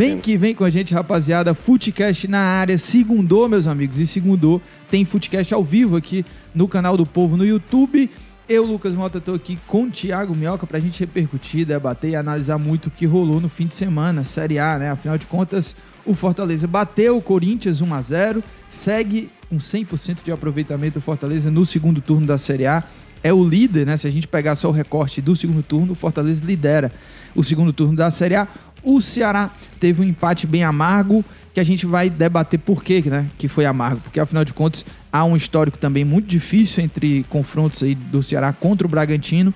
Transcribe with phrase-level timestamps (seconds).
[0.00, 1.52] Vem que vem com a gente, rapaziada.
[1.52, 2.78] Footcast na área.
[2.78, 3.98] Segundou, meus amigos.
[3.98, 4.62] E segundou.
[4.90, 8.10] Tem Footcast ao vivo aqui no canal do Povo no YouTube.
[8.48, 12.56] Eu, Lucas Mota, estou aqui com o Thiago Minhoca pra gente repercutir, debater e analisar
[12.56, 14.24] muito o que rolou no fim de semana.
[14.24, 14.90] Série A, né?
[14.90, 20.32] Afinal de contas, o Fortaleza bateu o Corinthians 1 a 0 Segue com 100% de
[20.32, 22.82] aproveitamento o Fortaleza no segundo turno da Série A.
[23.22, 23.98] É o líder, né?
[23.98, 26.90] Se a gente pegar só o recorte do segundo turno, o Fortaleza lidera
[27.34, 28.48] o segundo turno da Série A.
[28.82, 33.26] O Ceará teve um empate bem amargo, que a gente vai debater por quê, né?
[33.36, 34.00] Que foi amargo.
[34.00, 38.52] Porque, afinal de contas, há um histórico também muito difícil entre confrontos aí do Ceará
[38.52, 39.52] contra o Bragantino.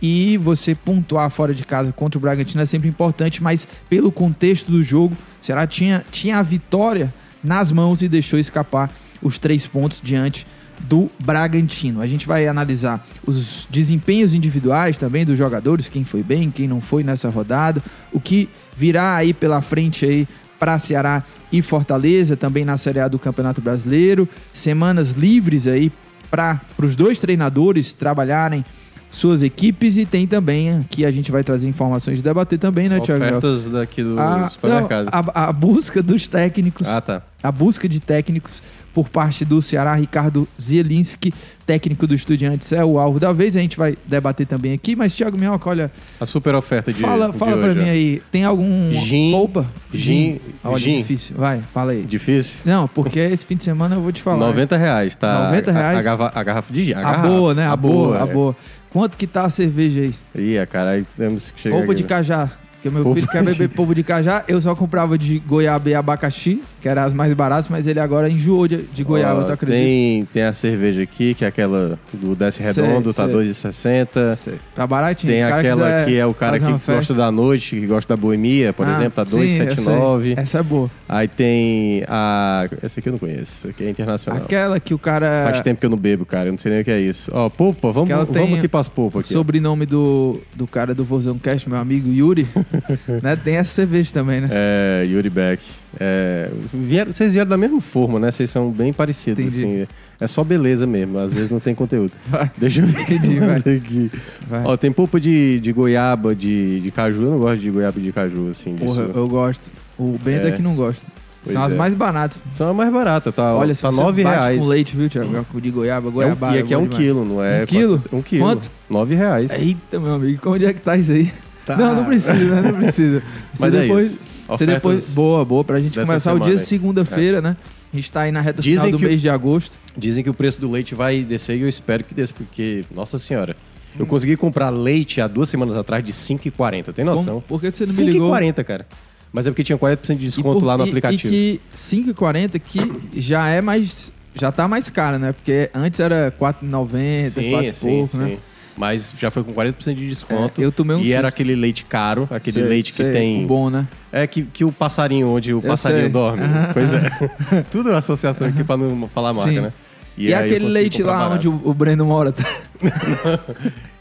[0.00, 4.70] E você pontuar fora de casa contra o Bragantino é sempre importante, mas pelo contexto
[4.70, 8.90] do jogo, o Ceará tinha, tinha a vitória nas mãos e deixou escapar
[9.22, 10.46] os três pontos diante
[10.88, 12.00] do Bragantino.
[12.00, 16.80] A gente vai analisar os desempenhos individuais também dos jogadores, quem foi bem, quem não
[16.80, 17.82] foi nessa rodada,
[18.12, 23.08] o que virá aí pela frente aí para Ceará e Fortaleza, também na Série A
[23.08, 25.90] do Campeonato Brasileiro, semanas livres aí
[26.30, 28.64] para os dois treinadores trabalharem
[29.10, 32.98] suas equipes e tem também aqui a gente vai trazer informações de debater também, né,
[32.98, 33.24] Thiago?
[33.24, 35.04] Ofertas daqui do a, supermercado.
[35.04, 37.22] não, a, a busca dos técnicos, Ah, tá.
[37.40, 38.60] a busca de técnicos
[38.94, 41.34] por parte do Ceará, Ricardo Zielinski,
[41.66, 43.56] técnico do Estudiantes, é o alvo da vez.
[43.56, 47.32] A gente vai debater também aqui, mas Thiago Minhoca, olha, A super oferta de fala,
[47.32, 49.66] de fala pra hoje, mim aí, tem algum Gin, poupa?
[49.92, 50.98] gin, Olha, gin.
[50.98, 51.36] difícil.
[51.36, 52.02] Vai, fala aí.
[52.02, 52.60] Difícil?
[52.64, 54.38] Não, porque esse fim de semana eu vou te falar.
[54.38, 55.46] 90 reais, tá?
[55.46, 55.98] 90 A- reais?
[55.98, 56.92] A, garrafa, a garrafa de gin.
[56.94, 57.28] A, A garrafa.
[57.28, 57.66] boa, né?
[57.66, 58.32] A, boa, a é.
[58.32, 58.56] boa.
[58.90, 60.14] Quanto que tá a cerveja aí?
[60.36, 62.08] Ih, cara, aí temos que chegar Polpa aqui, de né?
[62.08, 62.50] cajá.
[62.84, 64.44] Porque meu filho quer beber polpa de cajá.
[64.46, 68.28] Eu só comprava de goiaba e abacaxi, que eram as mais baratas, mas ele agora
[68.28, 69.78] enjoou de, de goiaba, Ó, tu acredita?
[69.82, 73.34] Tem, tem a cerveja aqui, que é aquela do Desce Redondo, tá sei.
[73.34, 74.36] 2,60.
[74.36, 74.54] Sei.
[74.74, 75.32] Tá baratinho.
[75.32, 78.86] Tem aquela que é o cara que gosta da noite, que gosta da boemia, por
[78.86, 79.94] Ah, exemplo, tá sim, eu sei.
[79.94, 80.34] 2,79.
[80.38, 80.90] Essa é boa.
[81.08, 82.68] Aí tem a...
[82.82, 84.42] Essa aqui eu não conheço, essa aqui é internacional.
[84.42, 85.44] Aquela que o cara.
[85.44, 87.30] Faz tempo que eu não bebo, cara, eu não sei nem o que é isso.
[87.32, 89.32] Ó, polpa, vamos, vamos aqui pras polpas aqui.
[89.32, 92.46] sobrenome do, do cara do Vozão Cast, meu amigo Yuri,
[93.22, 93.36] né?
[93.36, 94.48] Tem essa cerveja também, né?
[94.50, 95.62] É, Yuri Beck.
[96.00, 98.30] É, vieram- vocês vieram da mesma forma, né?
[98.30, 99.64] Vocês são bem parecidos, Entendi.
[99.82, 99.86] assim.
[100.20, 102.12] É só beleza mesmo, às vezes não tem conteúdo.
[102.28, 102.50] Vai.
[102.56, 103.56] Deixa eu ver Entendi, vai.
[103.58, 104.10] aqui.
[104.48, 104.62] Vai.
[104.64, 107.22] Ó, tem polpa de, de goiaba, de, de caju.
[107.22, 108.74] Eu não gosto de goiaba de caju, assim.
[108.76, 109.18] Porra, disso.
[109.18, 109.70] eu gosto.
[109.98, 110.52] O Bento é, É.
[110.52, 111.04] que não gosta.
[111.42, 111.76] Pois São as é.
[111.76, 112.40] mais baratas.
[112.52, 113.54] São a mais barata, tá?
[113.54, 114.60] Olha, tá você 9 bate reais.
[114.62, 115.60] com leite, viu, Thiago?
[115.60, 116.56] De goiaba, É um, goiabada.
[116.56, 117.04] e aqui é bom um demais.
[117.04, 117.62] quilo, não é?
[117.62, 118.02] Um quilo?
[118.14, 118.44] Um quilo.
[118.44, 118.70] Quanto?
[118.88, 119.50] 9 reais.
[119.52, 121.30] Eita, meu amigo, onde é que tá isso aí?
[121.66, 121.76] Tá.
[121.76, 122.70] Não, não precisa, né?
[122.70, 123.22] Não precisa.
[123.54, 124.22] Você Mas é depois, isso.
[124.48, 126.58] Você depois, boa, boa, pra gente começar o semana dia aí.
[126.58, 127.56] segunda-feira, né?
[127.92, 129.78] A gente tá aí na reta Dizem final do que o- mês de agosto.
[129.96, 133.18] Dizem que o preço do leite vai descer e eu espero que desça, porque, nossa
[133.18, 133.56] senhora,
[133.94, 134.00] Hum.
[134.00, 136.92] eu consegui comprar leite há duas semanas atrás de 5,40.
[136.92, 137.34] Tem noção?
[137.34, 137.42] Como?
[137.42, 138.28] Por que você não me ligou?
[138.34, 138.86] 5,40, cara.
[139.32, 141.32] Mas é porque tinha 40% de E desconto por- lá no e- aplicativo.
[141.32, 142.80] E que 5,40 que
[143.20, 144.12] já é mais.
[144.34, 145.32] Já tá mais caro, né?
[145.32, 148.36] Porque antes era 4,90, 4 e pouco, né?
[148.76, 150.60] Mas já foi com 40% de desconto.
[150.60, 151.34] É, eu tomei um E era susto.
[151.40, 153.44] aquele leite caro, aquele Sei, leite que sei, tem.
[153.44, 153.86] o bom, né?
[154.10, 156.08] É que, que o passarinho, onde o passarinho sei.
[156.10, 156.42] dorme.
[156.72, 157.00] Pois é.
[157.70, 159.60] Tudo é associação aqui pra não falar marca, Sim.
[159.60, 159.72] né?
[160.16, 161.34] E, eu aquele leite lá barato.
[161.34, 162.30] onde o, Breno mora.
[162.32, 162.44] tá?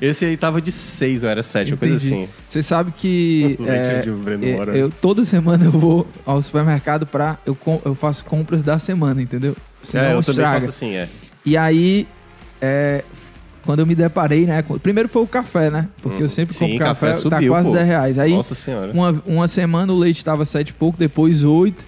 [0.01, 2.27] Esse aí tava de 6 ou era 7, uma coisa assim.
[2.49, 4.77] Você sabe que O leite é, onde o Breno é, mora.
[4.77, 9.55] eu toda semana eu vou ao supermercado pra eu, eu faço compras da semana, entendeu?
[9.81, 10.59] Senão é, eu também estraga.
[10.65, 11.09] faço assim, é.
[11.45, 12.07] E aí
[12.61, 13.03] é,
[13.65, 14.63] quando eu me deparei, né?
[14.81, 15.87] Primeiro foi o café, né?
[16.01, 16.25] Porque Hum.
[16.25, 17.73] eu sempre Sim, compro café, café tá subiu, quase pô.
[17.73, 18.19] 10 reais.
[18.19, 18.91] Aí Nossa senhora.
[18.93, 21.83] uma, uma semana o leite tava 7 e pouco, depois 8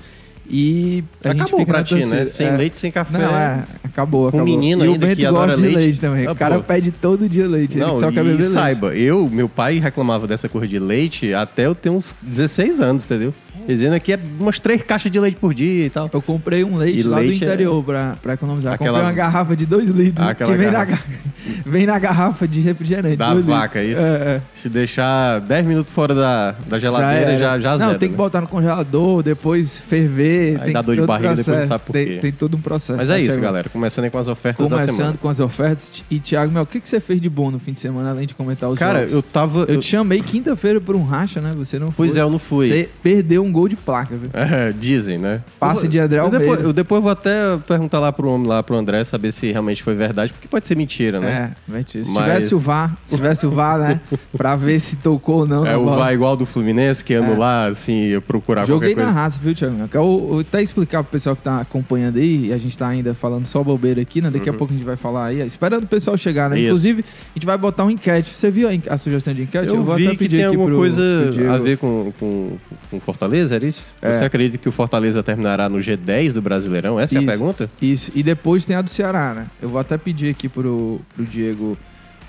[0.47, 2.27] e Acabou pra ti, né?
[2.27, 2.51] Sem É.
[2.55, 3.17] leite, sem café.
[3.17, 4.45] Não, é, acabou, Com acabou.
[4.45, 5.75] menino e o ainda Bento que adora leite.
[5.75, 6.27] leite também.
[6.27, 6.63] Ah, o cara pô.
[6.63, 8.53] pede todo dia leite, Não, ele só quer beber leite.
[8.53, 13.05] saiba, eu, meu pai reclamava dessa cor de leite até eu ter uns 16 anos,
[13.05, 13.33] entendeu?
[13.67, 16.09] Dizendo que é umas três caixas de leite por dia e tal.
[16.13, 18.73] Eu comprei um leite E lá leite do é- interior pra, pra economizar.
[18.73, 21.03] Aquela- Comprei uma garrafa de 2 litros, Aquela que vem na, garrafa.
[21.07, 23.15] ga- vem na garrafa de refrigerante.
[23.17, 23.97] Da dois vaca, litros.
[23.99, 24.07] isso?
[24.07, 24.41] É, é.
[24.53, 27.37] Se deixar 10 minutos fora da, da geladeira, era.
[27.39, 28.17] já, já, Não, tem que né?
[28.17, 30.57] botar no congelador, depois ferver.
[30.59, 31.67] Aí tem dá dor de barriga, depois não processo.
[31.67, 32.17] sabe por tem, quê.
[32.21, 32.97] tem todo um processo.
[32.97, 33.41] Mas tá, é isso, Thiago?
[33.43, 33.69] galera.
[33.69, 34.93] Começando aí com as ofertas da semana.
[34.93, 36.03] Começando com as ofertas.
[36.09, 38.27] E, Thiago, meu, o que, que você fez de bom no fim de semana, além
[38.27, 39.13] de comentar os Cara, jogos?
[39.13, 39.59] eu tava.
[39.61, 41.51] Eu eu- te chamei quinta-feira por um racha, né?
[41.55, 42.07] Você não foi.
[42.07, 42.67] Pois é, eu não fui.
[42.67, 44.29] Você perdeu um gol de placa, viu?
[44.33, 45.41] É, dizem, né?
[45.59, 46.45] Passe Eu- de André eu Almeida.
[46.45, 49.81] depois, eu depois vou até perguntar lá pro homem, lá pro André, saber se realmente
[49.81, 51.53] foi verdade, porque pode ser mentira, né?
[51.69, 52.03] É, mentira.
[52.05, 53.99] Se Mas- tivesse o VAR, se tivesse o VAR, né?
[54.35, 55.65] pra ver se tocou ou não.
[55.65, 55.97] É, na o bola.
[55.97, 59.19] vai igual do Fluminense, que anular, assim, eu procurar Joguei qualquer na coisa.
[59.19, 59.75] raça, viu, Thiago?
[59.79, 60.03] Eu quero
[60.33, 63.45] eu até explicar pro pessoal que tá acompanhando aí, e a gente tá ainda falando
[63.45, 64.29] só bobeira aqui, né?
[64.29, 66.55] Daqui a pouco a gente vai falar aí, esperando o pessoal chegar, né?
[66.55, 66.61] Uhum.
[66.61, 66.67] Isso.
[66.69, 68.29] Inclusive, a gente vai botar uma enquete.
[68.31, 69.67] Você viu a, a sugestão de enquete?
[69.67, 72.11] Eu, vou vi até que pedir tem aqui alguma pro- coisa pro a ver com,
[72.19, 72.57] com,
[72.89, 73.93] com Fortaleza, era isso?
[74.01, 74.11] É.
[74.11, 76.99] Você acredita que o Fortaleza terminará no G10 do Brasileirão?
[76.99, 77.27] Essa é Isso.
[77.27, 77.69] a pergunta?
[77.81, 79.47] Isso, e depois tem a do Ceará, né?
[79.61, 81.77] Eu vou até pedir aqui pro, pro Diego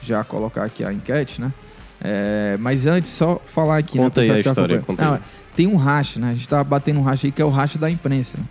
[0.02, 1.52] já colocar aqui a enquete, né?
[2.00, 4.26] É, mas antes, só falar aqui, Conta né?
[4.34, 5.04] aí a tá história, conta.
[5.04, 5.20] Não, é,
[5.56, 6.30] tem um racha, né?
[6.30, 8.36] A gente tá batendo um racha aí que é o racha da imprensa.
[8.38, 8.44] né?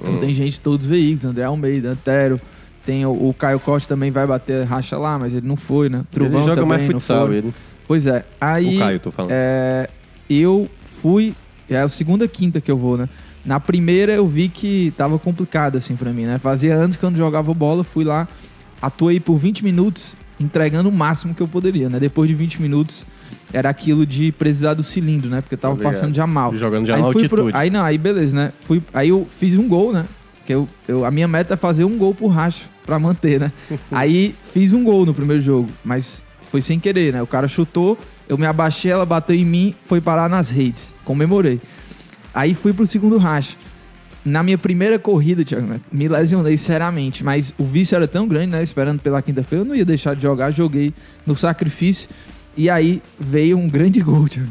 [0.00, 0.18] Então Hum.
[0.18, 2.40] tem gente de todos os veículos, André Almeida, Antero,
[2.84, 6.02] tem o, o Caio Costa também vai bater racha lá, mas ele não foi, né?
[6.10, 7.54] Trovão ele joga também mais futsal, ele.
[7.86, 9.30] Pois é, aí O Caio, tô falando.
[9.32, 9.88] é,
[10.30, 11.34] eu fui,
[11.74, 13.08] é a segunda quinta que eu vou, né?
[13.44, 16.38] Na primeira eu vi que tava complicado assim pra mim, né?
[16.38, 18.28] Fazia anos que eu não jogava bola, fui lá,
[18.80, 21.98] atuei por 20 minutos, entregando o máximo que eu poderia, né?
[22.00, 23.06] Depois de 20 minutos
[23.52, 25.40] era aquilo de precisar do cilindro, né?
[25.40, 26.56] Porque eu tava passando já mal.
[26.56, 27.28] Jogando já aí na altitude.
[27.28, 28.52] pro- aí não, aí beleza, né?
[28.62, 30.04] Fui, aí eu fiz um gol, né?
[30.46, 33.52] Que eu, eu, a minha meta é fazer um gol por racha pra manter, né?
[33.90, 37.22] aí fiz um gol no primeiro jogo, mas foi sem querer, né?
[37.22, 37.98] O cara chutou,
[38.28, 40.91] eu me abaixei, ela bateu em mim, foi parar nas redes.
[41.04, 41.60] Comemorei.
[42.34, 43.56] Aí fui pro segundo racha.
[44.24, 48.46] Na minha primeira corrida, Thiago, né, me lesionei seriamente, mas o vício era tão grande,
[48.52, 48.62] né?
[48.62, 50.94] Esperando pela quinta-feira, eu não ia deixar de jogar, joguei
[51.26, 52.08] no sacrifício.
[52.56, 54.48] E aí veio um grande gol, Thiago.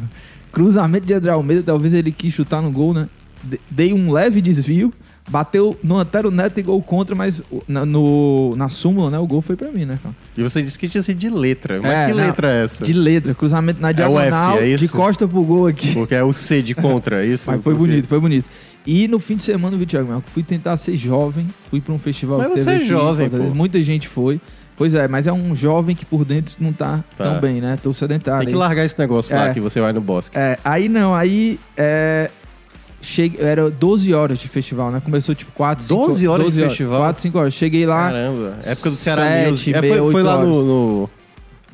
[0.51, 3.07] Cruzamento de André Almeida, talvez ele quis chutar no gol, né?
[3.41, 4.93] De- Dei um leve desvio,
[5.29, 9.19] bateu no Antero Neto e gol contra, mas na, no, na súmula, né?
[9.19, 10.15] O gol foi pra mim, né, cara?
[10.37, 11.79] E você disse que tinha sido de letra.
[11.81, 12.83] Mas É, que letra é essa?
[12.83, 14.85] De letra, cruzamento na É diagonal, F, é isso?
[14.85, 15.93] de costa pro gol aqui.
[15.93, 17.49] Porque é o C de contra, é isso?
[17.49, 18.45] Mas foi bonito, foi bonito.
[18.85, 21.99] E no fim de semana, viu, Thiago, Mel, fui tentar ser jovem, fui pra um
[21.99, 23.37] festival Mas você é jovem, pô.
[23.53, 24.41] Muita gente foi.
[24.75, 27.25] Pois é, mas é um jovem que por dentro não tá, Tá.
[27.25, 27.77] tão bem, né?
[27.83, 28.39] Tô sedentário.
[28.39, 28.57] Tem que aí.
[28.59, 29.53] largar esse negócio lá É.
[29.53, 30.35] que você vai no bosque.
[30.35, 32.31] É, aí não, aí é,
[33.01, 35.01] cheguei, era 12 horas de festival, né?
[35.03, 36.99] Começou tipo 4, 5 12 horas de festival?
[37.01, 37.53] 4, 5 horas.
[37.53, 39.73] Cheguei lá Caramba, época do Ceará sete, Music.
[39.75, 40.47] É, foi, foi lá horas.
[40.47, 41.09] no, no,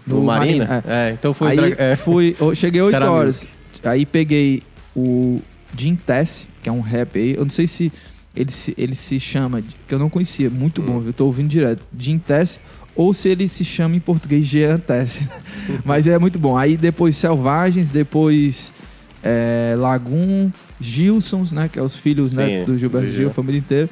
[0.08, 0.66] no No Marina?
[0.66, 1.12] Marina, É.
[1.12, 1.50] então foi...
[1.60, 1.96] aí é.
[1.96, 3.36] fui, eu cheguei 8 Ceará horas.
[3.42, 3.88] Music.
[3.88, 4.64] Aí peguei
[4.96, 5.42] o
[5.78, 7.36] Jim Tess, que é um rap aí.
[7.36, 7.92] Eu não sei se
[8.36, 10.86] ele se, ele se chama, que eu não conhecia, muito Hum.
[10.86, 11.84] bom, eu tô ouvindo direto.
[11.98, 12.60] Jim Tess,
[12.96, 15.20] ou se ele se chama em português Jean Tess.
[15.86, 16.56] Mas é muito bom.
[16.58, 18.72] Aí depois Selvagens, depois
[19.24, 21.70] é, Lagoon, Gilsons, né?
[21.72, 23.90] Que é os filhos né, Sim, do Gilberto Gil, a família inteira.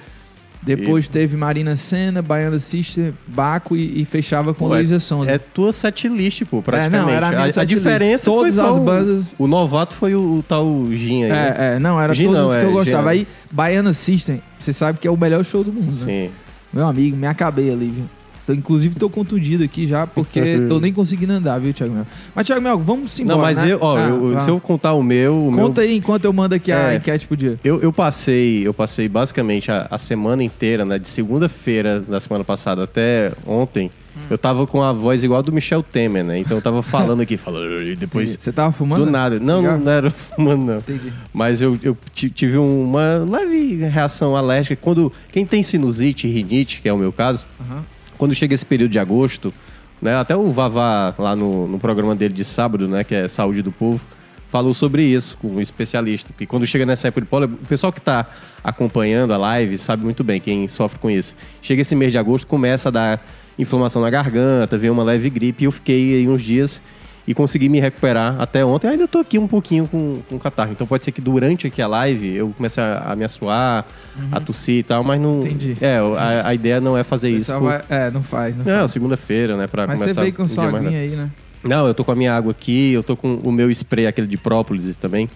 [0.63, 5.29] Depois teve Marina Senna, Baiana Sister, Baco e, e fechava com Pô, é- Luísa Sonza.
[5.29, 6.95] É tua setlist, pô, praticamente.
[7.03, 9.45] É, não, era a minha a, a diferença Todas foi só as o- bandas- O
[9.45, 11.55] novato foi o, o tal Gin aí, né?
[11.57, 13.03] É, é, não, era Gin todas não, as é, que eu gostava.
[13.03, 13.11] Jean.
[13.11, 16.05] Aí, Baiana System, você sabe que é o melhor show do mundo, né?
[16.27, 16.31] Sim.
[16.73, 18.05] Meu amigo, me acabei ali, viu?
[18.45, 22.05] Tô, inclusive, tô contundido aqui já, porque tô nem conseguindo andar, viu, Thiago Mel?
[22.35, 23.73] Mas, Thiago Mel, vamos embora, não, mas né?
[23.73, 25.47] eu, ó, Ah, eu- se eu contar o meu...
[25.47, 26.95] O Conta meu aí enquanto eu mando aqui a É.
[26.97, 27.59] enquete pro dia.
[27.63, 30.99] Eu, eu passei, eu passei basicamente a, a semana inteira, né?
[30.99, 34.21] De segunda-feira da semana passada até ontem, Hum.
[34.29, 36.39] eu tava com a voz igual a do Michel Temer, né?
[36.39, 38.37] Então eu tava falando aqui, falando, e depois...
[38.39, 39.03] Você tava fumando?
[39.03, 39.41] Do nada.
[39.41, 39.83] Não, Cigarro?
[39.83, 40.77] não era fumando, não.
[40.77, 41.11] Entendi.
[41.33, 44.77] Mas eu, eu ti- tive uma leve reação alérgica.
[44.81, 47.81] Quando quem tem sinusite rinite, que é o meu caso, Aham.
[48.17, 49.53] Quando chega esse período de agosto,
[50.01, 53.61] né, até o Vavá lá no, no programa dele de sábado, né, que é Saúde
[53.61, 54.01] do Povo,
[54.49, 56.29] falou sobre isso com um especialista.
[56.31, 58.25] Porque quando chega nessa época de o pessoal que está
[58.63, 61.35] acompanhando a live sabe muito bem quem sofre com isso.
[61.61, 65.63] Chega esse mês de agosto, começa a dar inflamação na garganta, vem uma leve gripe,
[65.63, 66.81] e eu fiquei aí uns dias
[67.27, 68.87] e consegui me recuperar até ontem.
[68.87, 70.71] Ainda tô aqui um pouquinho com, com catarro.
[70.71, 73.85] Então pode ser que durante aqui a live eu comece a, a me assoar,
[74.31, 75.39] a tossir e tal, mas não.
[75.39, 75.45] Uhum.
[75.47, 75.77] Entendi.
[75.81, 77.51] É, a, a ideia não é fazer isso.
[77.53, 79.65] por- vai- É, não faz, não Não, segunda-feira, né?
[79.67, 81.29] Pra Mas você começar veio com o sua aguinha aí, né?
[81.63, 84.27] Não, eu tô com a minha água aqui, eu tô com o meu spray, aquele
[84.27, 85.27] de própolis também.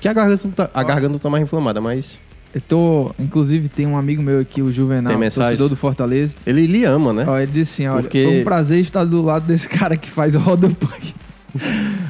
[0.00, 2.22] Que a garganta não tá, a garganta não tá mais inflamada, mas
[2.54, 3.14] Eu tô...
[3.18, 6.34] Inclusive, tem um amigo meu aqui, o Juvenal, torcedor do Fortaleza.
[6.46, 7.24] ele lhe ama, né?
[7.28, 10.10] Ó, ele disse assim, olha, Porque- foi um prazer estar do lado desse cara que
[10.10, 11.14] faz roda punk.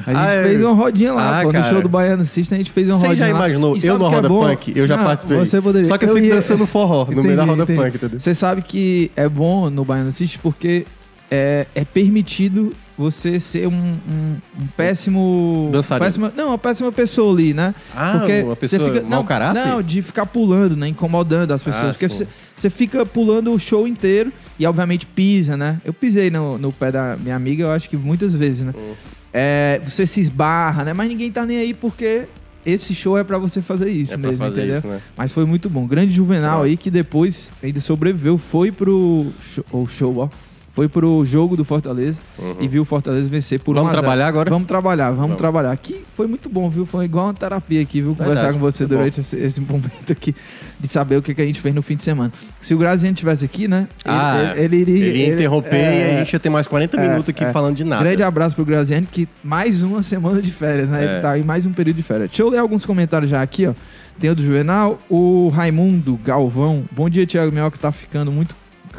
[0.05, 0.43] A gente Ah, é?
[0.43, 1.51] fez uma rodinha lá, Ah, pô.
[1.51, 3.39] No show do Baiano System, a gente fez uma Você rodinha já lá.
[3.39, 4.47] imaginou eu na é roda bom?
[4.47, 4.73] punk?
[4.75, 5.37] Eu já Não, participei.
[5.39, 5.87] Você poderia.
[5.87, 8.19] Só que eu fico ia- dançando forró no meio da roda punk, entendeu?
[8.19, 10.85] Você sabe que é bom no Baiano System porque
[11.29, 15.69] é, é permitido você ser um, um, um péssimo...
[15.71, 16.05] Dançarino.
[16.05, 17.75] péssima- não, uma péssima pessoa ali, né?
[17.93, 19.65] Ah, Porque uma você pessoa fica, mau não, caráter?
[19.67, 20.87] Não, de ficar pulando, né?
[20.87, 21.83] Incomodando as pessoas.
[21.87, 22.25] Ah, porque você,
[22.55, 25.81] você fica pulando o show inteiro e, obviamente, pisa, né?
[25.83, 28.73] Eu pisei no, no pé da minha amiga, eu acho que muitas vezes, né?
[28.77, 28.93] Hum.
[29.37, 30.93] É, você se esbarra, né?
[30.93, 32.23] Mas ninguém tá nem aí porque
[32.65, 34.77] esse show é pra você fazer isso É mesmo, fazer entendeu?
[34.77, 35.01] isso, né?
[35.17, 35.85] Mas foi muito bom.
[35.85, 36.63] Grande Juvenal Legal.
[36.63, 40.29] aí que depois ainda sobreviveu, foi pro show, show, ó.
[40.75, 42.57] Foi pro jogo do Fortaleza Uhum.
[42.59, 44.01] e viu o Fortaleza vencer por Vamos 1 a 0.
[44.03, 44.49] trabalhar agora?
[44.49, 45.37] Vamos trabalhar, vamos, Vamos.
[45.37, 45.71] trabalhar.
[45.71, 46.85] Aqui foi muito bom, viu?
[46.85, 48.11] Foi igual uma terapia aqui, viu?
[48.11, 50.35] Conversar Verdade, com você durante esse, esse momento aqui
[50.77, 52.29] de saber o que, que a gente fez no fim de semana.
[52.59, 53.87] Se o Graziano tivesse aqui, né?
[54.03, 56.97] Ah, ele, ele, iria- Ele ia interromper é, e a gente ia ter mais 40
[56.97, 57.51] é, minutos aqui é.
[57.53, 58.03] falando de nada.
[58.03, 61.05] Grande abraço pro Graziani, que mais uma semana de férias, né?
[61.05, 61.11] É.
[61.13, 62.29] Ele tá em mais um período de férias.
[62.31, 63.73] Deixa eu ler alguns comentários já aqui, ó.
[64.19, 66.83] Tem o do Juvenal, o Raimundo Galvão.
[66.91, 68.53] Bom dia, Thiago Mel, que tá ficando muito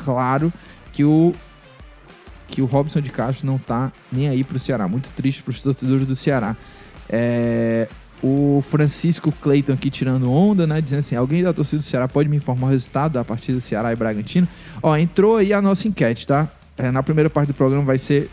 [0.04, 0.50] claro
[0.92, 1.32] que o
[2.48, 4.86] que o Robson de Castro não tá nem aí pro Ceará.
[4.88, 6.56] Muito triste pros torcedores do Ceará.
[7.08, 7.88] É,
[8.22, 10.80] o Francisco Cleiton aqui tirando onda, né?
[10.80, 13.60] Dizendo assim: alguém da torcida do Ceará pode me informar o resultado da partida do
[13.60, 14.48] Ceará e Bragantino?
[14.82, 16.48] Ó, entrou aí a nossa enquete, tá?
[16.76, 18.30] É, na primeira parte do programa vai ser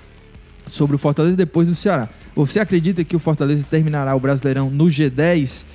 [0.65, 2.10] sobre o Fortaleza depois do Ceará.
[2.36, 5.65] Você acredita que o Fortaleza terminará o Brasileirão no G10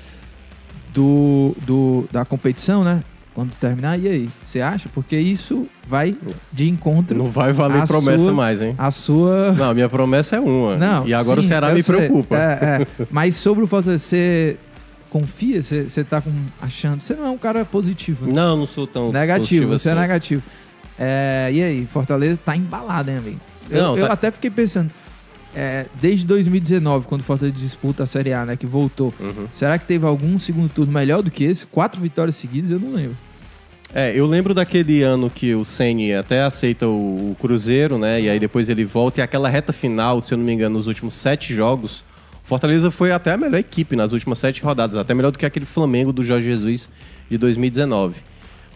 [0.93, 3.03] do, do, da competição, né?
[3.39, 4.29] Quando terminar, e aí?
[4.43, 4.89] Você acha?
[4.93, 6.13] Porque isso vai
[6.53, 8.75] de encontro Não vai valer a promessa sua- mais, hein?
[8.77, 10.77] à sua Não, minha promessa é uma.
[10.77, 11.95] não, e agora sim, o Ceará me sei.
[11.97, 12.35] preocupa.
[12.37, 12.87] É, é.
[13.09, 14.57] Mas sobre o Fortaleza, você
[15.09, 15.63] confia?
[15.63, 17.01] Você, tá com, achando...
[17.01, 18.33] Você não é um cara positivo, né?
[18.35, 20.01] Não, não sou tão Negativo, você é assim.
[20.01, 20.43] negativo.
[20.99, 23.41] É, e aí, Fortaleza tá embalado, hein, amigo?
[23.71, 24.91] Eu, Não, eu tá- até fiquei pensando,
[25.55, 29.47] é, desde 2019, quando o Fortaleza disputa a Série A, né, que voltou, Uhum.
[29.53, 31.65] será que teve algum segundo turno melhor do que esse?
[31.69, 33.17] Quatro vitórias seguidas, eu não lembro.
[33.95, 38.21] É, eu lembro daquele ano que o Ceni até aceita o, o Cruzeiro, né?
[38.21, 40.87] E aí depois ele volta e aquela reta final, se eu não me engano, nos
[40.87, 42.05] últimos sete jogos,
[42.45, 45.47] o Fortaleza foi até a melhor equipe nas últimas sete rodadas, até melhor do que
[45.47, 46.91] aquele Flamengo do Jorge Jesus
[47.31, 48.17] de 2019.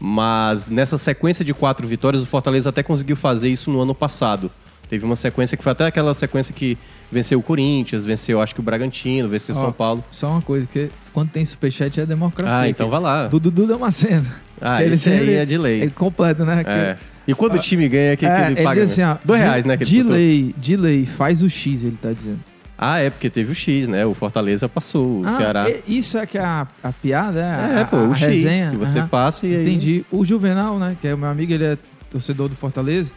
[0.01, 4.51] Mas nessa sequência de quatro vitórias, o Fortaleza até conseguiu fazer isso no ano passado.
[4.89, 6.77] Teve uma sequência que foi até aquela sequência que
[7.11, 10.05] venceu o Corinthians, venceu acho que o Bragantino, venceu Ó, São Paulo.
[10.11, 12.59] Só uma coisa, que quando tem superchat é democracia.
[12.59, 13.27] Ah, então vai lá.
[13.27, 14.27] Dudu Damasceno.
[14.63, 15.83] Ah, ele esse aí é de lei.
[15.83, 16.63] Ele completo, né?
[16.67, 16.97] É.
[17.27, 18.81] E quando o time ganha, o que, que É, ele paga?
[18.83, 19.77] diz assim, ó, Dois de- reais, né?
[19.77, 22.41] Que ele de lei, de lei, faz o X, ele tá dizendo.
[22.77, 24.05] Ah, é, porque teve o X, né?
[24.05, 25.67] O Fortaleza passou, o ah, Ceará.
[25.87, 27.79] isso é que é a, a piada, é?
[27.79, 28.71] É, a, pô, a o X, resenha.
[28.71, 29.63] que você passa e aí...
[29.63, 30.05] Entendi.
[30.11, 31.79] O Juvenal, né, que é o meu amigo, ele é
[32.11, 33.13] torcedor do Fortaleza.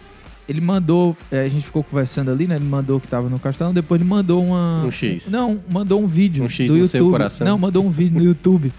[0.48, 2.58] Ele mandou, é, a gente ficou conversando ali, né?
[2.58, 4.84] Ele mandou que tava no Castelão, depois ele mandou uma.
[4.86, 5.26] Um X.
[5.28, 6.92] Não, mandou um vídeo Um X do no YouTube.
[6.92, 7.48] seu coração.
[7.48, 8.72] Não, mandou um vídeo no YouTube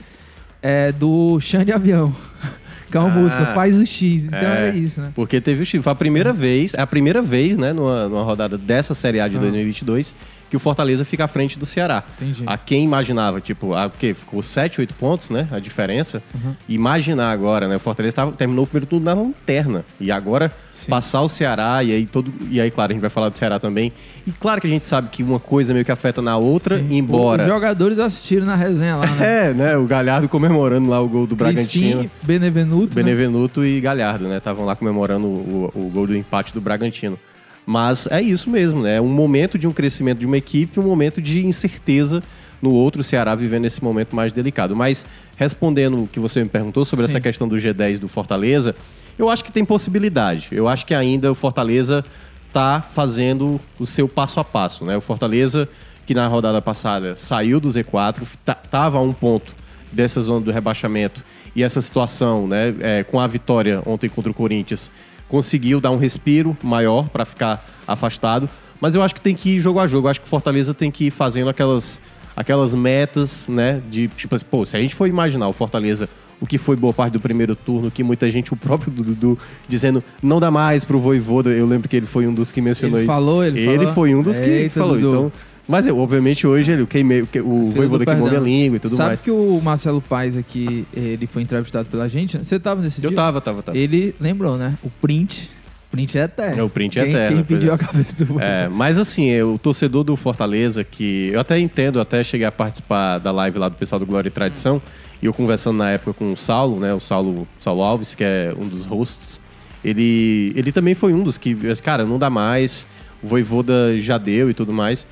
[0.67, 2.15] é, do Chão de Avião.
[2.91, 4.25] que é uma Ah, música, faz o X.
[4.25, 4.75] Então é, é.
[4.77, 5.11] isso, né?
[5.15, 5.83] Porque teve o X.
[5.83, 9.29] Foi a primeira vez, é a primeira vez, né, numa, numa rodada dessa Série A
[9.29, 9.41] de Ah.
[9.41, 10.15] 2022,
[10.49, 12.05] que o Fortaleza fica à frente do Ceará.
[12.21, 12.45] Entendi.
[12.47, 15.49] A quem imaginava, tipo, a, porque ficou 7, 8 pontos, né?
[15.51, 16.23] A diferença.
[16.35, 16.55] Uhum.
[16.69, 17.77] Imaginar agora, né?
[17.77, 19.85] O Fortaleza tava- terminou o primeiro turno na lanterna.
[20.01, 20.91] E agora Sim.
[20.91, 22.33] passar o Ceará, e aí todo.
[22.51, 23.93] E aí, claro, a gente vai falar do Ceará também.
[24.27, 26.87] E claro que a gente sabe que uma coisa meio que afeta na outra, Sim.
[26.97, 27.43] embora.
[27.43, 29.27] Os jogadores assistiram na resenha lá, né?
[29.49, 29.77] É, né?
[29.77, 31.99] O Galhardo comemorando lá o gol do Bragantino.
[32.01, 32.97] Crispim, Benevenuto.
[32.97, 33.03] né?
[33.03, 34.39] Benevenuto e Galhardo, né?
[34.39, 37.19] Estavam lá comemorando o, o gol do empate do Bragantino.
[37.67, 38.97] Mas é isso mesmo, né?
[38.97, 42.23] É um momento de um crescimento de uma equipe, um momento de incerteza
[42.63, 44.77] no outro, o Ceará vivendo esse momento mais delicado.
[44.77, 45.05] Mas
[45.37, 47.13] respondendo o que você me perguntou sobre Sim.
[47.13, 48.75] essa questão do G10 do Fortaleza,
[49.19, 50.49] eu acho que tem possibilidade.
[50.53, 52.05] Eu acho que ainda o Fortaleza
[52.47, 54.97] está fazendo o seu passo a passo, né?
[54.97, 55.69] O Fortaleza,
[56.07, 58.23] que na rodada passada saiu do Z4,
[58.65, 59.53] estava a um ponto
[59.93, 64.35] dessa zona do rebaixamento e essa situação, né, é, com a vitória ontem contra o
[64.35, 64.91] Corinthians,
[65.29, 68.49] conseguiu dar um respiro maior para ficar afastado.
[68.81, 70.07] Mas eu acho que tem que ir jogo a jogo.
[70.07, 72.01] Eu acho que o Fortaleza tem que ir fazendo aquelas,
[72.37, 73.81] aquelas metas, né?
[73.91, 76.09] De tipo assim, pô, se a gente for imaginar o Fortaleza,
[76.41, 80.05] o que foi boa parte do primeiro turno, que muita gente, o próprio Dudu, dizendo
[80.23, 81.51] não dá mais pro Voivoda.
[81.51, 83.15] Eu lembro que ele foi um dos que mencionou Ele isso.
[83.15, 83.95] falou, ele falou.
[83.95, 84.97] foi um dos que Eita, falou.
[84.97, 85.09] Dudu.
[85.09, 85.33] Então,
[85.69, 88.97] mas eu, obviamente hoje ele, eu queimei, o o Voivoda queimou minha língua e tudo
[88.97, 89.23] Sabe mais.
[89.23, 92.45] que o Marcelo Paes aqui, ele foi entrevistado pela gente, né?
[92.45, 93.17] Você tava nesse Eu dia?
[93.17, 93.77] tava, tava, tava.
[93.77, 94.75] Ele lembrou, né?
[94.83, 95.51] O print.
[95.91, 96.61] Print é eterno.
[96.61, 97.75] É, o print é quem, eterno, Quem pediu é.
[97.75, 102.03] a cabeça do É, mas assim, o torcedor do Fortaleza, que eu até entendo, eu
[102.03, 104.83] até cheguei a participar da live lá do pessoal do Glória e Tradição,
[105.23, 108.53] e eu conversando na época com o Saulo, né, o Saulo, Saulo Alves, que é
[108.59, 109.41] um dos hosts,
[109.85, 112.87] ele, ele também foi um dos que, cara, não dá mais,
[113.23, 115.07] o Voivoda já deu e tudo mais.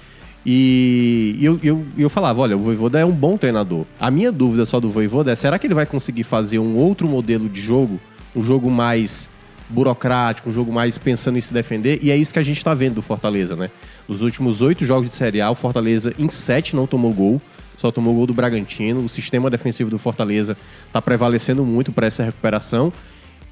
[0.46, 3.86] E eu, eu, eu falava, olha, o Voivoda é um bom treinador.
[3.98, 7.08] A minha dúvida só do Voivoda é, será que ele vai conseguir fazer um outro
[7.08, 7.98] modelo de jogo?
[8.36, 9.30] Um jogo mais
[9.68, 11.98] burocrático, um jogo mais pensando em se defender?
[12.02, 13.70] E é isso que a gente está vendo do Fortaleza, né?
[14.06, 17.40] Nos últimos oito jogos de Série A, o Fortaleza em sete não tomou gol.
[17.78, 19.04] Só tomou gol do Bragantino.
[19.04, 22.92] O sistema defensivo do Fortaleza está prevalecendo muito para essa recuperação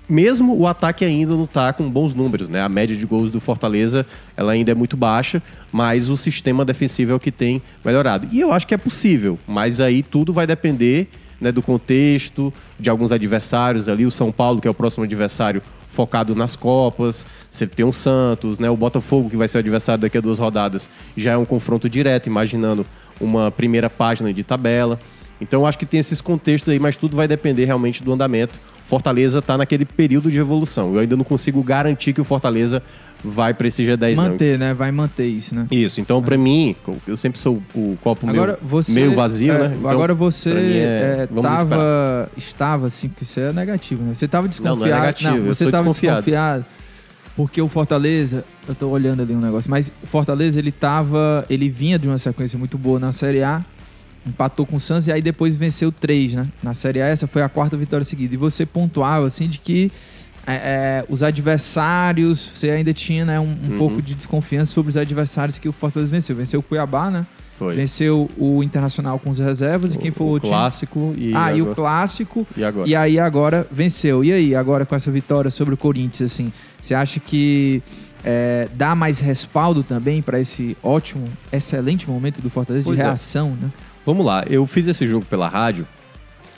[0.08, 2.60] mesmo o ataque ainda não está com bons números, né?
[2.60, 4.06] A média de gols do Fortaleza
[4.36, 8.28] ela ainda é muito baixa, mas o sistema defensivo é o que tem melhorado.
[8.30, 11.08] E eu acho que é possível, mas aí tudo vai depender
[11.40, 14.06] né, do contexto, de alguns adversários ali.
[14.06, 17.26] O São Paulo, que é o próximo adversário, focado nas Copas.
[17.50, 18.70] Você tem o Santos, né?
[18.70, 21.88] O Botafogo, que vai ser o adversário daqui a duas rodadas, já é um confronto
[21.88, 22.86] direto, imaginando
[23.20, 24.98] uma primeira página de tabela.
[25.40, 28.54] Então, eu acho que tem esses contextos aí, mas tudo vai depender realmente do andamento.
[28.86, 30.94] Fortaleza está naquele período de evolução.
[30.94, 32.82] Eu ainda não consigo garantir que o Fortaleza
[33.24, 34.66] vai para esse G10 manter, não.
[34.66, 34.74] né?
[34.74, 35.66] Vai manter isso, né?
[35.70, 36.00] Isso.
[36.00, 36.22] Então, é.
[36.22, 36.74] para mim,
[37.06, 39.76] eu sempre sou o copo agora, meio, você, meio vazio, é, né?
[39.78, 44.14] Então, agora você é, é, tava, estava assim, porque isso é negativo, né?
[44.14, 44.78] Você estava desconfiado.
[44.78, 45.36] Não, não é negativo.
[45.36, 46.16] Não, você estava desconfiado.
[46.16, 46.64] desconfiado.
[47.34, 51.68] Porque o Fortaleza, eu tô olhando ali um negócio, mas o Fortaleza ele tava, ele
[51.68, 53.64] vinha de uma sequência muito boa na Série A
[54.26, 56.48] empatou com o Santos e aí depois venceu três, né?
[56.62, 58.34] Na Série A, essa foi a quarta vitória seguida.
[58.34, 59.90] E você pontuava, assim, de que
[60.46, 63.78] é, é, os adversários, você ainda tinha né, um, um uhum.
[63.78, 66.34] pouco de desconfiança sobre os adversários que o Fortaleza venceu.
[66.36, 67.26] Venceu o Cuiabá, né?
[67.58, 67.74] Foi.
[67.74, 69.92] Venceu o Internacional com os reservas.
[69.92, 71.30] O, e quem foi o, o clássico time?
[71.30, 71.56] E ah, agora...
[71.56, 72.46] e o clássico.
[72.56, 72.88] E agora?
[72.88, 74.24] E aí agora venceu.
[74.24, 77.82] E aí, agora com essa vitória sobre o Corinthians, assim, você acha que
[78.24, 83.06] é, dá mais respaldo também para esse ótimo, excelente momento do Fortaleza pois de é.
[83.06, 83.66] reação, é.
[83.66, 83.70] né?
[84.04, 85.86] Vamos lá, eu fiz esse jogo pela rádio,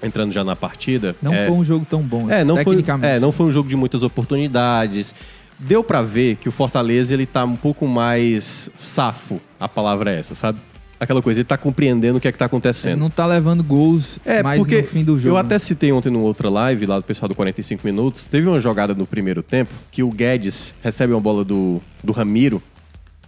[0.03, 1.15] entrando já na partida.
[1.21, 1.47] Não é...
[1.47, 3.07] foi um jogo tão bom, é, não tecnicamente.
[3.07, 5.15] Foi, é, não foi um jogo de muitas oportunidades.
[5.59, 10.19] Deu para ver que o Fortaleza ele tá um pouco mais safo, a palavra é
[10.19, 10.59] essa, sabe?
[10.99, 12.93] Aquela coisa, ele tá compreendendo o que é que tá acontecendo.
[12.93, 15.35] Ele não tá levando gols é, mais porque no fim do jogo.
[15.35, 18.27] Eu até citei ontem numa outra live lá do pessoal do 45 minutos.
[18.27, 22.63] Teve uma jogada no primeiro tempo que o Guedes recebe uma bola do, do Ramiro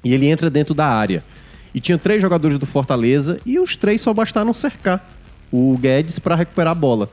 [0.03, 1.23] e ele entra dentro da área.
[1.77, 5.07] E tinha três jogadores do Fortaleza e os três só bastaram cercar
[5.53, 7.11] o Guedes para recuperar a bola.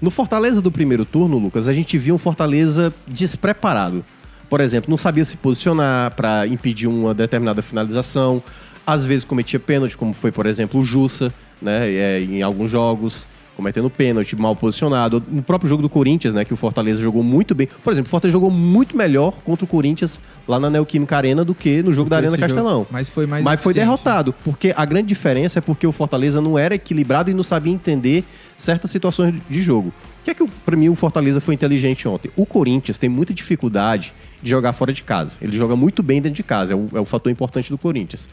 [0.00, 4.02] No Fortaleza do primeiro turno, Lucas, a gente viu um Fortaleza despreparado.
[4.48, 8.42] Por exemplo, não sabia se posicionar para impedir uma determinada finalização.
[8.86, 11.30] Às vezes cometia pênalti, como foi, por exemplo, o Jussa,
[11.60, 13.26] né, é, em alguns jogos
[13.56, 15.22] cometendo pênalti, mal posicionado.
[15.28, 17.66] No próprio jogo do Corinthians, né, que o Fortaleza jogou muito bem.
[17.82, 21.54] Por exemplo, o Fortaleza jogou muito melhor contra o Corinthians lá na Neoquímica Arena do
[21.54, 22.80] que no jogo da Arena Castelão.
[22.80, 22.88] Jogo.
[22.90, 26.58] Mas foi mais Mas foi derrotado, porque a grande diferença é porque o Fortaleza não
[26.58, 28.24] era equilibrado e não sabia entender
[28.56, 29.88] certas situações de jogo.
[30.20, 32.30] O que é que, para mim, o Fortaleza foi inteligente ontem?
[32.36, 35.38] O Corinthians tem muita dificuldade de jogar fora de casa.
[35.40, 38.28] Ele joga muito bem dentro de casa, é o, é o fator importante do Corinthians.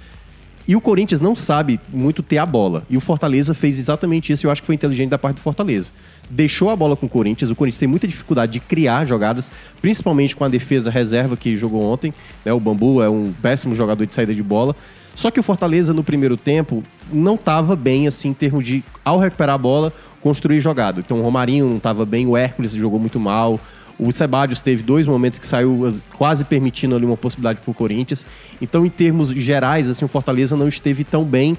[0.67, 2.83] E o Corinthians não sabe muito ter a bola.
[2.89, 4.45] E o Fortaleza fez exatamente isso.
[4.45, 5.91] E eu acho que foi inteligente da parte do Fortaleza.
[6.29, 7.51] Deixou a bola com o Corinthians.
[7.51, 11.81] O Corinthians tem muita dificuldade de criar jogadas, principalmente com a defesa reserva que jogou
[11.81, 12.13] ontem.
[12.45, 12.53] Né?
[12.53, 14.75] O Bambu é um péssimo jogador de saída de bola.
[15.15, 19.19] Só que o Fortaleza, no primeiro tempo, não estava bem, assim, em termos de, ao
[19.19, 21.01] recuperar a bola, construir jogado.
[21.01, 23.59] Então o Romarinho não estava bem, o Hércules jogou muito mal.
[23.99, 28.25] O Sebadios teve dois momentos que saiu quase permitindo ali uma possibilidade para o Corinthians.
[28.61, 31.55] Então, em termos gerais, assim, o Fortaleza não esteve tão bem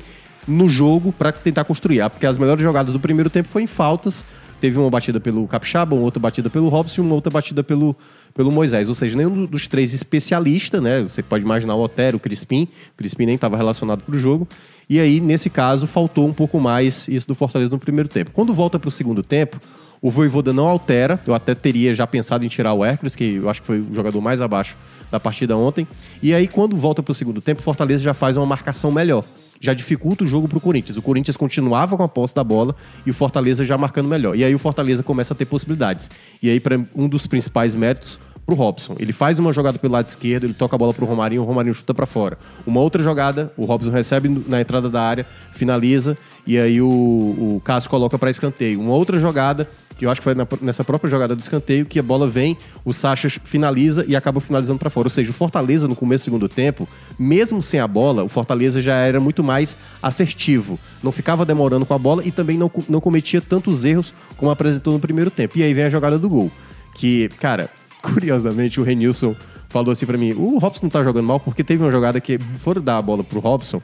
[0.47, 2.01] no jogo para tentar construir.
[2.01, 4.25] Ah, porque as melhores jogadas do primeiro tempo foram em faltas.
[4.61, 7.95] Teve uma batida pelo Capixaba, uma outra batida pelo Robson e uma outra batida pelo,
[8.35, 8.89] pelo Moisés.
[8.89, 11.03] Ou seja, nenhum dos três especialistas, né?
[11.03, 12.69] Você pode imaginar o Otero, o Crispim.
[12.95, 14.49] O Crispim nem estava relacionado para o jogo.
[14.89, 18.31] E aí, nesse caso, faltou um pouco mais isso do Fortaleza no primeiro tempo.
[18.33, 19.61] Quando volta para o segundo tempo,
[20.05, 21.19] o Voivoda não altera.
[21.27, 23.95] Eu até teria já pensado em tirar o Hércules, que eu acho que foi o
[23.95, 24.77] jogador mais abaixo
[25.11, 25.89] da partida ontem.
[26.23, 29.25] E aí, quando volta para o segundo tempo, o Fortaleza já faz uma marcação melhor.
[29.59, 30.99] Já dificulta o jogo para o Corinthians.
[30.99, 34.37] O Corinthians continuava com a posse da bola e o Fortaleza já marcando melhor.
[34.37, 36.11] E aí o Fortaleza começa a ter possibilidades.
[36.43, 38.95] E aí, para um dos principais méritos, pro Robson.
[38.99, 41.75] Ele faz uma jogada pelo lado esquerdo, ele toca a bola pro Romarinho, o Romarinho
[41.75, 42.37] chuta para fora.
[42.67, 46.15] Uma outra jogada, o Robson recebe na entrada da área, finaliza
[46.47, 48.79] e aí o, o Cássio coloca para escanteio.
[48.81, 51.99] Uma outra jogada, que eu acho que foi na, nessa própria jogada do escanteio, que
[51.99, 55.07] a bola vem, o Sacha finaliza e acaba finalizando para fora.
[55.07, 58.83] Ou seja, o Fortaleza no começo do segundo tempo, mesmo sem a bola, o Fortaleza
[58.83, 60.79] já era muito mais assertivo.
[61.03, 64.93] Não ficava demorando com a bola e também não, não cometia tantos erros como apresentou
[64.93, 65.59] no primeiro tempo.
[65.59, 66.51] E aí vem a jogada do gol.
[66.95, 67.71] Que, cara,
[68.03, 69.35] curiosamente, o Renilson
[69.69, 72.39] falou assim para mim: o Robson não tá jogando mal porque teve uma jogada que
[72.59, 73.81] foram dar a bola pro Robson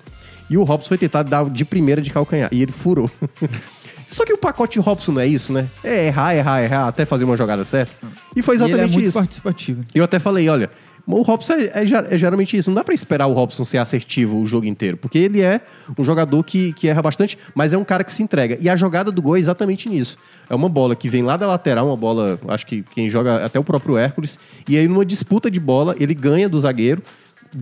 [0.51, 3.09] e o Robson foi tentar dar de primeira de calcanhar e ele furou.
[4.11, 5.69] Só que o pacote Robson não é isso, né?
[5.85, 7.93] É errar, errar, errar, até fazer uma jogada certa.
[8.35, 9.19] E foi exatamente e ele é muito isso.
[9.19, 9.85] participativo.
[9.95, 10.69] Eu até falei, olha,
[11.07, 12.71] O Robson é, é é geralmente isso.
[12.71, 14.97] Não dá pra esperar o Robson ser assertivo o jogo inteiro.
[14.97, 15.61] Porque ele é
[15.97, 18.59] um jogador que, que erra bastante, mas é um cara que se entrega.
[18.61, 20.17] E a jogada do gol é exatamente nisso.
[20.49, 23.59] É uma bola que vem lá da lateral, uma bola, acho que quem joga até
[23.59, 24.39] o próprio Hércules.
[24.69, 27.03] E aí, numa disputa de bola, ele ganha do zagueiro,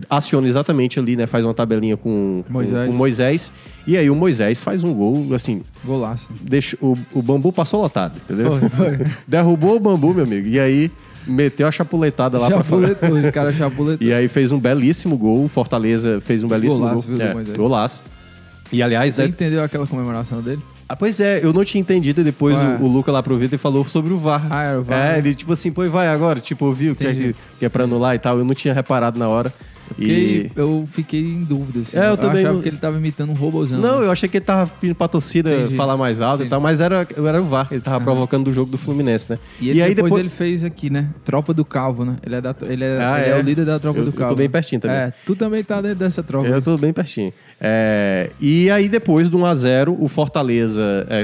[0.09, 1.25] aciona exatamente ali, né?
[1.27, 2.87] Faz uma tabelinha com com- Moisés.
[2.87, 3.51] com o Moisés.
[3.87, 6.29] E aí o Moisés faz um gol, assim, Golaço.
[6.41, 8.59] deixa, o, o bambu passou lotado, entendeu?
[8.59, 9.05] Foi, foi.
[9.27, 10.47] Derrubou o bambu, meu amigo.
[10.47, 10.91] E aí
[11.25, 12.89] meteu a chapuletada lá pra fora.
[12.89, 14.07] Chapuletou, o cara chapuletou.
[14.07, 15.47] E aí fez um belíssimo gol.
[15.47, 17.17] Fortaleza fez um belíssimo Golaço, gol.
[17.17, 17.57] viu, É, Moisés?
[17.57, 18.01] golaço.
[18.71, 20.61] E aliás, Você né, entendeu aquela comemoração dele?
[20.87, 22.21] ah, pois é, eu não tinha entendido.
[22.21, 24.45] E depois o, o Luca lá pro Vitor falou sobre o VAR.
[24.51, 25.17] Ah, era o VAR, É, né?
[25.17, 26.39] ele tipo assim, pô, e vai agora.
[26.39, 28.37] Tipo, ouviu que é, que é pra anular e tal.
[28.37, 29.51] Eu não tinha reparado na hora.
[29.95, 30.51] Fiquei- E...
[30.55, 31.81] Eu fiquei em dúvida.
[31.81, 31.97] Assim.
[31.97, 33.79] É, eu também achava não- que ele tava imitando um robôzão.
[33.79, 34.05] Não, né?
[34.05, 35.75] eu achei que ele tava pedindo pra torcida Entendi.
[35.75, 36.49] falar mais alto e Entendi.
[36.49, 37.67] tal, mas era, era o VAR.
[37.71, 39.39] Ele tava provocando do jogo do Fluminense, né?
[39.59, 41.09] E, ele, depois, ele fez aqui, né?
[41.25, 42.17] Tropa do Calvo, né?
[42.25, 43.39] Ele é, da, ele é, Ah, ele é é?
[43.39, 44.35] o líder da Tropa Eu- do eu tô Calvo.
[44.35, 44.97] bem pertinho também.
[44.97, 46.47] É, tu também tá dentro dessa tropa.
[46.47, 47.33] Eu tô bem pertinho.
[47.59, 51.23] É, e aí, depois do 1x0, o Fortaleza é,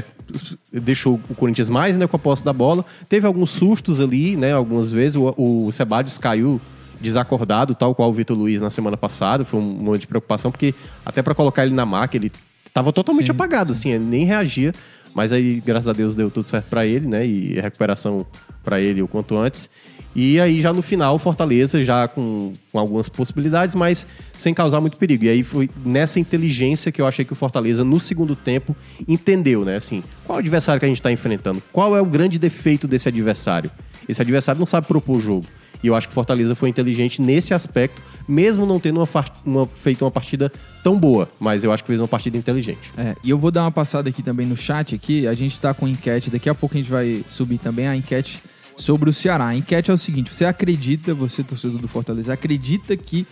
[0.72, 2.84] deixou o Corinthians mais né, com a posse da bola.
[3.08, 4.52] Teve alguns sustos ali, né?
[4.52, 5.16] Algumas vezes.
[5.16, 5.34] O,
[5.66, 6.60] o Sebadios caiu
[7.00, 9.44] desacordado, tal qual o Vitor Luiz na semana passada.
[9.44, 12.32] Foi um momento de preocupação, porque até para colocar ele na maca, ele
[12.72, 14.72] tava totalmente Sim, apagado, assim, ele nem reagia.
[15.14, 17.26] Mas aí, graças a Deus, deu tudo certo para ele, né?
[17.26, 18.26] E recuperação
[18.62, 19.70] para ele o quanto antes.
[20.14, 24.80] E aí, já no final, o Fortaleza, já com, com algumas possibilidades, mas sem causar
[24.80, 25.24] muito perigo.
[25.24, 28.74] E aí foi nessa inteligência que eu achei que o Fortaleza, no segundo tempo,
[29.06, 29.76] entendeu, né?
[29.76, 31.62] Assim, qual adversário que a gente está enfrentando?
[31.72, 33.70] Qual é o grande defeito desse adversário?
[34.08, 35.46] Esse adversário não sabe propor o jogo.
[35.82, 39.08] E eu acho que Fortaleza foi inteligente nesse aspecto, mesmo não tendo uma,
[39.44, 40.50] uma- feito uma partida
[40.82, 41.28] tão boa.
[41.38, 42.92] Mas eu acho que fez uma partida inteligente.
[42.96, 45.26] É, e eu vou dar uma passada aqui também no chat aqui.
[45.26, 48.42] A gente tá com enquete, daqui a pouco a gente vai subir também a enquete
[48.76, 49.46] sobre o Ceará.
[49.48, 53.26] A enquete é o seguinte: você acredita, você torcedor do Fortaleza, acredita que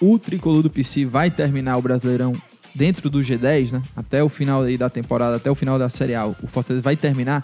[0.00, 2.34] o tricolor do PC vai terminar o Brasileirão
[2.74, 3.82] dentro do G10, né?
[3.96, 6.94] Até o final aí da temporada, até o final da Série A, o Fortaleza vai
[6.96, 7.42] terminar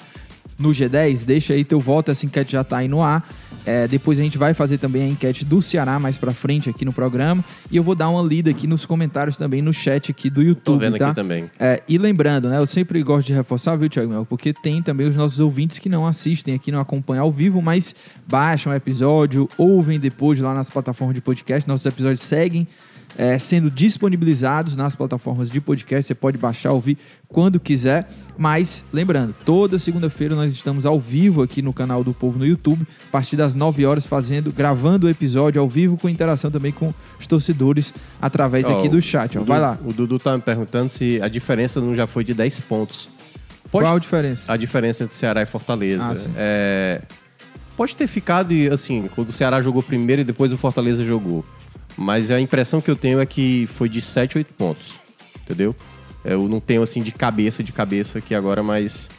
[0.58, 1.24] no G10?
[1.24, 3.26] Deixa aí teu voto, essa enquete já tá aí no ar.
[3.64, 6.84] É, depois a gente vai fazer também a enquete do Ceará mais pra frente aqui
[6.84, 7.44] no programa.
[7.70, 10.62] E eu vou dar uma lida aqui nos comentários também no chat aqui do YouTube,
[10.64, 11.06] Tô vendo tá?
[11.06, 11.50] aqui também.
[11.58, 12.58] É, e lembrando, né?
[12.58, 14.26] Eu sempre gosto de reforçar, viu, Thiago Mel?
[14.26, 17.94] Porque tem também os nossos ouvintes que não assistem aqui, não acompanham ao vivo, mas
[18.28, 21.68] baixam o episódio, ouvem depois lá nas plataformas de podcast.
[21.68, 22.66] Nossos episódios seguem
[23.16, 26.06] é, sendo disponibilizados nas plataformas de podcast.
[26.06, 26.96] Você pode baixar, ouvir
[27.28, 28.08] quando quiser.
[28.36, 32.86] Mas, lembrando, toda segunda-feira nós estamos ao vivo aqui no canal do Povo no YouTube,
[33.08, 36.92] a partir das 9 horas, fazendo, gravando o episódio ao vivo, com interação também com
[37.20, 39.38] os torcedores através Ó, aqui do chat.
[39.38, 39.44] Ó.
[39.44, 39.78] Vai lá.
[39.84, 43.08] O Dudu tá me perguntando se a diferença não já foi de 10 pontos.
[43.70, 44.52] Pode, Qual a diferença?
[44.52, 46.04] a diferença entre Ceará e Fortaleza.
[46.04, 46.30] Ah.
[46.36, 47.02] É,
[47.76, 51.44] pode ter ficado, assim, quando o Ceará jogou primeiro e depois o Fortaleza jogou.
[51.96, 54.94] Mas a impressão que eu tenho é que foi de 7, 8 pontos.
[55.44, 55.74] Entendeu?
[56.24, 59.10] Eu não tenho, assim, de cabeça, de cabeça aqui agora, mas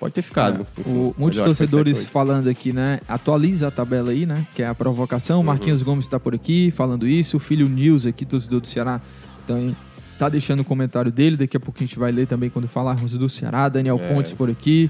[0.00, 0.66] pode ter ficado.
[0.76, 2.12] É, Enfim, o- muitos torcedores 7, 8.
[2.12, 3.00] falando aqui, né?
[3.08, 4.46] Atualiza a tabela aí, né?
[4.54, 5.40] Que é a provocação.
[5.40, 7.36] O Marquinhos Gomes está por aqui falando isso.
[7.36, 9.00] O filho Nils aqui, torcedor do Ceará,
[9.46, 9.76] também
[10.18, 11.36] tá deixando o comentário dele.
[11.36, 13.68] Daqui a pouco a gente vai ler também quando falarmos do Ceará.
[13.68, 14.14] Daniel É.
[14.14, 14.88] Pontes por aqui.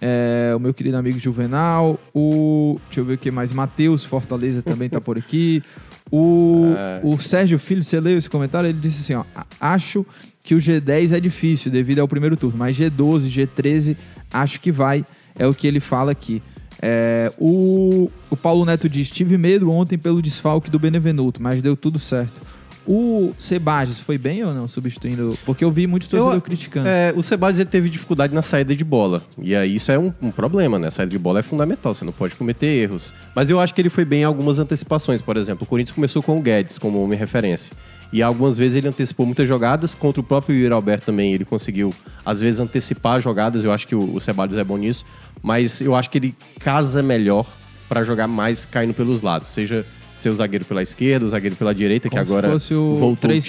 [0.00, 1.98] É, o meu querido amigo Juvenal.
[2.14, 2.78] O.
[2.86, 3.50] Deixa eu ver o que mais.
[3.52, 5.62] Matheus Fortaleza também tá por aqui.
[6.12, 7.00] O, É.
[7.02, 8.68] o Sérgio Filho, você leu esse comentário?
[8.68, 10.04] Ele disse assim: ó, "A- acho
[10.44, 13.96] que o G10 é difícil devido ao primeiro turno, mas G12, G13,
[14.32, 15.04] acho que vai.
[15.34, 16.42] É o que ele fala aqui.
[16.84, 21.74] É, o, o Paulo Neto diz: tive medo ontem pelo desfalque do Benevenuto, mas deu
[21.76, 22.40] tudo certo.
[22.86, 25.38] O Sebajos foi bem ou não substituindo?
[25.46, 26.88] Porque eu vi muitos torcedores Eu- criticando.
[26.88, 27.22] É, o
[27.60, 29.22] ele teve dificuldade na saída de bola.
[29.40, 30.88] E aí isso é um, um problema, né?
[30.88, 33.14] A saída de bola é fundamental, você não pode cometer erros.
[33.34, 35.22] Mas eu acho que ele foi bem em algumas antecipações.
[35.22, 37.72] Por exemplo, o Corinthians começou com o Guedes como homem referência.
[38.12, 39.94] E algumas vezes ele antecipou muitas jogadas.
[39.94, 41.94] Contra o próprio Yuri Alberto também, ele conseguiu,
[42.26, 43.64] às vezes, antecipar jogadas.
[43.64, 44.20] Eu acho que o, o
[44.58, 45.06] é bom nisso.
[45.42, 47.46] Mas eu acho que ele casa melhor
[47.88, 49.48] para jogar mais caindo pelos lados.
[49.48, 49.86] Seja
[50.22, 52.96] ser o zagueiro pela esquerda, o zagueiro pela direita, Como que se agora fosse o
[52.96, 53.42] voltou 3-5-2,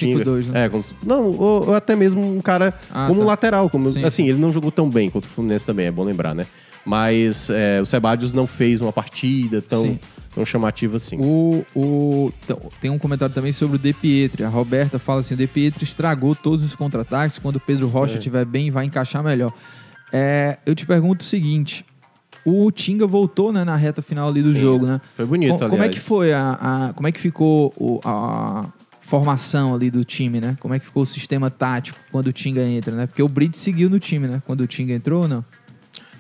[0.45, 0.51] Tinga.
[0.59, 0.65] né?
[0.65, 3.25] É, como se- não, ou, ou até mesmo um cara Ah, como tá.
[3.27, 6.03] lateral, como Sim, assim, ele não jogou tão bem contra o Fluminense também, é bom
[6.03, 6.45] lembrar, né?
[6.85, 9.99] Mas é, o Sebadios não fez uma partida tão, Sim.
[10.35, 11.17] tão chamativa assim.
[11.17, 12.33] O, o-
[12.81, 14.43] tem um comentário também sobre o De Pietri.
[14.43, 17.39] A Roberta fala assim: o De Pietri estragou todos os contra-ataques.
[17.39, 18.17] Quando o Pedro Rocha É.
[18.17, 19.53] estiver bem, vai encaixar melhor.
[20.11, 21.85] É, eu te pergunto o seguinte:
[22.45, 24.99] o Tinga voltou né, na reta final ali do Sim, jogo, né?
[25.15, 25.95] Foi bonito, Co- como é aliás.
[25.95, 26.57] que foi a,
[26.89, 28.65] a- como é que ficou o- a
[29.01, 30.57] formação ali do time, né?
[30.59, 33.05] Como é que ficou o sistema tático quando o Tinga entra, né?
[33.07, 34.41] Porque o Brito seguiu no time, né?
[34.45, 35.43] Quando o Tinga entrou ou não?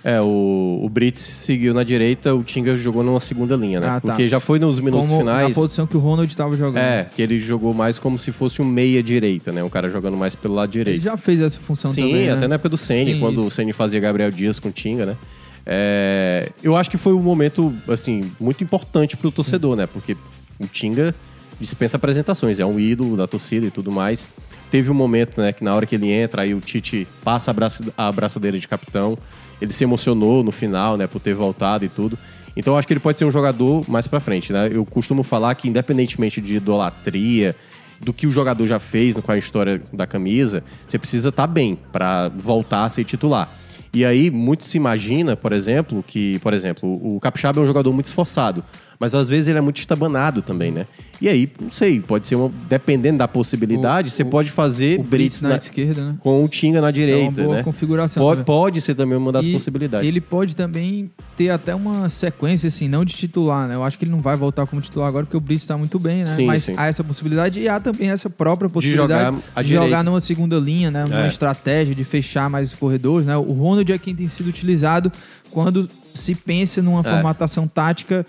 [0.05, 3.87] É, o, o Brits seguiu na direita, o Tinga jogou numa segunda linha, né?
[3.87, 4.01] Ah, tá.
[4.01, 5.47] Porque já foi nos minutos Como finais.
[5.47, 6.83] na posição que o Ronald estava jogando.
[6.83, 9.63] É, que ele jogou mais como se fosse um meia-direita, né?
[9.63, 11.03] Um cara jogando mais pelo lado Ele direito.
[11.03, 12.33] já fez essa função Sim, também, né?
[12.33, 13.47] até na época do Sim, quando isso.
[13.47, 15.15] o Ceni fazia Gabriel Dias com o Tinga, né?
[15.65, 19.87] É, eu acho que foi um momento, assim, muito importante pro torcedor, né?
[19.87, 20.17] Porque
[20.59, 21.15] o Tinga
[21.59, 24.27] dispensa apresentações, é um ídolo da torcida e tudo mais.
[24.69, 27.53] Teve um momento, né, que na hora que ele entra, aí o Tite passa a,
[27.53, 29.17] braça, a abraçadeira de capitão.
[29.61, 32.17] Ele se emocionou no final, né, por ter voltado e tudo.
[32.55, 34.69] Então eu acho que ele pode ser um jogador mais pra frente, né?
[34.71, 37.55] Eu costumo falar que independentemente de idolatria,
[37.99, 41.77] do que o jogador já fez com a história da camisa, você precisa estar bem
[41.91, 43.49] pra voltar a ser titular.
[43.93, 47.93] E aí, muito se imagina, por exemplo, que, por exemplo, o Capixaba é um jogador
[47.93, 48.63] muito esforçado,
[49.03, 50.85] mas às vezes ele é muito estabanado também, né?
[51.21, 52.49] E aí, não sei, pode ser uma.
[52.69, 56.15] Dependendo da possibilidade, O- você o- pode fazer O Brits Brits na, esquerda, né?
[56.21, 57.63] com o Tinga na direita, é uma boa né?
[57.63, 58.23] configuração.
[58.23, 60.07] Pode, pode ser também uma das E possibilidades.
[60.07, 63.75] Ele pode também ter até uma sequência, assim, não de titular, né?
[63.75, 65.99] Eu acho que ele não vai voltar como titular agora, porque o Brits está muito
[65.99, 66.27] bem, né?
[66.35, 66.73] Sim, Mas sim.
[66.77, 70.57] há essa possibilidade e há também essa própria possibilidade jogar à de jogar numa segunda
[70.57, 71.03] linha, né?
[71.03, 71.27] Numa É.
[71.27, 73.35] estratégia de fechar mais os corredores, né?
[73.35, 75.11] O Ronald é quem tem sido utilizado
[75.51, 77.03] quando se pensa numa É.
[77.03, 78.23] formatação tática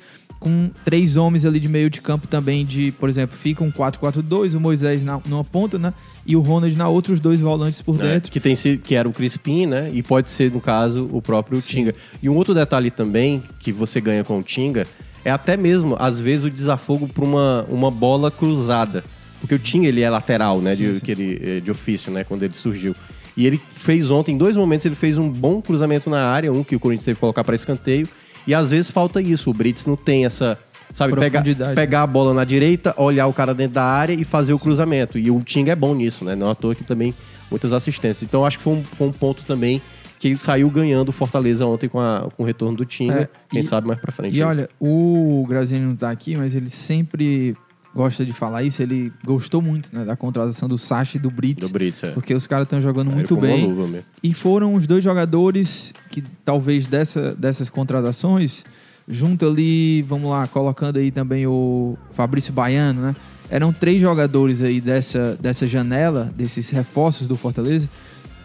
[0.44, 4.54] com três homens ali de meio de campo também de, por exemplo, fica um 4-4-2,
[4.54, 5.94] o Moisés na, numa ponta, né?
[6.26, 8.12] E o Ronald na outra, os dois volantes por né?
[8.12, 8.30] dentro.
[8.30, 9.90] Que, tem, que era o Crispim, né?
[9.94, 11.68] E pode ser, no caso, o próprio Sim.
[11.68, 11.94] Tinga.
[12.22, 14.86] E um outro detalhe também que você ganha com o Tinga
[15.24, 19.02] é até mesmo, às vezes, o desafogo para uma, uma bola cruzada.
[19.40, 20.76] Porque o Tinga, ele é lateral, né?
[20.76, 21.00] Sim, de, sim.
[21.00, 22.22] que ele, eh, de ofício, né?
[22.22, 22.94] Quando ele surgiu.
[23.34, 26.52] E ele fez ontem, em dois momentos, ele fez um bom cruzamento na área.
[26.52, 28.06] Um que o Corinthians teve que colocar para escanteio.
[28.46, 29.50] E às vezes falta isso.
[29.50, 30.58] O Brits não tem essa...
[30.92, 31.42] Sabe, pegar,
[31.74, 35.18] pegar a bola na direita, olhar o cara dentro da área e fazer o cruzamento.
[35.18, 36.36] E o Tinga é bom nisso, né?
[36.36, 37.12] Não à toa que também
[37.50, 38.22] muitas assistências.
[38.22, 39.82] Então acho que foi um, foi um ponto também
[40.20, 43.22] que ele saiu ganhando o Fortaleza ontem com, a- com o retorno do Tinga.
[43.22, 44.36] É, Quem e- sabe mais pra frente.
[44.36, 47.56] E olha, o Graziani não tá aqui, mas ele sempre
[47.94, 48.82] gosta de falar isso.
[48.82, 51.68] Ele gostou muito né, da contratação do Sacha e do Brits.
[51.68, 52.10] do Brits, é.
[52.10, 54.02] Porque os caras estão jogando É, muito bem.
[54.22, 58.64] E foram os dois jogadores que talvez dessa, dessas contratações,
[59.08, 63.16] junto ali, vamos lá, colocando aí também o Fabrício Baiano, né?
[63.50, 67.88] Eram três jogadores aí dessa, dessa janela, desses reforços do Fortaleza,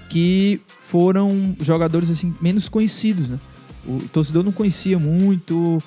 [0.09, 3.39] que foram jogadores assim menos conhecidos, né?
[3.87, 5.81] O torcedor não conhecia muito,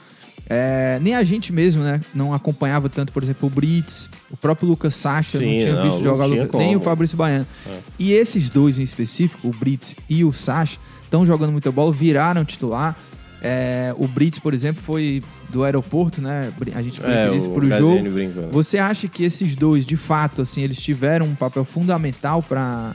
[0.55, 2.03] é, nem a gente mesmo, né?
[2.15, 5.83] Não acompanhava tanto, por exemplo, o Brits, o próprio Lucas Sacha, não Sim, tinha não,
[5.85, 6.81] visto não jogar Lucas, nem o.
[6.81, 7.47] Fabrício Baiano.
[7.67, 7.79] É.
[7.99, 12.45] E esses dois em específico, o Brits e o Sacha, estão jogando muita bola, viraram
[12.45, 12.95] titular.
[13.41, 16.53] É, o Brits, por exemplo, foi do aeroporto, né?
[16.75, 18.11] A gente É, brinca isso o pro jogo.
[18.11, 18.49] brinca, né?
[18.53, 22.95] Você acha que esses dois, de fato, assim, eles tiveram um papel fundamental para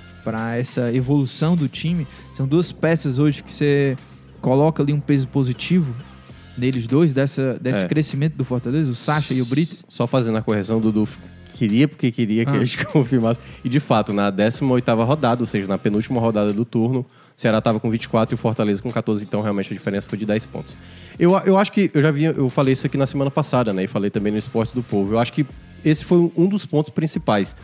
[0.58, 2.06] essa evolução do time?
[2.34, 3.98] São duas peças hoje que você
[4.42, 5.92] coloca ali um peso positivo
[6.58, 7.88] neles dois, dessa, desse É.
[7.88, 9.84] crescimento do Fortaleza, o Sacha e o Brits?
[9.88, 11.08] Só fazendo a correção, Dudu
[11.54, 12.56] queria porque queria que Ah.
[12.56, 13.40] a gente confirmasse.
[13.64, 17.06] E de fato, na 18ª rodada, ou seja, na penúltima rodada do turno, o
[17.40, 20.26] Ceará estava com 24 e o Fortaleza com 14, então realmente a diferença foi de
[20.26, 20.76] 10 pontos.
[21.20, 23.84] Eu, eu acho que, eu já vi, eu falei isso aqui na semana passada, né?
[23.84, 25.14] E falei também no Esporte do Povo.
[25.14, 25.46] Eu acho que
[25.86, 27.56] esse foi um dos pontos principais.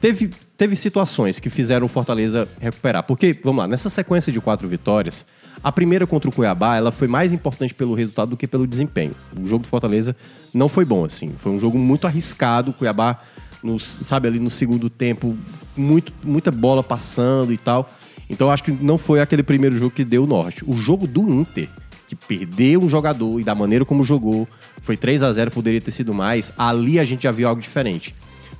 [0.00, 3.02] Teve, teve situações que fizeram o Fortaleza recuperar.
[3.04, 5.26] Porque, vamos lá, nessa sequência de quatro vitórias,
[5.62, 9.14] a primeira contra o Cuiabá, ela foi mais importante pelo resultado do que pelo desempenho.
[9.38, 10.16] O jogo do Fortaleza
[10.54, 11.32] não foi bom, assim.
[11.36, 12.70] Foi um jogo muito arriscado.
[12.70, 13.20] O Cuiabá,
[13.62, 15.36] nos, sabe, ali no segundo tempo,
[15.76, 17.90] muito, muita bola passando e tal.
[18.28, 20.64] Então, acho que não foi aquele primeiro jogo que deu o norte.
[20.66, 21.68] O jogo do Inter,
[22.08, 24.48] que perdeu um jogador e da maneira como jogou,
[24.82, 26.52] foi 3 a 0 poderia ter sido mais.
[26.56, 28.14] Ali a gente já viu algo diferente.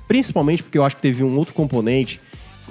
[0.07, 2.21] Principalmente porque eu acho que teve um outro componente.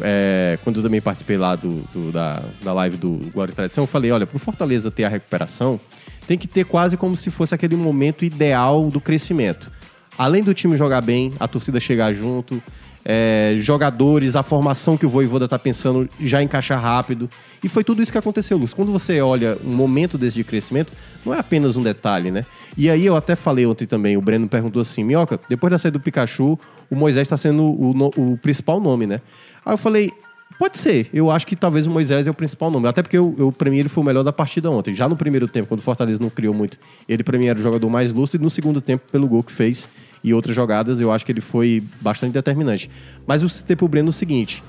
[0.03, 3.85] É, quando eu também participei lá do, do- da, da live do Glória e Tradição,
[3.85, 5.79] eu falei: olha, para o Fortaleza ter a recuperação,
[6.27, 9.71] tem que ter quase como se fosse aquele momento ideal do crescimento.
[10.19, 12.63] Além do time jogar bem, a torcida chegar junto,
[13.03, 17.31] é, jogadores, a formação que o Voivoda tá pensando já encaixar rápido.
[17.65, 18.75] E foi tudo isso que aconteceu, Luz.
[18.75, 20.93] Quando você olha um momento desse de crescimento,
[21.25, 22.45] não é apenas um detalhe, né?
[22.77, 25.99] E aí eu até falei ontem também, o Breno perguntou assim, Minhoca, depois da saída
[25.99, 26.59] do Pikachu,
[26.91, 29.21] o Moisés está sendo o, o principal nome, né?
[29.65, 30.11] Aí eu falei,
[30.59, 31.09] pode ser.
[31.13, 32.87] Eu acho que talvez o Moisés é o principal nome.
[32.87, 34.95] Até porque eu, eu pra mim, ele foi o melhor da partida ontem.
[34.95, 37.63] Já no primeiro tempo, quando o Fortaleza não criou muito, ele pra mim era o
[37.63, 38.45] jogador mais lúcido.
[38.45, 39.89] No segundo tempo, pelo gol que fez
[40.23, 42.91] e outras jogadas, eu acho que ele foi bastante determinante.
[43.27, 44.63] Mas eu citei pro Breno o seguinte.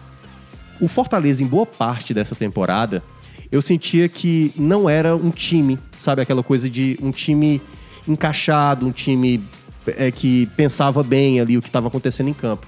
[0.80, 3.04] O Fortaleza, em boa parte dessa temporada,
[3.52, 6.22] eu sentia que não era um time, sabe?
[6.22, 7.62] Aquela coisa de um time
[8.08, 9.44] encaixado, um time
[9.86, 12.66] é, que pensava bem ali o que estava acontecendo em campo.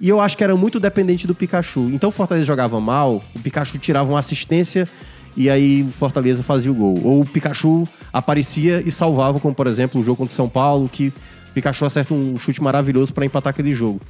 [0.00, 1.90] E eu acho que era muito dependente do Pikachu.
[1.92, 4.88] Então o Fortaleza jogava mal, o Pikachu tirava uma assistência
[5.36, 7.00] e aí o Fortaleza fazia o gol.
[7.02, 10.88] Ou o Pikachu aparecia e salvava, como por exemplo o jogo contra o São Paulo,
[10.88, 14.00] que o Pikachu acerta um chute maravilhoso para empatar aquele jogo.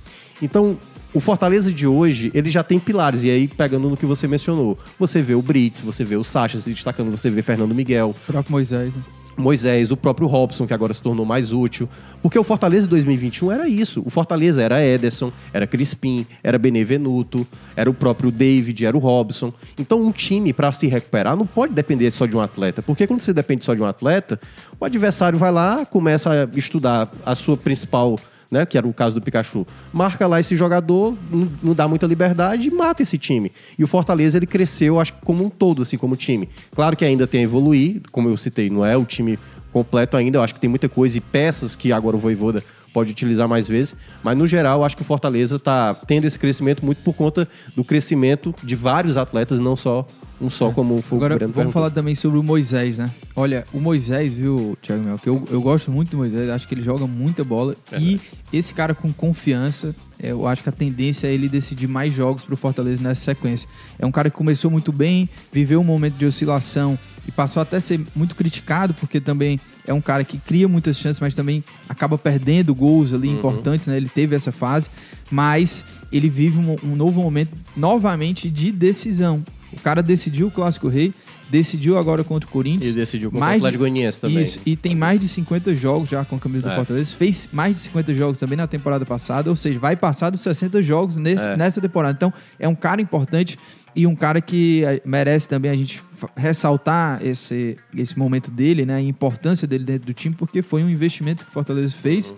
[0.43, 0.77] Então,
[1.13, 4.77] o Fortaleza de hoje, ele já tem pilares, e aí pegando no que você mencionou,
[4.99, 8.33] você vê o Brits, você vê o Sacha se destacando, você vê Fernando Miguel, O
[8.33, 9.03] próprio Moisés, né?
[9.37, 11.89] Moisés, o próprio Robson, que agora se tornou mais útil.
[12.23, 14.03] Porque o Fortaleza de 2021 era isso.
[14.05, 19.53] O Fortaleza era Ederson, era Crispim, era Benevenuto, era o próprio David, era o Robson.
[19.79, 22.83] Então, um time, para se recuperar, não pode depender só de um atleta.
[22.83, 24.41] Porque quando você depende só de um atleta,
[24.79, 28.19] o adversário vai lá, começa a estudar a sua principal.
[28.55, 31.17] Né, que era o caso do Pikachu, marca lá esse jogador,
[31.61, 33.51] não, dá muita liberdade e mata esse time.
[33.77, 36.49] E o Fortaleza ele cresceu, acho que como um todo, assim, como time.
[36.73, 39.41] Claro que ainda tem a evoluir, como eu citei, não é o time
[39.73, 42.63] completo ainda, eu acho que tem muita coisa e peças que agora o Voivoda
[42.93, 46.39] pode utilizar mais vezes, mas no geral eu acho que o Fortaleza está tendo esse
[46.39, 50.07] crescimento muito por conta do crescimento de vários atletas, não só
[50.41, 51.73] um só, como foi o Agora, vamos perguntou.
[51.73, 53.11] falar também sobre o Moisés, né?
[53.37, 56.75] Olha, o Moisés, viu, Thiago Mel, que eu, eu gosto muito do Moisés, acho que
[56.75, 57.77] ele joga muita bola.
[57.99, 58.21] E
[58.57, 62.45] esse cara com confiança, é, eu acho que a tendência é ele decidir mais jogos
[62.45, 63.69] pro Fortaleza nessa sequência.
[63.99, 67.77] É um cara que começou muito bem, viveu um momento de oscilação e passou até
[67.77, 71.65] a ser muito criticado, porque também é um cara que cria muitas chances, mas também
[71.89, 73.97] acaba perdendo gols ali importantes, né?
[73.97, 74.89] Ele teve essa fase,
[75.31, 79.45] mas ele vive um, um novo momento novamente de decisão.
[79.73, 81.13] O cara decidiu o Clássico Rei,
[81.51, 82.93] decidiu agora contra o Corinthians.
[82.95, 84.43] E decidiu contra o Mais de- Atlético Goianiense também.
[84.43, 86.77] Isso, e tem mais de 50 jogos já com a camisa do É.
[86.77, 87.15] Fortaleza.
[87.17, 90.83] Fez mais de 50 jogos também na temporada passada, ou seja, vai passar dos 60
[90.83, 91.57] jogos nesse- É.
[91.57, 92.15] nessa temporada.
[92.17, 93.59] Então, é um cara importante
[93.97, 96.03] e um cara que eh, merece também a gente
[96.37, 98.97] ressaltar esse, esse momento dele, né?
[98.97, 102.37] A importância dele dentro do time, porque foi um investimento que o Fortaleza fez Uhum.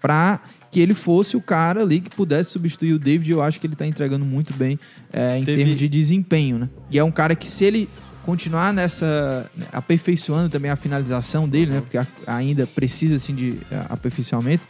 [0.00, 0.40] para
[0.70, 3.30] que ele fosse o cara ali que pudesse substituir o David.
[3.32, 4.78] Eu acho que ele tá entregando muito bem
[5.12, 6.68] eh, em Teve- termos de desempenho, né?
[6.90, 7.88] E é um cara que se ele
[8.28, 11.80] continuar nessa né, aperfeiçoando também a finalização dele, né?
[11.80, 14.68] Porque ainda precisa assim de eh, aperfeiçoamento,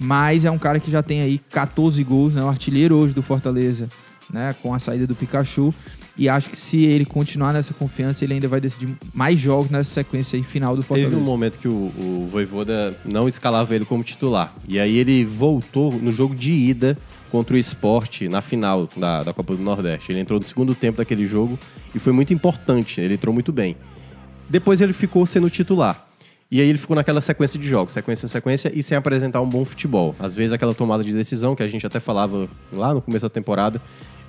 [0.00, 2.42] mas é um cara que já tem aí 14 gols, né?
[2.42, 3.88] O artilheiro hoje do Fortaleza,
[4.28, 5.72] né, com a saída do Pikachu.
[6.16, 9.94] E acho que se ele continuar nessa confiança, ele ainda vai decidir mais jogos nessa
[9.94, 11.14] sequência aí final do Fortaleza.
[11.14, 14.52] Teve um momento que o, o Voivoda não escalava ele como titular.
[14.66, 16.98] E aí ele voltou no jogo de ida
[17.30, 20.12] contra o esporte na final da, da Copa do Nordeste.
[20.12, 21.58] Ele entrou no segundo tempo daquele jogo
[21.94, 23.00] e foi muito importante.
[23.00, 23.76] Ele entrou muito bem.
[24.48, 26.06] Depois ele ficou sendo titular.
[26.50, 29.48] E aí ele ficou naquela sequência de jogos, sequência em sequência, e sem apresentar um
[29.48, 30.16] bom futebol.
[30.18, 33.28] Às vezes aquela tomada de decisão que a gente até falava lá no começo da
[33.28, 33.82] temporada,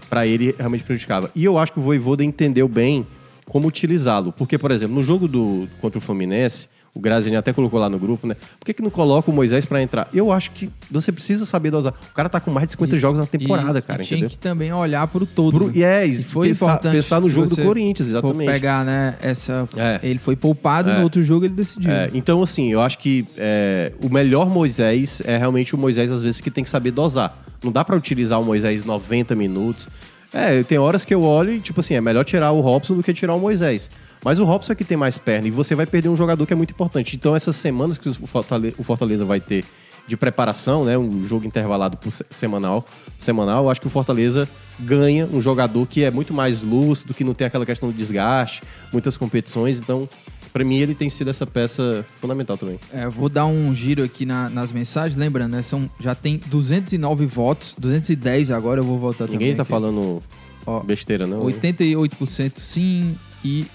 [0.10, 1.32] para ele realmente prejudicava.
[1.34, 3.08] E eu acho que o Voivoda entendeu bem
[3.46, 4.34] como utilizá-lo.
[4.34, 8.00] Porque, por exemplo, no jogo do, contra o Fluminense, o Graziani até colocou lá no
[8.00, 8.36] grupo, né?
[8.60, 10.10] Por que, que não coloca o Moisés para entrar?
[10.14, 11.94] Eu acho que você precisa saber dosar.
[12.12, 14.18] O cara tá com mais de 50 E- jogos na temporada, e, cara, e tinha
[14.18, 14.30] entendeu?
[14.32, 15.58] que também olhar pro todo.
[15.58, 15.74] Pro- né?
[15.76, 16.94] e é, E foi pensar, importante.
[16.96, 18.52] pensar no jogo do Corinthians, for exatamente.
[18.52, 19.70] pegar, né, essa...
[19.78, 20.00] É.
[20.04, 20.98] Ele foi poupado, É.
[20.98, 21.92] no outro jogo ele decidiu.
[21.92, 26.22] É, então, assim, eu acho que é, o melhor Moisés é realmente o Moisés, às
[26.22, 27.38] vezes, que tem que saber dosar.
[27.64, 29.88] Não dá pra utilizar o Moisés 90 minutos.
[30.34, 33.04] É, tem horas que eu olho e, tipo assim, é melhor tirar o Robson do
[33.04, 33.90] que tirar o Moisés.
[34.24, 36.52] Mas o Robson é que tem mais perna e você vai perder um jogador que
[36.54, 37.16] é muito importante.
[37.16, 39.64] Então, essas semanas que o Fortale- o Fortaleza vai ter
[40.08, 42.86] de preparação, né, um jogo intervalado por se- semanal,
[43.18, 47.24] semanal, eu acho que o Fortaleza ganha um jogador que é muito mais lúcido, que
[47.24, 49.80] não tem aquela questão do desgaste, muitas competições.
[49.80, 50.10] Então,
[50.52, 52.80] pra mim, ele tem sido essa peça fundamental também.
[52.92, 55.62] É, vou dar um giro aqui na- nas mensagens, lembrando, né?
[55.62, 59.38] São, já tem 209 votos, 210 agora, eu vou voltar também.
[59.38, 59.72] Ninguém tá aqui.
[59.72, 60.24] falando
[60.66, 61.48] Ó, besteira, não.
[61.48, 61.56] hein?
[61.62, 63.68] 88% sim e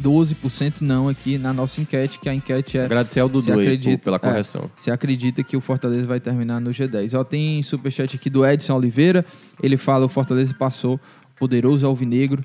[0.00, 4.02] 12% não aqui na nossa enquete, que a enquete é Agradecer ao se Dudu acredita-
[4.02, 4.70] pela é, correção.
[4.76, 7.18] Você acredita que o Fortaleza vai terminar no G10?
[7.18, 9.24] Ó, tem superchat aqui do Edson Oliveira.
[9.62, 10.98] Ele fala: o Fortaleza passou
[11.38, 12.44] poderoso alvinegro.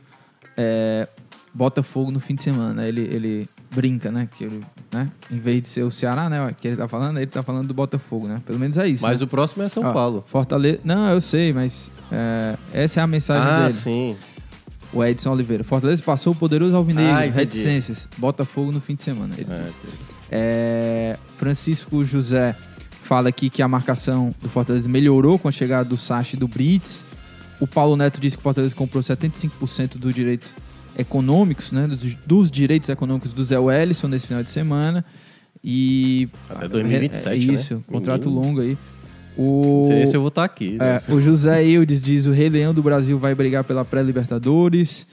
[0.55, 1.07] É,
[1.51, 2.87] Botafogo no fim de semana.
[2.87, 4.29] Ele, ele brinca, né?
[4.37, 5.09] Que ele, né?
[5.31, 6.53] Em vez de ser o Ceará, né?
[6.59, 8.39] Que ele tá falando, ele tá falando do Botafogo, né?
[8.45, 9.01] Pelo menos é isso.
[9.01, 9.25] Mas né?
[9.25, 10.23] o próximo é São Ó, Paulo.
[10.27, 10.79] Fortaleza.
[10.83, 13.73] Não, eu sei, mas é, essa é a mensagem Ah, dele.
[13.73, 14.15] sim.
[14.91, 15.63] O Edson Oliveira.
[15.63, 17.13] Fortaleza passou o poderoso alvinegro.
[17.13, 17.37] Ah, entendi.
[17.37, 18.07] reticências.
[18.17, 19.35] Botafogo no fim de semana.
[19.37, 19.69] É.
[20.31, 22.55] É, Francisco José
[23.03, 26.47] fala aqui que a marcação do Fortaleza melhorou com a chegada do Sacha e do
[26.47, 27.03] Brits.
[27.59, 30.47] O Paulo Neto disse que o Fortaleza comprou 75% do direito
[30.97, 35.05] econômicos, né, dos, dos direitos econômicos do Zé Wellison nesse final de semana.
[35.63, 37.53] E Até 2027, é, né?
[37.53, 38.41] Isso, contrato Menino.
[38.41, 38.77] longo aí.
[39.41, 40.71] O Não sei se eu vou estar aqui.
[40.77, 40.99] né?
[41.07, 45.07] é, o José Eudes diz o Rei Leão do Brasil vai brigar pela pré-Libertadores.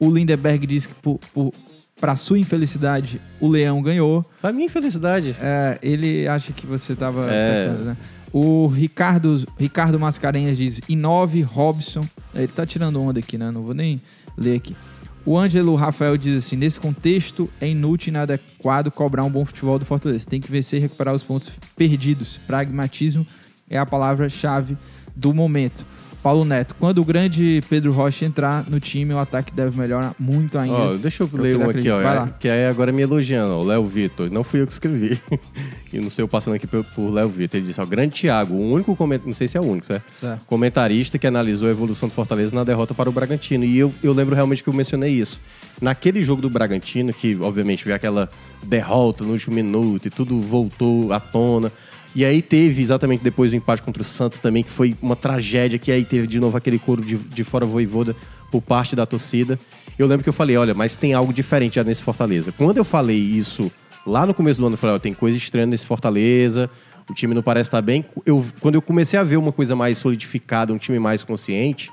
[0.00, 1.52] O Lindeberg diz que, por, por,
[2.00, 4.24] para sua infelicidade, o Leão ganhou.
[4.40, 5.36] Pra mim, felicidade.
[5.40, 7.66] É, ele acha que você estava É.
[7.68, 7.96] sacando, né?
[8.32, 12.02] O Ricardo, Ricardo Mascarenhas diz Inove, Robson.
[12.34, 13.50] Ele tá tirando onda aqui, né?
[13.50, 14.00] Não vou nem
[14.36, 14.76] ler aqui.
[15.24, 19.78] O Ângelo Rafael diz assim: nesse contexto, é inútil e inadequado cobrar um bom futebol
[19.78, 20.26] do Fortaleza.
[20.26, 22.38] Tem que vencer e recuperar os pontos perdidos.
[22.46, 23.26] Pragmatismo
[23.68, 24.76] é a palavra-chave
[25.14, 25.84] do momento.
[26.22, 30.58] Paulo Neto, quando o grande Pedro Rocha entrar no time, o ataque deve melhorar muito
[30.58, 30.74] ainda.
[30.74, 32.00] Ó, deixa eu o ler um aqui, ó.
[32.02, 33.54] É- que é agora me elogiando.
[33.54, 34.30] O Léo Vitor.
[34.30, 35.20] Não fui eu que escrevi.
[35.92, 37.58] e não sei eu passando aqui por, por Léo Vitor.
[37.58, 40.04] Ele disse, ó, grande Thiago, o único comentário, não sei se é o único, certo?
[40.18, 40.44] Certo.
[40.44, 43.64] Comentarista que analisou a evolução do Fortaleza na derrota para o Bragantino.
[43.64, 45.40] E eu, eu lembro realmente que eu mencionei isso.
[45.80, 48.28] Naquele jogo do Bragantino, que obviamente veio aquela
[48.62, 51.72] derrota no último minuto e tudo voltou à tona.
[52.18, 55.78] E aí teve exatamente depois o empate contra o Santos também, que foi uma tragédia,
[55.78, 58.16] que aí teve de novo aquele coro de, de fora voivoda
[58.50, 59.56] por parte da torcida.
[59.96, 62.50] Eu lembro que eu falei, olha, mas tem algo diferente já nesse Fortaleza.
[62.50, 63.70] Quando eu falei isso
[64.04, 66.68] lá no começo do ano, eu falei, ó, tem coisa estranha nesse Fortaleza,
[67.08, 68.04] o time não parece estar bem.
[68.26, 71.88] Eu, quando eu comecei a ver uma coisa mais solidificada, um time mais consciente,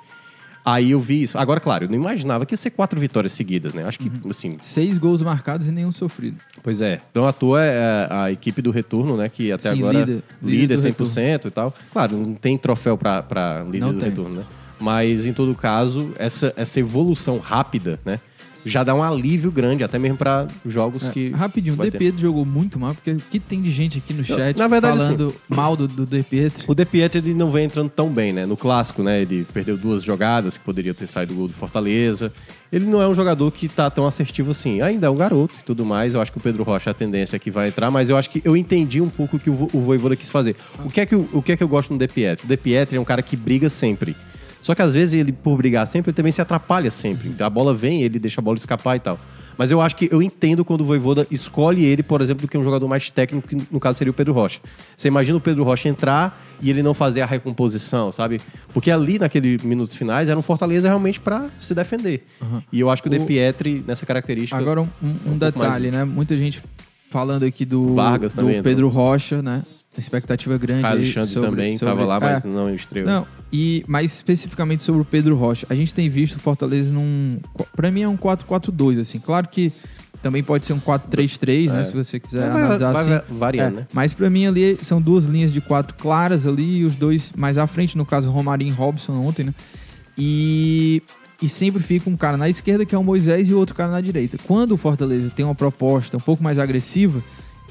[0.65, 1.37] aí eu vi isso.
[1.37, 3.85] Agora, claro, eu não imaginava que ia ser quatro vitórias seguidas, né?
[3.85, 6.37] Acho que, assim, Seis gols marcados e nenhum sofrido.
[6.63, 6.99] Pois é.
[7.11, 9.29] Então, à toa é a equipe do retorno, né?
[9.29, 10.23] Que até Sim, agora líder.
[10.41, 11.73] líder, Líder do 100% e tal.
[11.93, 14.09] Claro, não tem troféu pra, pra líder Não do tem.
[14.09, 14.43] retorno, né?
[14.79, 18.19] Mas, em todo caso, essa, essa evolução rápida, né?
[18.65, 21.29] Já dá um alívio grande, até mesmo pra jogos É, que...
[21.29, 21.91] rapidinho, o De.
[21.97, 24.97] Pietro jogou muito mal, porque o que tem de gente aqui no chat na verdade,
[24.97, 26.63] falando mal do, do De Pietro?
[26.67, 28.45] O De Pietro, ele não vem entrando tão bem, né?
[28.45, 29.21] No clássico, né?
[29.21, 32.33] Ele perdeu duas jogadas que poderia ter saído do gol do Fortaleza.
[32.71, 34.81] Ele não é um jogador que tá tão assertivo assim.
[34.81, 36.13] Ainda é um garoto e tudo mais.
[36.15, 38.29] Eu acho que o Pedro Rocha, a tendência é que vai entrar, mas eu acho
[38.29, 40.55] que eu entendi um pouco o que o, o Voivoda quis fazer.
[40.83, 42.45] O que, é que, eu- o que é que eu gosto no De Pietro?
[42.45, 44.15] O De Pietro é um cara que briga sempre.
[44.65, 47.31] Só que às vezes ele, por brigar sempre, ele também se atrapalha sempre.
[47.39, 49.19] A bola vem, ele deixa a bola escapar e tal.
[49.55, 52.57] Mas eu acho que eu entendo quando o Voivoda escolhe ele, por exemplo, do que
[52.57, 54.59] um jogador mais técnico, que no caso seria o Pedro Rocha.
[54.97, 58.41] Você imagina o Pedro Rocha entrar e ele não fazer a recomposição, sabe?
[58.73, 62.25] Porque ali, naqueles minutos finais, era um Fortaleza realmente pra se defender.
[62.71, 64.57] E eu acho que o De Pietri, nessa característica...
[64.57, 66.03] Agora um, um- um pouco detalhe, né?
[66.03, 66.63] Muita gente
[67.11, 69.61] falando aqui do, Vargas do também, Pedro Rocha, né?
[69.97, 73.07] Expectativa grande Caio aí Alexandre sobre- também sobre- estava lá, É, mas não estreou.
[73.07, 75.65] Não, e mais especificamente sobre o Pedro Rocha.
[75.69, 77.37] A gente tem visto o Fortaleza num.
[77.75, 79.19] Pra mim é um 4-4-2, assim.
[79.19, 79.71] Claro que
[80.21, 81.81] também pode ser um 4-3-3, né?
[81.81, 81.83] É.
[81.83, 83.33] Se você quiser É, vai- analisar vai assim.
[83.37, 83.87] variando, É, né?
[83.93, 87.57] Mas pra mim ali são duas linhas de quatro claras ali, e os dois mais
[87.57, 89.53] à frente, no caso Romarinho e Robson ontem, né?
[90.17, 91.01] E,
[91.41, 93.91] e sempre fica um cara na esquerda, que é o Moisés, e o outro cara
[93.91, 94.37] na direita.
[94.45, 97.21] Quando o Fortaleza tem uma proposta um pouco mais agressiva,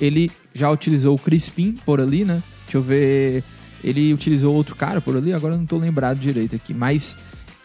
[0.00, 2.42] ele já utilizou o Crispim por ali, né?
[2.64, 3.42] Deixa eu ver.
[3.82, 6.72] Ele utilizou outro cara por ali, agora eu não tô lembrado direito aqui.
[6.72, 7.16] Mas.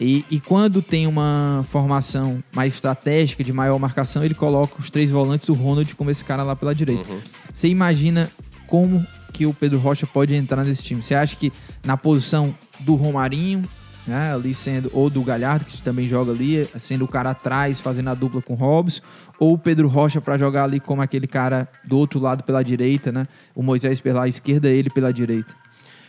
[0.02, 5.10] E, e quando tem uma formação mais estratégica, de maior marcação, ele coloca os três
[5.10, 7.10] volantes, o Ronald como esse cara lá pela direita.
[7.12, 7.20] Uhum.
[7.52, 8.30] Você imagina
[8.66, 11.02] como que o Pedro Rocha pode entrar nesse time?
[11.02, 11.52] Você acha que
[11.84, 13.68] na posição do Romarinho,
[14.10, 18.10] né, ali sendo, ou do Galhardo, que também joga ali, sendo o cara atrás, fazendo
[18.10, 19.00] a dupla com o Hobbs,
[19.38, 23.12] ou o Pedro Rocha para jogar ali como aquele cara do outro lado pela direita,
[23.12, 23.28] né?
[23.54, 25.54] O Moisés pela esquerda, ele pela direita.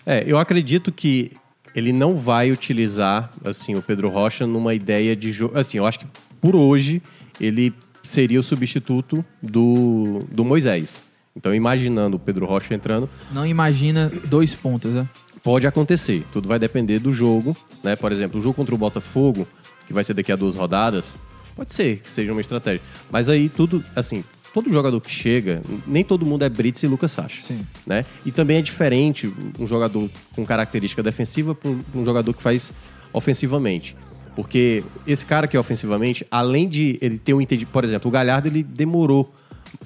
[0.04, 1.32] É, eu acredito que
[1.76, 5.58] ele não vai utilizar assim o Pedro Rocha numa ideia de jogo.
[5.58, 6.08] Assim, eu acho que
[6.42, 7.02] por hoje
[7.40, 7.72] ele
[8.04, 11.04] seria o substituto do, do Moisés.
[11.36, 15.08] Então, imaginando o Pedro Rocha entrando, Não imagina dois pontos, né?
[15.44, 16.26] Pode acontecer.
[16.32, 17.96] Tudo vai depender do jogo, né?
[17.96, 19.48] Por exemplo, o jogo contra o Botafogo,
[19.88, 21.16] que vai ser daqui a duas rodadas,
[21.56, 22.82] pode ser que seja uma estratégia.
[23.10, 24.24] Mas aí tudo, assim,
[24.54, 27.42] todo jogador que chega, nem todo mundo é Brits e Lucas Sacha.
[27.42, 27.66] Sim.
[27.86, 28.06] né?
[28.26, 32.72] E também é diferente um jogador com característica defensiva para um, um jogador que faz
[33.14, 33.96] ofensivamente.
[34.36, 37.72] Porque esse cara que é ofensivamente, além de ele ter um entendimento...
[37.74, 39.34] Por exemplo, o Galhardo, ele demorou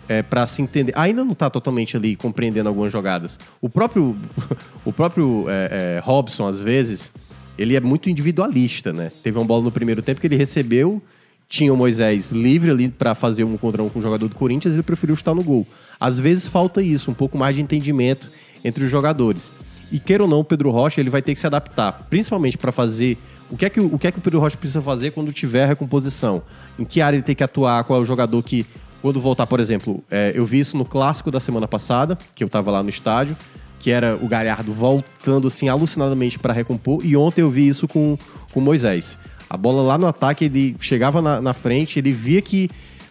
[0.08, 0.94] é, para se entender.
[0.96, 3.40] Ainda não está totalmente ali compreendendo algumas jogadas.
[3.62, 4.16] O próprio,
[4.86, 7.12] o próprio é, é, Robson, às vezes,
[7.58, 9.12] ele é muito individualista, né?
[9.24, 11.02] Teve uma bola no primeiro tempo que ele recebeu,
[11.48, 14.74] tinha o Moisés livre ali para fazer um contra um com o jogador do Corinthians
[14.74, 15.66] e ele preferiu chutar no gol.
[16.00, 18.32] Às vezes falta isso, um pouco mais de entendimento
[18.64, 19.52] entre os jogadores.
[19.92, 22.72] E queira ou não, o Pedro Rocha ele vai ter que se adaptar, principalmente para
[22.72, 23.18] fazer
[23.50, 25.32] o que, é que, o o que é que o Pedro Rocha precisa fazer quando
[25.32, 26.42] tiver a recomposição?
[26.80, 27.84] Em que área ele tem que atuar?
[27.84, 28.66] Qual é o jogador que,
[29.02, 32.50] quando voltar, por exemplo, é, eu vi isso no clássico da semana passada, que eu
[32.50, 33.36] tava lá no estádio,
[33.80, 38.18] que era o Galhardo voltando assim alucinadamente para recompor, e ontem eu vi isso com
[38.56, 39.18] com o Moisés.
[39.50, 42.70] A bola lá no ataque, ele chegava na, na frente, ele via que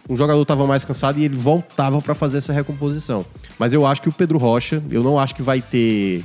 [0.09, 3.23] um jogador estava mais cansado e ele voltava para fazer essa recomposição.
[3.59, 6.23] Mas eu acho que o Pedro Rocha, eu não acho que vai ter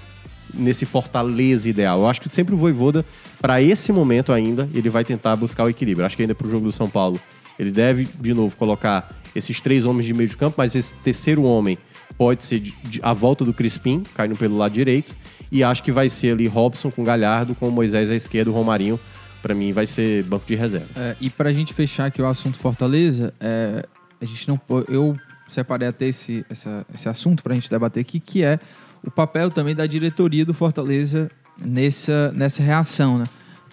[0.54, 2.00] nesse Fortaleza ideal.
[2.00, 3.04] Eu acho que sempre o Voivoda,
[3.40, 6.06] para esse momento ainda, ele vai tentar buscar o equilíbrio.
[6.06, 7.20] Acho que ainda pro jogo do São Paulo,
[7.60, 11.42] ele deve, de novo, colocar esses três homens de meio de campo, mas esse terceiro
[11.44, 11.76] homem
[12.18, 15.14] pode ser de- de- a volta do Crispim, caindo pelo lado direito,
[15.52, 18.98] e acho que vai ser ali Robson com Galhardo, com Moisés à esquerda, o Romarinho
[19.42, 20.94] Pra mim vai ser banco de reservas.
[20.94, 23.86] É, e pra gente fechar aqui o assunto Fortaleza, é,
[24.20, 24.60] a gente não.
[24.86, 25.16] Eu
[25.48, 28.60] separei até esse, essa- esse assunto pra gente debater aqui, que é
[29.02, 33.24] o papel também da diretoria do Fortaleza nessa, nessa reação, né?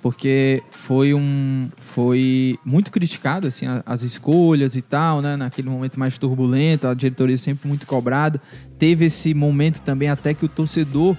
[0.01, 1.65] Porque foi um.
[1.79, 5.35] Foi muito criticado, assim, as escolhas e tal, né?
[5.35, 8.39] Naquele momento mais turbulento, a diretoria sempre muito cobrada.
[8.77, 11.17] Teve esse momento também até que o torcedor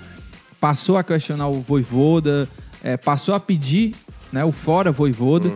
[0.60, 2.48] passou a questionar o Voivoda,
[2.82, 3.94] eh, passou a pedir
[4.32, 5.52] né, o fora Voivoda.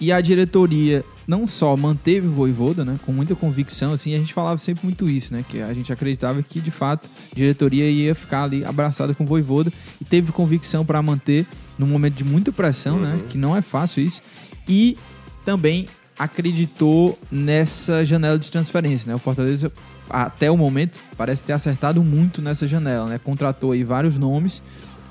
[0.00, 4.34] E a diretoria não só manteve o Voivoda, né, com muita convicção, assim, a gente
[4.34, 8.14] falava sempre muito isso, né, que a gente acreditava que de fato a diretoria ia
[8.14, 11.46] ficar ali abraçada com o Voivoda e teve convicção para manter
[11.82, 14.22] num momento de muita pressão, né, que não é fácil isso.
[14.68, 14.96] E
[15.44, 15.86] também
[16.18, 19.14] acreditou nessa janela de transferência, né?
[19.14, 19.72] O Fortaleza
[20.08, 23.18] até o momento parece ter acertado muito nessa janela, né?
[23.18, 24.62] Contratou aí vários nomes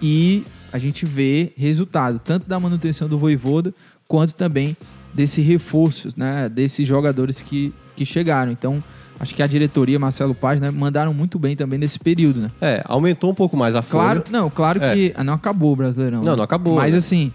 [0.02, 3.74] e a gente vê resultado tanto da manutenção do Voivoda
[4.08, 4.78] quanto também
[5.14, 6.48] desse reforço, né?
[6.48, 8.52] Desses jogadores que, que chegaram.
[8.52, 8.82] Então,
[9.22, 10.72] acho que a diretoria, Marcelo Paz, né?
[10.72, 12.52] Mandaram muito bem também nesse período, né?
[12.60, 14.04] É, aumentou um pouco mais a folha.
[14.04, 14.94] Claro, não, claro É.
[14.94, 16.24] que ah, não acabou o Brasileirão.
[16.24, 16.38] Não, né?
[16.38, 16.98] não acabou, Mas né?
[17.00, 17.32] assim,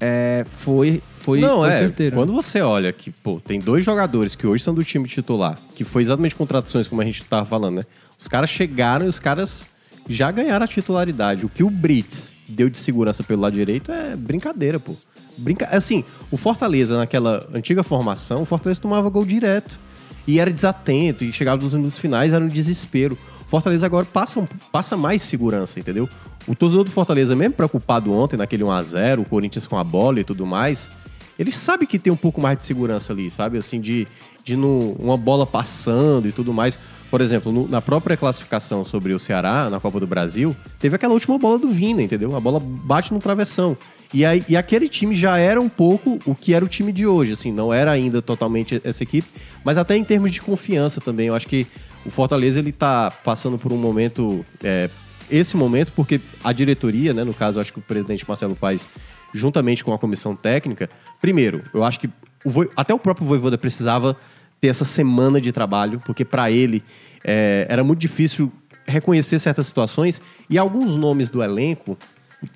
[0.00, 1.78] é, foi, foi, não, foi é.
[1.78, 2.16] certeiro.
[2.16, 5.84] Quando você olha que, pô, tem dois jogadores que hoje são do time titular, que
[5.84, 7.82] foi exatamente contratações como a gente tava falando, né?
[8.18, 9.66] Os caras chegaram e os caras
[10.08, 11.44] já ganharam a titularidade.
[11.44, 14.94] O que o Brits deu de segurança pelo lado direito é brincadeira, pô.
[15.36, 15.68] Brinca...
[15.70, 19.78] Assim, o Fortaleza, naquela antiga formação, o Fortaleza tomava gol direto.
[20.26, 23.16] E era desatento, e chegava nos minutos finais, era um desespero.
[23.48, 26.08] Fortaleza agora passa, passa mais segurança, entendeu?
[26.48, 30.24] O torcedor do Fortaleza, mesmo preocupado ontem, naquele 1x0, o Corinthians com a bola e
[30.24, 30.90] tudo mais,
[31.38, 33.58] ele sabe que tem um pouco mais de segurança ali, sabe?
[33.58, 34.06] Assim, de,
[34.44, 36.78] de não, uma bola passando e tudo mais.
[37.10, 41.14] Por exemplo, no- na própria classificação sobre o Ceará, na Copa do Brasil, teve aquela
[41.14, 42.34] última bola do Vina, entendeu?
[42.34, 43.76] A bola bate no travessão.
[44.14, 47.06] E, aí, e aquele time já era um pouco o que era o time de
[47.06, 49.28] hoje, assim, não era ainda totalmente essa equipe,
[49.64, 51.26] mas até em termos de confiança também.
[51.26, 51.66] Eu acho que
[52.04, 54.88] o Fortaleza ele tá passando por um momento, é,
[55.30, 58.88] esse momento, porque a diretoria, né, no caso, acho que o presidente Marcelo Paes,
[59.34, 60.88] juntamente com a comissão técnica,
[61.20, 62.08] primeiro, eu acho que
[62.44, 64.16] o Voi- até o próprio Voivoda precisava
[64.60, 66.82] ter essa semana de trabalho, porque para ele
[67.24, 68.52] é, era muito difícil
[68.86, 71.98] reconhecer certas situações e alguns nomes do elenco,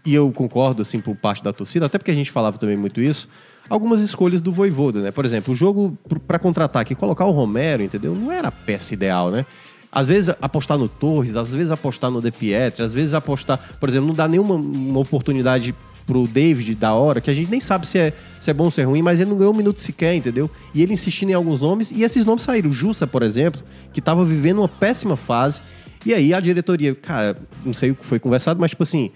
[0.05, 3.01] e eu concordo assim por parte da torcida, até porque a gente falava também muito
[3.01, 3.29] isso,
[3.69, 5.11] algumas escolhas do Voivoda, né?
[5.11, 8.15] Por exemplo, o jogo para contra-ataque, colocar o Romero, entendeu?
[8.15, 9.47] Não era a peça ideal, né?
[9.93, 13.89] Às vezes apostar no Torres, às vezes apostar no De Pietri, às vezes apostar, por
[13.89, 15.75] exemplo, não dá nenhuma uma oportunidade
[16.07, 18.71] pro David da hora, que a gente nem sabe se é, se é bom ou
[18.71, 20.51] se é ruim, mas ele não ganhou um minuto sequer, entendeu?
[20.75, 22.71] E ele insistindo em alguns nomes, e esses nomes saíram.
[22.71, 23.63] O Jussa, por exemplo,
[23.93, 25.63] que tava vivendo uma péssima fase,
[26.05, 29.11] e aí a diretoria, cara, não sei o que foi conversado, mas tipo assim,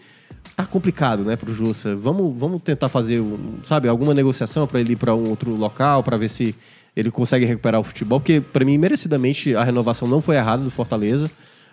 [0.57, 1.95] tá complicado, né, pro Jussa.
[1.97, 3.23] Vamos, vamos tentar fazer,
[3.67, 6.55] sabe, alguma negociação para ele ir para um outro local, para ver se
[6.97, 10.71] ele consegue recuperar o futebol, porque para mim merecidamente a renovação não foi errada do
[10.71, 11.31] Fortaleza,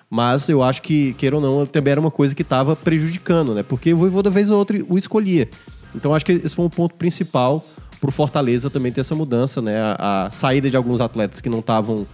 [0.10, 3.64] mas eu acho que, queira ou não, também era uma coisa que estava prejudicando, né?
[3.64, 5.48] Porque o Voivoda vez ou outra o escolhia.
[5.96, 7.66] Então acho que esse foi um ponto principal
[8.02, 9.78] pro Fortaleza também ter essa mudança, né?
[9.78, 12.06] A, a saída de alguns atletas que não estavam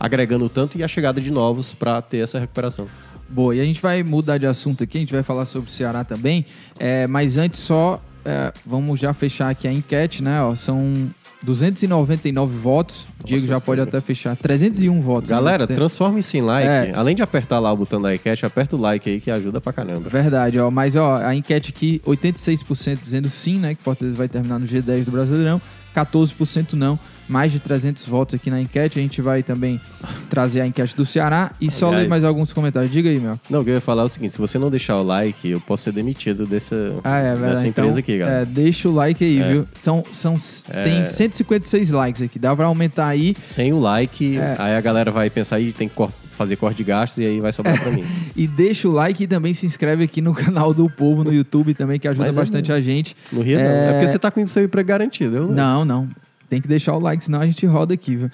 [0.00, 2.88] agregando tanto e a chegada de novos para ter essa recuperação.
[3.28, 5.72] Boa, e a gente vai mudar de assunto aqui, a gente vai falar sobre o
[5.72, 6.44] Ceará também,
[6.78, 10.40] é, mas antes só, é, vamos já fechar aqui a enquete, né?
[10.42, 11.10] Ó, são
[11.42, 15.30] 299 votos, o Diego já pode até fechar, 301 votos.
[15.30, 15.36] né?
[15.36, 16.68] Galera, Tem- transforme-se em like.
[16.68, 16.92] É.
[16.94, 19.72] Além de apertar lá o botão da enquete, aperta o like aí que ajuda pra
[19.72, 20.08] caramba.
[20.08, 24.28] Verdade, ó, mas ó, a enquete aqui, 86% dizendo sim, né, que o Fortaleza vai
[24.28, 25.60] terminar no G10 do Brasileirão,
[25.94, 26.98] 14% não,
[27.28, 29.80] mais de 300 votos aqui na enquete, a gente vai também
[30.28, 33.38] trazer a enquete do Ceará e só Aliás- ler mais alguns comentários, diga aí, meu.
[33.48, 35.48] Não, o que eu ia falar é o seguinte: se você não deixar o like,
[35.48, 38.42] eu posso ser demitido dessa, Ah, é dessa então, empresa aqui, galera.
[38.42, 39.48] é, deixa o like aí, É.
[39.52, 39.68] viu?
[39.82, 40.34] São, são,
[40.70, 40.84] É.
[40.84, 43.34] Tem 156 likes aqui, dá pra aumentar aí.
[43.40, 44.56] Sem o like, É.
[44.58, 47.40] aí a galera vai pensar e tem que cor- fazer corte de gastos e aí
[47.40, 48.04] vai sobrar pra mim.
[48.36, 51.72] E deixa o like e também se inscreve aqui no canal do Povo no YouTube
[51.74, 53.16] também, que ajuda Mas é bastante a gente.
[53.32, 53.64] No Rio não.
[53.64, 53.88] É.
[53.88, 55.36] É porque você tá com o seu emprego garantido.
[55.36, 56.08] Eu Não, não.
[56.54, 58.30] Tem que deixar o like, senão a gente roda aqui, viu?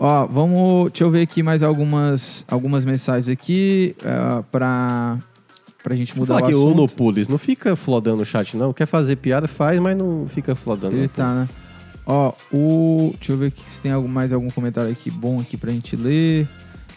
[0.00, 0.90] Ó, vamos.
[0.90, 5.18] Deixa eu ver aqui mais algumas, algumas mensagens aqui uh, pra,
[5.84, 6.76] pra gente mudar falar o assunto.
[6.76, 8.72] Nopulis não fica flodando o chat, não.
[8.72, 10.96] Quer fazer piada, faz, mas não fica flodando.
[10.96, 11.08] Ele não.
[11.08, 11.48] tá, né?
[12.06, 13.12] Ó, o.
[13.18, 15.94] Deixa eu ver aqui se tem algum, mais algum comentário aqui bom aqui pra gente
[15.94, 16.48] ler.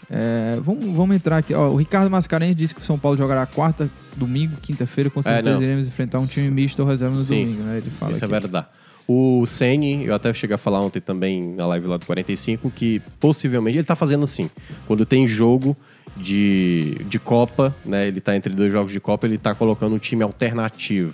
[0.09, 1.53] É, vamos, vamos entrar aqui.
[1.53, 5.09] Ó, o Ricardo Mascarenhas disse que o São Paulo jogará quarta, domingo, quinta-feira.
[5.09, 5.61] Com certeza não.
[5.61, 7.43] iremos enfrentar um time misto ou reserva no Sim.
[7.43, 7.77] domingo, né?
[7.79, 8.31] Ele fala Isso é aqui.
[8.31, 8.67] verdade.
[9.13, 13.01] O Ceni, eu até cheguei a falar ontem também na live lá do 45, que
[13.19, 14.49] possivelmente ele tá fazendo assim.
[14.87, 15.75] Quando tem jogo
[16.15, 18.07] de, de Copa, né?
[18.07, 21.13] Ele tá entre dois jogos de Copa, ele tá colocando um time alternativo.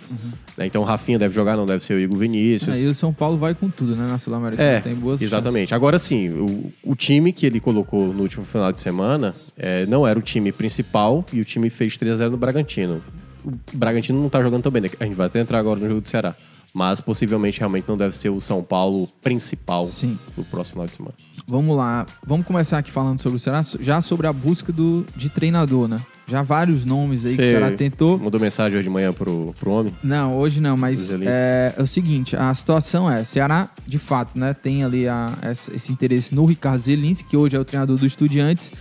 [0.56, 0.68] Né?
[0.68, 2.76] Então o Rafinha deve jogar, não deve ser o Igor Vinícius.
[2.76, 4.06] Aí o São Paulo vai com tudo, né?
[4.08, 4.70] Na Sul-Americana.
[4.70, 5.74] É, Tem boas exatamente.
[5.74, 10.08] Agora sim, o, o time que ele colocou no último final de semana é, não
[10.08, 13.02] era o time principal e o time fez 3x0 no Bragantino.
[13.44, 14.90] O Bragantino não tá jogando tão bem, né?
[15.00, 16.36] A gente vai até entrar agora no jogo do Ceará.
[16.74, 20.18] Mas possivelmente realmente não deve ser o São Paulo principal Sim.
[20.38, 21.16] no próximo final de semana.
[21.48, 22.06] Vamos lá.
[22.26, 26.00] Vamos começar aqui falando sobre o Ceará, já sobre a busca do, de treinador, né?
[26.28, 28.20] Já vários nomes aí que o Ceará tentou.
[28.20, 29.94] Mandou mensagem hoje de manhã pro, pro homem?
[30.04, 34.54] Não, hoje não, mas é, é o seguinte, a situação é, Ceará, de fato, né,
[34.54, 38.06] tem ali a- essa- esse interesse no Ricardo Zelinski, que hoje é o treinador do
[38.06, 38.74] Estudiantes,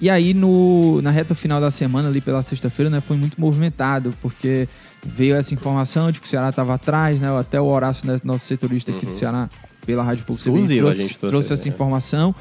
[0.00, 4.14] e aí no, na reta final da semana, ali pela sexta-feira, né, foi muito movimentado,
[4.22, 4.68] porque
[5.04, 8.46] veio essa informação de que o Ceará estava atrás, né, até o Horácio, né, nosso
[8.46, 9.50] setorista aqui do Ceará,
[9.84, 11.70] pela Rádio Pública, trouxe, trouxe, trouxe essa é.
[11.70, 12.34] informação,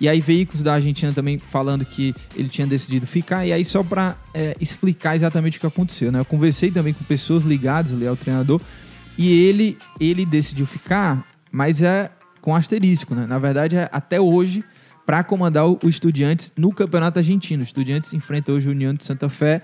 [0.00, 3.46] e aí veículos da Argentina também falando que ele tinha decidido ficar.
[3.46, 4.16] E aí só para
[4.58, 6.20] explicar exatamente o que aconteceu, né?
[6.20, 8.62] Eu conversei também com pessoas ligadas ali ao treinador
[9.18, 13.26] e ele ele decidiu ficar, mas é com asterisco, né?
[13.26, 14.64] Na verdade é até hoje
[15.04, 17.60] para comandar o, o Estudiantes no Campeonato Argentino.
[17.60, 19.62] O Estudiantes enfrenta hoje o União de Santa Fé,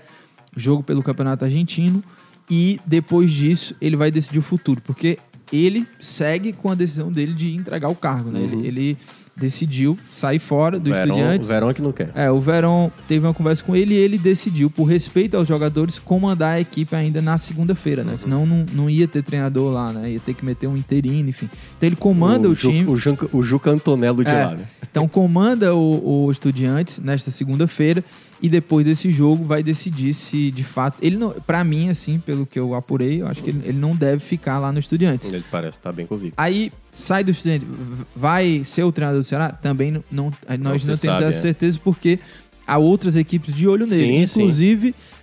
[0.55, 2.03] jogo pelo Campeonato Argentino
[2.49, 5.17] e depois disso ele vai decidir o futuro, porque
[5.51, 8.41] ele segue com a decisão dele de entregar o cargo, né?
[8.41, 8.97] Ele, ele
[9.35, 11.47] decidiu sair fora do Verón, Estudiantes.
[11.47, 12.09] Verón que não quer.
[12.15, 15.99] É, o Verón teve uma conversa com ele e ele decidiu, por respeito aos jogadores,
[15.99, 18.07] comandar a equipe ainda na segunda-feira, Uhum.
[18.09, 18.17] né?
[18.17, 20.11] Senão não, não ia ter treinador lá, né?
[20.13, 21.47] Ia ter que meter um interino, enfim.
[21.77, 22.89] Então ele comanda o, Ju- time.
[22.89, 24.65] O, Juca- o Juca Antonello de É, lá, né?
[24.89, 28.03] Então comanda o, o Estudiantes nesta segunda-feira
[28.41, 30.97] e depois desse jogo vai decidir se de fato.
[31.01, 31.31] Ele não.
[31.31, 34.59] Para mim, assim, pelo que eu apurei, eu acho que ele, ele não deve ficar
[34.59, 35.27] lá no Estudiantes.
[35.27, 36.33] Ele parece estar bem convicto.
[36.37, 39.49] Aí sai do estudante, v- vai ser o treinador do Ceará?
[39.51, 41.41] Também não, não- nós se não, temos sabe, essa é.
[41.41, 42.19] certeza porque
[42.65, 44.27] há outras equipes de olho nele.
[44.27, 44.41] Sim, sim.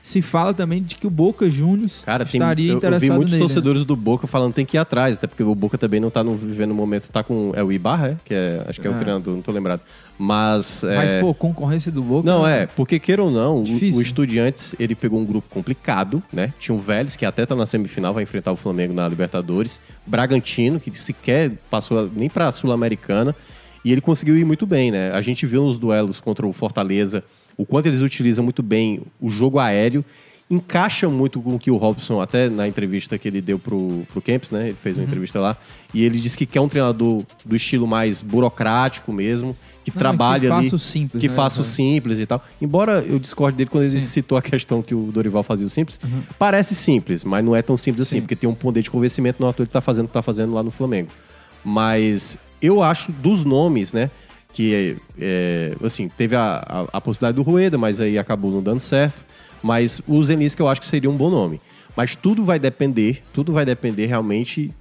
[0.06, 3.10] Se fala também de que o Boca Juniors Cara, tem, estaria eu, eu interessado vi
[3.10, 3.42] muitos nele.
[3.42, 3.48] né?
[3.48, 6.10] torcedores do Boca falando que tem que ir atrás, até porque o Boca também não
[6.10, 7.52] tá no, vivendo um momento, tá com.
[7.56, 8.16] É o Ibarra, é?
[8.22, 8.98] Que é, acho que é, o É.
[8.98, 9.80] treinador, não tô lembrado.
[10.18, 10.82] Mas.
[10.84, 12.26] Mas, é, pô, concorrência do Boca.
[12.30, 12.64] Não, né?
[12.64, 13.98] é, porque queira ou não, o- Difícil.
[13.98, 16.52] o Estudiantes, ele pegou um grupo complicado, né?
[16.58, 19.80] Tinha o Vélez, que até tá na semifinal, vai enfrentar o Flamengo na Libertadores.
[20.06, 23.34] Bragantino, que sequer passou a- nem pra Sul-Americana.
[23.82, 25.12] E ele conseguiu ir muito bem, né?
[25.12, 27.24] A gente viu nos duelos contra o Fortaleza
[27.56, 30.04] o quanto eles utilizam muito bem o jogo aéreo.
[30.50, 34.20] Encaixa muito com o que o Robson, até na entrevista que ele deu pro, pro
[34.20, 34.68] Kempis, né?
[34.68, 35.56] Ele fez uma entrevista lá.
[35.92, 40.40] E ele disse que quer um treinador do estilo mais burocrático mesmo, que Não, trabalha
[40.40, 41.34] que ali faça o simples, que né?
[41.34, 42.42] faça o simples e tal.
[42.60, 44.06] Embora eu discorde dele quando ele Sim.
[44.06, 45.98] citou a questão que o Dorival fazia o simples,
[46.38, 48.16] parece simples, mas não é tão simples Sim.
[48.16, 50.22] assim, porque tem um poder de convencimento no ator ele tá fazendo o que tá
[50.22, 51.08] fazendo lá no Flamengo.
[51.64, 54.10] Mas eu acho dos nomes, né,
[54.54, 58.80] que é, assim, teve a, a, a possibilidade do Rueda, mas aí acabou não dando
[58.80, 59.20] certo.
[59.62, 61.60] Mas o Zelinski eu acho que seria um bom nome.
[61.96, 64.72] Mas tudo vai depender, tudo vai depender realmente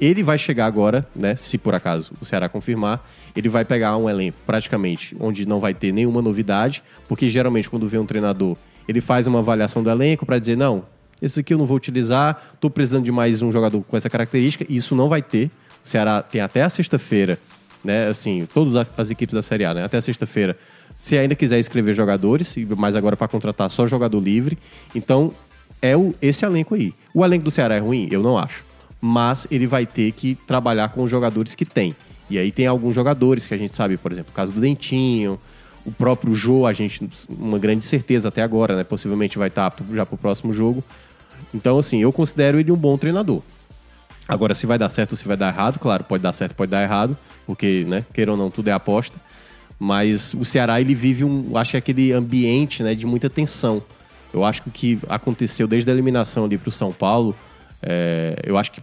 [0.00, 1.34] ele vai chegar agora, né?
[1.34, 3.06] Se por acaso o Ceará confirmar,
[3.36, 7.86] ele vai pegar um elenco praticamente onde não vai ter nenhuma novidade, porque geralmente quando
[7.86, 8.56] vem um treinador,
[8.88, 10.84] ele faz uma avaliação do elenco para dizer: não,
[11.20, 14.64] esse aqui eu não vou utilizar, tô precisando de mais um jogador com essa característica,
[14.66, 15.50] e isso não vai ter.
[15.84, 17.38] O Ceará tem até a sexta-feira,
[17.84, 18.08] né?
[18.08, 19.84] Assim, todas as equipes da Série A, né?
[19.84, 20.56] Até sexta-feira,
[20.94, 24.58] se ainda quiser escrever jogadores, mas agora para contratar só jogador livre.
[24.94, 25.32] Então,
[25.80, 26.92] é o, esse elenco aí.
[27.14, 28.08] O elenco do Ceará é ruim?
[28.10, 28.64] Eu não acho.
[29.00, 31.96] Mas ele vai ter que trabalhar com os jogadores que tem.
[32.28, 35.38] E aí tem alguns jogadores que a gente sabe, por exemplo, o caso do Dentinho,
[35.84, 38.84] o próprio Jô, a gente, uma grande certeza até agora, né?
[38.84, 40.84] Possivelmente vai estar apto já pro próximo jogo.
[41.54, 43.42] Então, assim, eu considero ele um bom treinador.
[44.30, 46.70] Agora, se vai dar certo ou se vai dar errado, claro, pode dar certo, pode
[46.70, 49.18] dar errado, porque, né, queira ou não, tudo é aposta.
[49.76, 53.82] Mas o Ceará, ele vive um, acho que é aquele ambiente, né, de muita tensão.
[54.32, 57.34] Eu acho que o que aconteceu desde a eliminação ali pro São Paulo,
[57.82, 58.80] é, eu acho que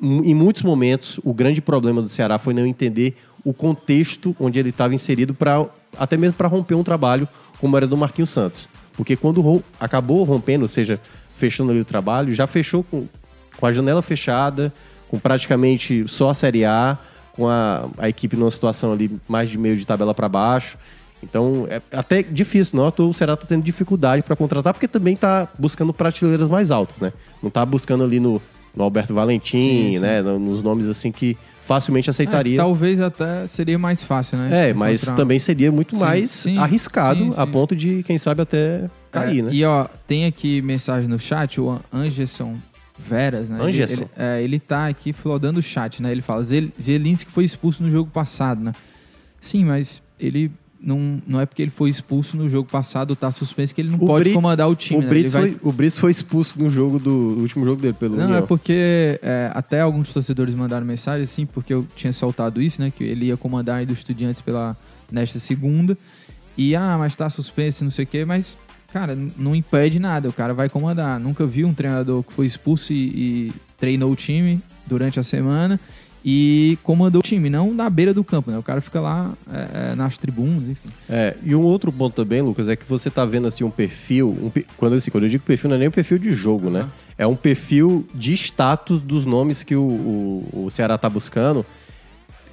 [0.00, 4.70] em muitos momentos o grande problema do Ceará foi não entender o contexto onde ele
[4.70, 5.66] estava inserido para
[5.98, 7.28] até mesmo para romper um trabalho
[7.60, 8.68] como era do Marquinhos Santos.
[8.92, 11.00] Porque quando acabou rompendo, ou seja,
[11.36, 13.06] fechando ali o trabalho, já fechou com,
[13.64, 14.70] com a janela fechada,
[15.08, 16.98] com praticamente só a Série A,
[17.32, 20.76] com a, a equipe numa situação ali mais de meio de tabela para baixo.
[21.22, 22.90] Então, é até difícil, não?
[22.90, 27.00] toa O Ceará tá tendo dificuldade para contratar, porque também tá buscando prateleiras mais altas,
[27.00, 27.10] né?
[27.42, 28.40] Não tá buscando ali no,
[28.76, 29.98] no Alberto Valentim, Sim, sim.
[30.00, 30.20] né?
[30.20, 31.34] No- Nos nomes assim que
[31.66, 32.58] facilmente É, aceitaria.
[32.58, 34.68] talvez até seria mais fácil, né?
[34.68, 38.90] É, mas Encontrar- também seria muito Sim, mais arriscado a ponto de, quem sabe, até
[39.10, 39.48] cair, É, né?
[39.54, 42.52] E ó, tem aqui mensagem no chat, o Anderson
[42.98, 43.58] Veras, né?
[43.68, 44.02] Ele, Anderson.
[44.02, 46.12] ele, é, ele tá aqui flodando o chat, né?
[46.12, 48.72] Ele fala, Zel- Zelinski foi expulso no jogo passado, né?
[49.40, 53.74] Sim, mas ele não, não é porque ele foi expulso no jogo passado, tá suspenso,
[53.74, 55.08] que ele não O pode Brits- comandar o time, o né?
[55.08, 57.94] Brits, Ele vai- foi, o Brits foi expulso no jogo do no último jogo dele
[57.98, 58.38] pelo Não, União.
[58.38, 62.92] é porque é, até alguns torcedores mandaram mensagem, assim, porque eu tinha soltado isso, né?
[62.94, 64.76] Que ele ia comandar ainda os estudiantes pela,
[65.10, 65.96] nesta segunda.
[66.56, 68.56] E, ah, mas tá suspenso, não sei o quê, mas,
[68.94, 71.18] cara, não impede nada, o cara vai comandar.
[71.18, 75.80] Nunca vi um treinador que foi expulso e, e treinou o time durante a semana
[76.24, 78.56] e comandou o time, não na beira do campo, né?
[78.56, 80.88] O cara fica lá é, é, nas tribunas, enfim.
[81.10, 84.28] É, e um outro ponto também, Lucas, é que você tá vendo assim um perfil,
[84.28, 86.86] um quando, assim, quando eu digo perfil, não é nem um perfil de jogo, né?
[87.18, 91.66] É um perfil de status dos nomes que o, o, o Ceará tá buscando.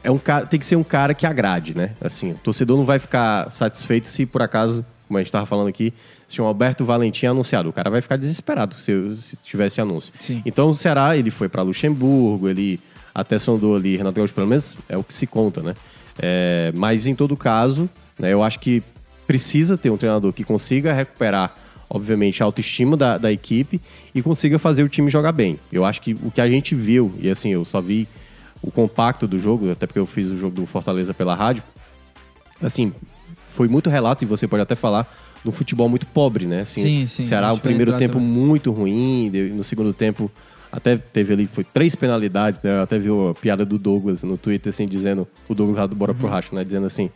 [0.04, 1.92] É um cara, tem que ser um cara que agrade, né?
[2.02, 5.68] Assim, o torcedor não vai ficar satisfeito se por acaso, como a gente tava falando
[5.68, 5.94] aqui,
[6.32, 10.14] se o Alberto Valentim é anunciado, o cara vai ficar desesperado se, se tivesse anúncio.
[10.18, 10.42] Sim.
[10.46, 12.80] Então o Ceará, ele foi para Luxemburgo, ele
[13.14, 15.76] até sondou ali Renato Gaúcho, pelo menos é o que se conta, né?
[16.18, 18.82] É, mas em todo caso, né, eu acho que
[19.28, 21.54] precisa ter um treinador que consiga recuperar,
[21.90, 23.82] obviamente, a autoestima da, da equipe
[24.16, 25.60] e consiga fazer o time jogar bem.
[25.72, 28.08] Eu acho que o que a gente viu, e assim, eu só vi
[28.62, 31.64] o compacto do jogo, até porque eu fiz o jogo do Fortaleza pela rádio,
[32.62, 32.94] assim,
[33.48, 35.12] foi muito relato, e você pode até falar,
[35.44, 36.62] de um futebol muito pobre, né?
[36.62, 38.28] Assim, Sim, sim, Ceará, o primeiro tempo também.
[38.28, 40.32] muito ruim, no segundo tempo
[40.72, 42.78] até teve ali, foi três penalidades, né?
[42.78, 45.96] Eu até vi a piada do Douglas no Twitter, assim, dizendo, o Douglas lá do
[45.96, 46.18] Bora Uhum.
[46.18, 46.64] pro Racho, né?
[46.64, 47.10] Dizendo assim,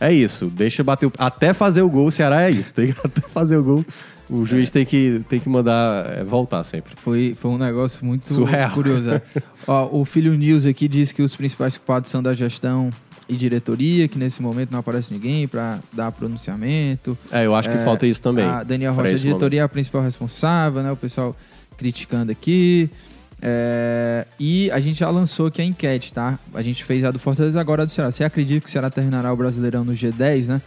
[0.00, 2.98] é isso, deixa bater, o, até fazer o gol, o Ceará é isso, tem que
[3.04, 3.84] até fazer o gol,
[4.30, 6.94] o juiz tem, que, tem que mandar é, voltar sempre.
[6.96, 8.70] Foi, foi um negócio muito Surreal.
[8.70, 9.10] curioso.
[9.10, 9.20] é.
[9.66, 12.88] Ó, o Filho News aqui diz que os principais culpados são da gestão
[13.32, 17.16] e diretoria, que nesse momento não aparece ninguém para dar pronunciamento.
[17.30, 18.44] É, eu acho que É, falta isso também.
[18.44, 20.92] A Daniel Rocha, a diretoria é a principal responsável, né?
[20.92, 21.34] O pessoal
[21.78, 22.90] criticando aqui.
[23.40, 26.38] É, e a gente já lançou aqui a enquete, tá?
[26.54, 28.10] A gente fez a do Fortaleza agora a do Ceará.
[28.10, 30.60] Você acredita que o Ceará terminará o Brasileirão no G10, né?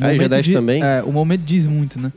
[0.00, 0.82] O Ah, momento G10 di- também?
[0.82, 2.12] É, o momento diz muito, né?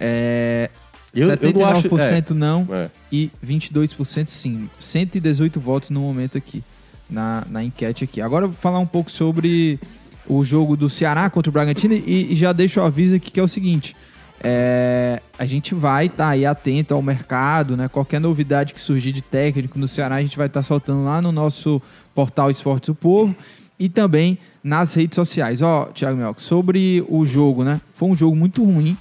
[0.00, 0.70] É,
[1.14, 2.88] Eu- eu não acho- 79% não É.
[3.12, 4.68] e 22% sim.
[4.80, 6.62] 118 votos no momento aqui,
[7.08, 8.20] na, na enquete aqui.
[8.20, 9.78] Agora eu vou falar um pouco sobre
[10.26, 13.40] o jogo do Ceará contra o Bragantino e, e já deixo o aviso aqui que
[13.40, 13.94] é o seguinte.
[14.42, 17.88] é, a gente vai estar aí atento ao mercado, né?
[17.88, 21.32] Qualquer novidade que surgir de técnico no Ceará, a gente vai estar soltando lá no
[21.32, 21.80] nosso
[22.14, 23.34] portal Esportes do Povo
[23.78, 25.62] e também nas redes sociais.
[25.62, 27.80] Ó, Thiago Melco, sobre o jogo, né?
[27.96, 28.96] Foi um jogo muito ruim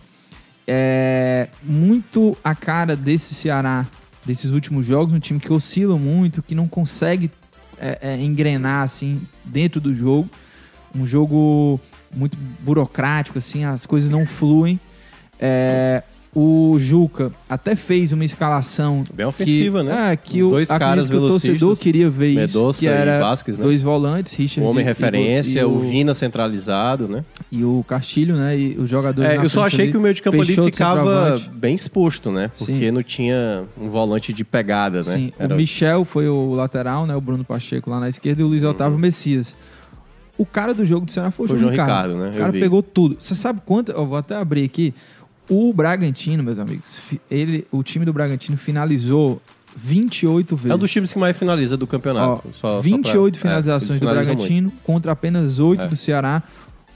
[0.67, 3.85] é muito a cara desse Ceará,
[4.25, 7.29] desses últimos jogos, um time que oscila muito, que não consegue
[7.83, 10.29] é, é, engrenar assim dentro do jogo.
[10.95, 11.79] Um jogo
[12.15, 14.79] muito burocrático, assim, as coisas não fluem.
[15.37, 16.01] É,
[16.35, 20.11] o Juca até fez uma escalação Bem ofensiva, que, né?
[20.13, 22.85] É, que Os o, dois acredito caras que o torcedor queria ver isso, Medoça que
[22.85, 23.63] e era Vasquez, né?
[23.63, 27.23] dois volantes, Richard O homem e- referência, e o Vina centralizado, né?
[27.51, 28.57] e o Castilho, né?
[28.57, 31.39] E os jogadores É, eu só achei ali, que o meio de campo ali ficava
[31.53, 32.49] bem exposto, né?
[32.57, 32.91] Porque Sim.
[32.91, 35.13] não tinha um volante de pegada, né?
[35.13, 37.15] Sim, Era- o Michel foi o lateral, né?
[37.15, 39.53] O Bruno Pacheco lá na esquerda e o Luiz Otávio Messias.
[40.35, 42.13] O cara do jogo do Ceará foi o João o Ricardo.
[42.13, 42.35] Ricardo, né?
[42.35, 43.17] O cara pegou tudo.
[43.19, 43.91] Você sabe quanto?
[43.91, 44.91] Eu vou até abrir aqui.
[45.49, 49.41] O Bragantino, meus amigos, ele, o time do Bragantino finalizou
[49.75, 50.71] 28 vezes.
[50.71, 52.49] É um dos times que mais finaliza do Ó, campeonato.
[52.53, 55.87] Só- só 28 pra- finalizações é, do Bragantino contra apenas 8 É.
[55.87, 56.41] do Ceará,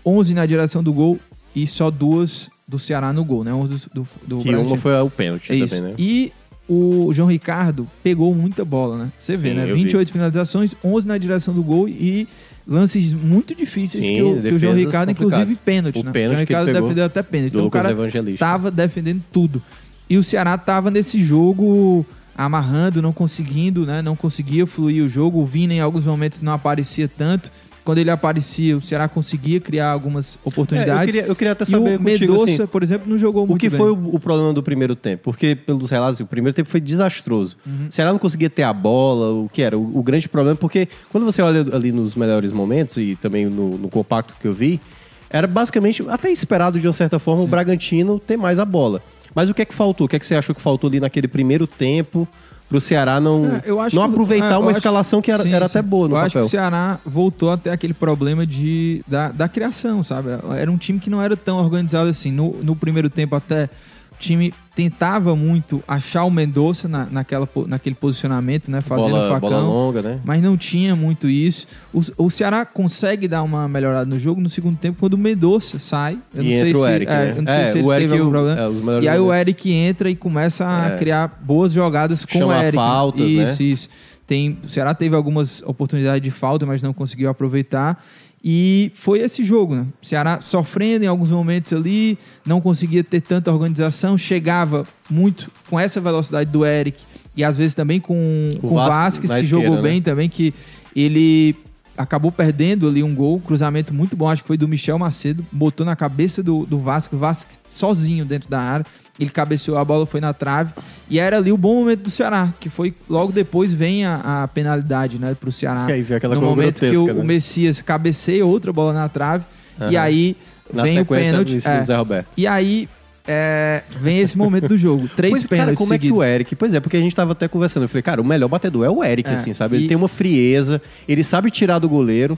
[0.06, 1.20] 11 na direção do gol
[1.56, 3.54] e só duas do Ceará no gol, né?
[3.54, 4.43] 11 do, do, do muito.
[4.43, 4.70] Que Bragantino.
[4.76, 5.76] uma foi o pênalti É isso.
[5.76, 5.95] também, né?
[5.98, 6.32] E
[6.70, 9.12] o João Ricardo pegou muita bola, né?
[9.20, 9.72] Você vê, Sim, né?
[9.72, 12.28] eu 28 finalizações, 11 na direção do gol e
[12.68, 16.11] lances muito difíceis Sim, que, o, que o João Ricardo, inclusive, pênalti, O né?
[16.11, 17.53] pênalti o João Ricardo defendeu até pênalti.
[17.53, 18.45] Então o cara Evangelista.
[18.45, 19.61] tava defendendo tudo.
[20.09, 22.05] E o Ceará tava nesse jogo
[22.38, 24.01] amarrando, não conseguindo, né?
[24.01, 25.39] Não conseguia fluir o jogo.
[25.39, 27.49] O Vina em alguns momentos não aparecia tanto.
[27.88, 31.06] Quando ele aparecia, o Ceará conseguia criar algumas É, eu, oportunidades.
[31.06, 33.48] queria, eu queria até e saber o contigo, Medoça, assim, por exemplo, não jogou o
[33.48, 33.78] muito que bem.
[33.80, 35.24] foi o, o problema do primeiro tempo?
[35.24, 37.56] Porque, pelos relatos, o primeiro tempo foi desastroso.
[37.66, 37.88] Uhum.
[37.88, 39.78] O Ceará não conseguia ter a bola, o que era?
[39.78, 43.78] O, o grande problema, porque quando você olha ali nos melhores momentos e também no,
[43.78, 44.82] no compacto que eu vi,
[45.30, 49.00] era basicamente, até esperado de uma certa forma, o Bragantino ter mais a bola.
[49.34, 50.08] Mas o que é que faltou?
[50.08, 52.28] O que é que você achou que faltou ali naquele primeiro tempo
[52.70, 55.53] pro Ceará não, É, eu acho não aproveitar é, uma acho- escalação que era, sim,
[55.53, 55.78] era sim.
[55.80, 56.45] até boa no eu acho que papel?
[56.45, 60.30] o Ceará voltou até aquele problema de, da, da criação, sabe?
[60.57, 62.32] Era um time que não era tão organizado assim.
[62.32, 63.65] No, no primeiro tempo, até
[64.11, 68.80] o time tentava muito achar o Mendonça na, naquela, naquele posicionamento, né?
[68.80, 69.49] Fazendo o Bola, facão.
[69.49, 70.19] bola longa, né?
[70.23, 71.65] Mas não tinha muito isso.
[71.91, 75.80] O, o Ceará consegue dar uma melhorada no jogo no segundo tempo quando o Mendonça
[75.80, 76.19] sai.
[76.32, 77.32] Eu E não sei entra o se, Eric, é, né?
[77.36, 78.61] eu não sei É, se ele teve Eric e algum o- problema.
[78.61, 79.34] é, e aí o.
[79.34, 80.95] Eric entra e começa a É.
[80.95, 82.78] criar boas jogadas com Chama o Eric.
[82.78, 82.84] né?
[82.84, 83.43] faltas, né?
[83.43, 83.89] isso, isso.
[84.28, 88.03] Tem, o Ceará teve algumas oportunidades de falta, mas não conseguiu aproveitar.
[88.44, 89.86] E foi esse jogo, né?
[90.02, 95.80] O Ceará sofrendo em alguns momentos ali, não conseguia ter tanta organização, chegava muito com
[95.80, 97.04] essa velocidade do Eric
[97.36, 99.82] e às vezes também com O com Vasco Vasquez, que jogou né?
[99.82, 100.54] bem também, que
[100.96, 101.56] ele
[101.98, 105.86] acabou perdendo ali um gol, cruzamento muito bom, acho que foi do Michel Macedo, botou
[105.86, 108.86] na cabeça do, do Vasco, o Vasco sozinho dentro da área,
[109.20, 110.72] ele cabeceou, a bola foi na trave,
[111.09, 114.47] e era ali o bom momento do Ceará, que foi logo depois vem a, a
[114.47, 115.86] penalidade, né, pro Ceará.
[115.89, 117.28] E aí vem aquela no momento que o, grotesca, o né?
[117.28, 119.43] Messias cabeceia outra bola na trave,
[119.80, 119.99] e Aham.
[120.01, 120.36] aí
[120.74, 121.57] Na vem o sequência pênalti.
[121.61, 122.28] do é, Zé Roberto.
[122.38, 122.88] e aí
[123.30, 126.20] é, vem esse momento do jogo, três Pois, cara, pênaltis como é que seguidos.
[126.20, 126.55] o Eric...
[126.55, 127.84] Pois é, porque a gente tava até conversando.
[127.84, 129.76] Eu falei, cara, o melhor batedor é o Eric, É, assim, sabe?
[129.78, 132.38] Ele e- tem uma frieza, ele sabe tirar do goleiro.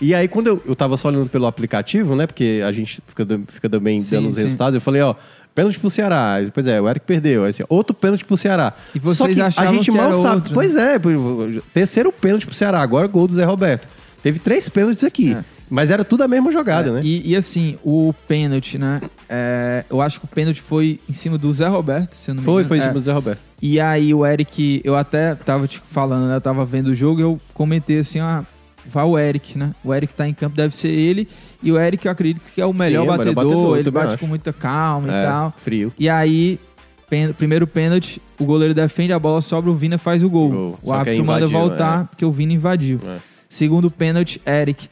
[0.00, 2.26] E aí, quando eu, eu tava só olhando pelo aplicativo, né?
[2.26, 4.42] Porque a gente fica, do- fica também Sim, dando os sim.
[4.44, 4.74] resultados.
[4.76, 5.14] Eu falei, ó,
[5.60, 6.36] pênalti pro Ceará.
[6.54, 7.44] Pois é, o Eric perdeu.
[7.44, 8.72] Aí, assim, outro pênalti pro Ceará.
[8.94, 10.34] E vocês só que a gente que mal sabe.
[10.36, 10.54] outro, né?
[10.54, 12.80] pois é, por- terceiro pênalti pro Ceará.
[12.80, 13.86] Agora gol do Zé Roberto.
[14.22, 15.32] Teve três pênaltis aqui.
[15.34, 15.44] É.
[15.72, 17.00] Mas era tudo a mesma jogada, É, né?
[17.04, 19.00] E, e assim, o pênalti, né?
[19.28, 22.40] é, eu acho que o pênalti foi em cima do Zé Roberto, se eu não
[22.42, 22.68] me Foi, engano.
[22.68, 22.82] foi em É.
[22.82, 23.40] cima do Zé Roberto.
[23.62, 26.34] E aí o Eric, eu até tava te falando, né?
[26.36, 28.44] Eu tava vendo o jogo e eu comentei assim, ah,
[28.92, 29.70] vai o Eric, né?
[29.84, 31.28] O Eric tá em campo, deve ser ele.
[31.62, 33.78] E o Eric, eu acredito que é o melhor Sim, é o melhor batedor, batedor,
[33.78, 34.18] ele bate acho.
[34.18, 35.54] com muita calma e É, tal.
[35.62, 35.92] frio.
[35.98, 36.58] E aí,
[37.08, 40.48] pen- primeiro pênalti, o goleiro defende, a bola sobra, o Vina faz o gol.
[40.50, 40.78] Gol.
[40.82, 42.04] O árbitro manda voltar, é.
[42.04, 43.00] porque o Vina invadiu.
[43.06, 43.18] É.
[43.48, 44.88] Segundo pênalti, Eric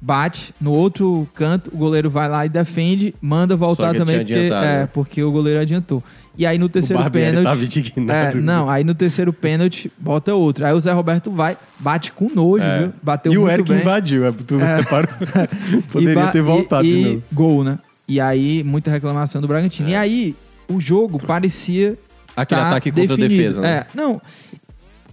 [0.00, 4.50] bate no outro canto, o goleiro vai lá e defende, manda voltar também porque, é,
[4.50, 4.88] né?
[4.92, 6.02] porque o goleiro adiantou.
[6.38, 8.38] E aí no terceiro Barbieri pênalti, tava indignado.
[8.38, 10.66] é, não, aí no terceiro pênalti bota outro.
[10.66, 12.78] Aí o Zé Roberto vai, bate com nojo, É.
[12.80, 12.92] viu?
[13.02, 13.80] Bateu e o muito Eric bem.
[13.80, 14.76] invadiu, é, tu É.
[14.76, 15.08] reparou?
[15.90, 17.22] Poderia ter voltado e, de novo.
[17.32, 17.78] gol, né?
[18.06, 19.88] E aí muita reclamação do Bragantino.
[19.88, 19.92] É.
[19.92, 20.36] E aí
[20.68, 21.96] o jogo parecia
[22.36, 23.36] Aquele tá ataque contra a definido.
[23.38, 23.68] defesa, né?
[23.70, 24.20] É, não.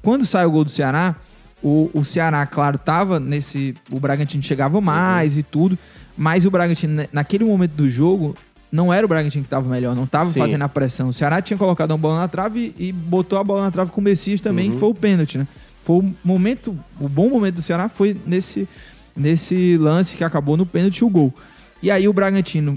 [0.02, 1.16] Quando sai o gol do Ceará,
[1.64, 3.74] o, o Ceará, claro, tava nesse.
[3.90, 5.78] O Bragantino chegava mais e tudo,
[6.18, 8.36] mas o Bragantino, né, naquele momento do jogo,
[8.72, 10.40] não era o Bragantino que tava melhor, não tava Sim.
[10.40, 11.10] fazendo a pressão.
[11.10, 14.02] O Ceará tinha colocado uma bola na trave e botou a bola na trave com
[14.02, 14.74] o Messias também, Uhum.
[14.74, 15.48] que foi o pênalti, né?
[15.84, 18.68] Foi o momento, o bom momento do Ceará foi nesse,
[19.16, 21.34] nesse lance que acabou no pênalti e o gol.
[21.82, 22.76] E aí o Bragantino,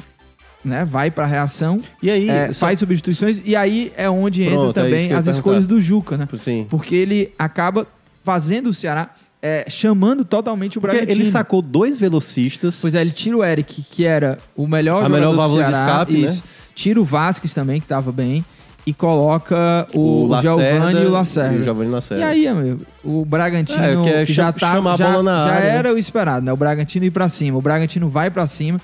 [0.65, 4.69] né, vai pra reação, E aí, é, só- faz substituições e aí é onde Pronto,
[4.71, 6.27] entra é também ia as escolhas do Juca, né?
[6.43, 6.67] Sim.
[6.69, 7.87] Porque ele acaba
[8.27, 9.11] fazendo o Ceará
[9.41, 11.23] é, chamando totalmente o Porque Bragantino.
[11.23, 12.79] ele sacou dois velocistas.
[12.81, 15.65] Pois é, ele tira o Eric, que era o melhor A jogador melhor do válvula
[15.65, 16.19] de Ceará, escape, né?
[16.19, 16.43] isso.
[16.75, 18.45] Tira o Vasquez também, que tava bem,
[18.85, 21.55] e coloca o, o Giovanni e o Lacerda.
[21.55, 22.27] E o Giovanni E Lacerda.
[22.27, 25.69] aí, amigo, o Bragantino É, que é que já tá, já, já né?
[25.77, 26.53] era o esperado, né?
[26.53, 27.57] O Bragantino ir pra cima.
[27.59, 28.81] O Bragantino vai pra cima.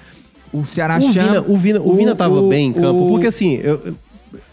[0.52, 1.28] O Ceará o, chama.
[1.28, 3.94] Vina, o, Vina, o o- Vina tava bem em campo, porque assim, eu-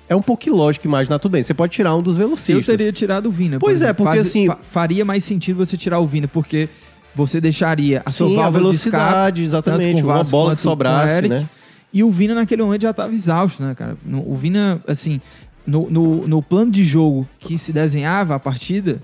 [0.10, 2.66] é um pouco ilógico imaginar, tudo bem, você pode tirar um dos Eu velocistas.
[2.66, 3.60] teria tirado o Vina.
[3.60, 4.06] por Pois é, exemplo.
[4.06, 6.68] porque assim- fa- faria mais sentido você tirar o Vina, porque
[7.16, 10.62] você deixaria a sua Sim, a válvula de escape, velocidade, exatamente, com uma bola que
[10.62, 11.30] sobrasse, Eric.
[11.30, 11.50] né?
[11.94, 13.98] E o Vina naquele momento já estava exausto, né, cara?
[14.26, 15.20] O Vina, assim,
[15.66, 19.00] no, no, no plano de jogo que se desenhava a partida,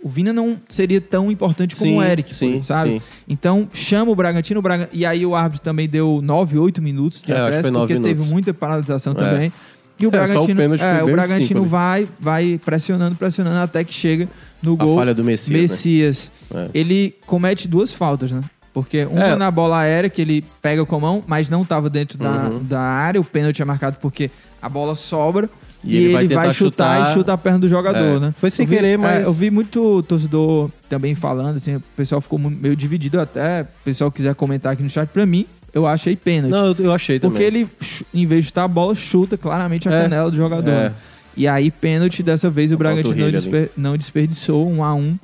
[0.00, 2.90] o Vina não seria tão importante como Sim, o Eric, sim, sabe?
[2.92, 3.00] sim.
[3.28, 4.88] Então, chama o Bragantino, o Braga...
[4.92, 8.16] e aí o árbitro também deu 9, 8 minutos de É, acréscimo, porque minutos.
[8.16, 9.16] teve muita paralisação É.
[9.16, 9.52] também.
[9.98, 11.68] E o É, o Bragantino, foi é, o Bragantino ali.
[11.68, 14.28] vai, vai pressionando, pressionando até que chega
[14.62, 14.96] no A gol.
[14.96, 15.60] falha do Messias, né?
[15.62, 16.32] Messias.
[16.54, 16.68] É.
[16.72, 18.40] Ele comete duas faltas, né?
[18.72, 19.36] Porque uma É.
[19.36, 22.62] na bola aérea, que ele pega com a mão, mas não estava dentro da, Uhum.
[22.62, 23.20] da área.
[23.20, 24.30] O pênalti é marcado porque
[24.62, 25.50] a bola sobra
[25.82, 27.10] E e, ele ele, vai vai, chutar, chutar.
[27.10, 28.20] e chuta a perna do jogador, É.
[28.20, 28.34] né?
[28.38, 32.20] Foi sem vi- querer, é, mas- eu vi muito torcedor também falando, assim, o pessoal
[32.20, 33.62] ficou meio dividido até.
[33.62, 36.50] O pessoal quiser comentar aqui no chat, pra mim, eu achei pênalti.
[36.50, 37.32] Não, eu, eu achei também.
[37.36, 37.68] Porque ele,
[38.14, 40.02] em vez de chutar a bola, chuta claramente a É.
[40.02, 40.70] canela do jogador.
[40.70, 40.88] É.
[40.88, 40.94] né?
[41.36, 45.16] E aí, pênalti, dessa vez o A Bragantino não, desper- não desperdiçou um a um.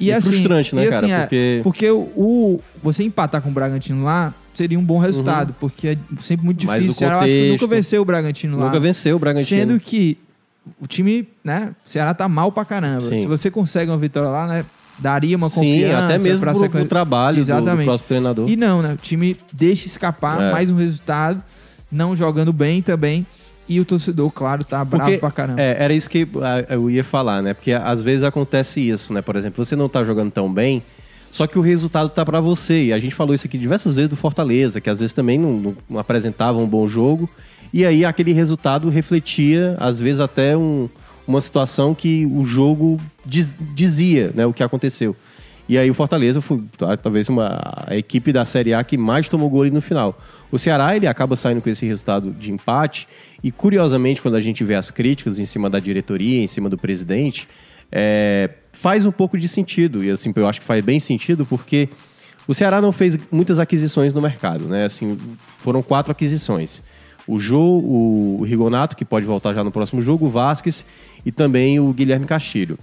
[0.00, 0.96] E, E assim, frustrante, né, e cara?
[1.06, 4.98] assim, é, Porque- porque o, o- você empatar com o Bragantino lá seria um bom
[4.98, 6.66] resultado, porque é sempre muito Uhum.
[6.66, 6.96] Mas difícil.
[6.96, 8.66] o Ceará eu acho que nunca venceu o Bragantino lá.
[8.66, 9.60] Nunca venceu o Bragantino.
[9.60, 10.18] Sendo que
[10.80, 13.02] o time, né, o Ceará tá mal pra caramba.
[13.08, 13.20] Sim.
[13.20, 14.64] Se você consegue uma vitória lá, né,
[14.98, 17.84] daria uma Sim, confiança até mesmo pro, sequência- pro trabalho do, do Exatamente.
[17.86, 18.48] próximo treinador.
[18.50, 18.94] e não, né?
[18.94, 20.52] O time deixa escapar É.
[20.52, 21.42] mais um resultado,
[21.90, 23.26] não jogando bem também.
[23.66, 25.60] E o torcedor, claro, tá bravo Porque, pra caramba.
[25.60, 27.54] é, era isso que ah, eu ia falar, né?
[27.54, 29.22] Porque às vezes acontece isso, né?
[29.22, 30.82] Por exemplo, você não tá jogando tão bem,
[31.30, 32.84] Só que o resultado tá para você.
[32.84, 35.74] E a gente falou isso aqui diversas vezes do Fortaleza, que às vezes também não,
[35.90, 37.28] não apresentava um bom jogo.
[37.72, 40.88] E aí aquele resultado refletia, às vezes, até um,
[41.26, 45.16] uma situação que o jogo diz, dizia né, o que aconteceu.
[45.68, 46.62] E aí o Fortaleza foi
[47.02, 50.18] talvez uma, a equipe da Série A que mais tomou gol ali no final.
[50.52, 53.08] O Ceará ele acaba saindo com esse resultado de empate
[53.42, 56.76] e curiosamente quando a gente vê as críticas em cima da diretoria, em cima do
[56.76, 57.48] presidente,
[57.90, 61.88] é, faz um pouco de sentido e assim eu acho que faz bem sentido porque
[62.46, 64.84] o Ceará não fez muitas aquisições no mercado, né?
[64.84, 65.18] Assim
[65.58, 66.82] foram quatro aquisições.
[67.26, 70.84] O Jô, o Rigonato, que pode voltar já no próximo jogo, o Vasquez
[71.24, 72.78] e também o Guilherme Castilho.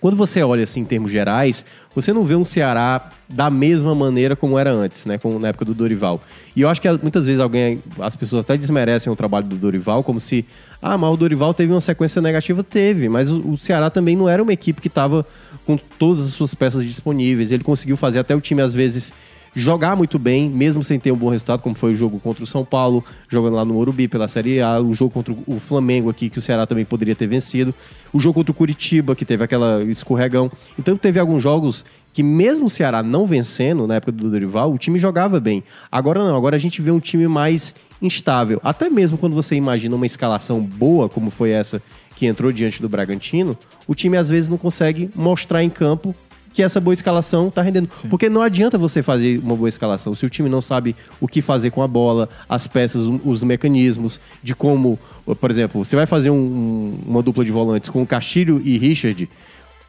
[0.00, 4.36] Quando você olha assim em termos gerais, você não vê um Ceará da mesma maneira
[4.36, 5.16] como era antes, né?
[5.16, 6.20] Como na época do Dorival.
[6.54, 10.04] E eu acho que muitas vezes alguém, as pessoas até desmerecem o trabalho do Dorival,
[10.04, 10.44] como se,
[10.82, 12.62] ah, mas o Dorival teve uma sequência negativa.
[12.62, 15.26] Teve, mas o, o Ceará também não era uma equipe que estava
[15.64, 17.50] com todas as suas peças disponíveis.
[17.50, 19.12] Ele conseguiu fazer até o time, às vezes,
[19.56, 22.46] jogar muito bem, mesmo sem ter um bom resultado, como foi o jogo contra o
[22.46, 26.28] São Paulo, jogando lá no Morumbi pela Série A, o jogo contra o Flamengo aqui,
[26.28, 27.74] que o Ceará também poderia ter vencido,
[28.12, 30.50] o jogo contra o Curitiba, que teve aquela escorregão.
[30.78, 34.78] Então teve alguns jogos que mesmo o Ceará não vencendo na época do Dorival, o
[34.78, 35.64] time jogava bem.
[35.90, 38.60] Agora não, agora a gente vê um time mais instável.
[38.62, 41.82] Até mesmo quando você imagina uma escalação boa, como foi essa
[42.14, 46.14] que entrou diante do Bragantino, o time às vezes não consegue mostrar em campo
[46.56, 47.90] que essa boa escalação tá rendendo.
[47.92, 48.08] Sim.
[48.08, 51.42] Porque não adianta você fazer uma boa escalação se o time não sabe o que
[51.42, 54.98] fazer com a bola, as peças, os mecanismos, de como,
[55.38, 59.28] por exemplo, você vai fazer um, uma dupla de volantes com Castilho e Richard.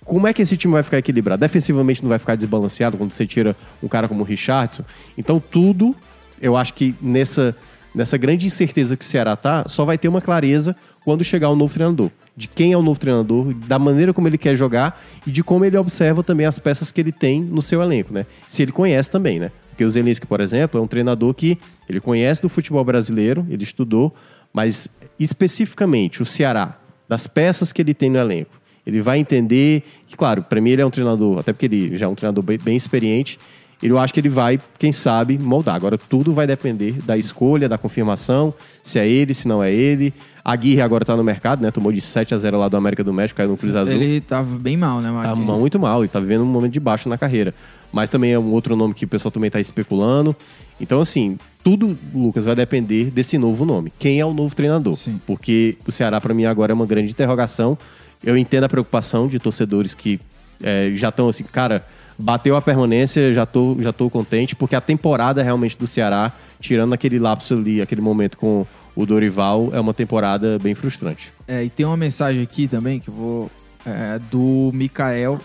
[0.03, 1.39] Como é que esse time vai ficar equilibrado?
[1.39, 4.83] Defensivamente não vai ficar desbalanceado quando você tira um cara como o Richardson.
[5.17, 5.95] Então, tudo,
[6.41, 7.55] eu acho que nessa,
[7.95, 11.53] nessa grande incerteza que o Ceará tá, só vai ter uma clareza quando chegar o
[11.53, 15.03] um novo treinador de quem é o novo treinador, da maneira como ele quer jogar
[15.25, 18.27] e de como ele observa também as peças que ele tem no seu elenco, né?
[18.45, 19.51] Se ele conhece também, né?
[19.71, 21.57] Porque o Zelinski, por exemplo, é um treinador que
[21.89, 24.13] ele conhece do futebol brasileiro, ele estudou,
[24.53, 24.87] mas
[25.19, 26.77] especificamente o Ceará,
[27.09, 28.51] das peças que ele tem no elenco,
[28.85, 32.05] ele vai entender que, claro, para mim ele é um treinador, até porque ele já
[32.05, 33.39] é um treinador bem, bem experiente,
[33.81, 35.75] eu acho que ele vai, quem sabe, moldar.
[35.75, 40.13] Agora, tudo vai depender da escolha, da confirmação, se é ele, se não é ele.
[40.43, 41.69] A Aguirre agora tá no mercado, né?
[41.71, 43.93] Tomou de 7 a 0 lá do América do México, caiu no Cruz Azul.
[43.93, 47.07] Ele tava bem mal, né, Tá muito mal e tá vivendo um momento de baixo
[47.07, 47.53] na carreira.
[47.91, 50.35] Mas também é um outro nome que o pessoal também tá especulando.
[50.79, 53.91] Então, assim, tudo, Lucas, vai depender desse novo nome.
[53.99, 54.95] Quem é o novo treinador?
[54.95, 55.19] Sim.
[55.27, 57.77] Porque o Ceará, para mim, agora é uma grande interrogação.
[58.23, 60.19] Eu entendo a preocupação de torcedores que
[60.63, 61.85] é, já estão assim, cara,
[62.17, 66.93] bateu a permanência, já tô, já tô contente, porque a temporada realmente do Ceará, tirando
[66.93, 68.65] aquele lapso ali, aquele momento com
[68.95, 71.31] o Dorival é uma temporada bem frustrante.
[71.47, 73.51] É, e tem uma mensagem aqui também que eu vou.
[73.85, 75.39] É, do Mikael,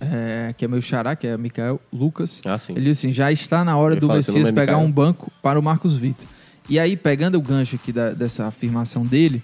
[0.00, 2.40] é, que é meu xará, que é Mikael Lucas.
[2.44, 2.72] Ah, sim.
[2.72, 5.58] Ele disse assim: já está na hora Ele do Messias é pegar um banco para
[5.58, 6.26] o Marcos Vitor.
[6.68, 9.42] E aí, pegando o gancho aqui da, dessa afirmação dele,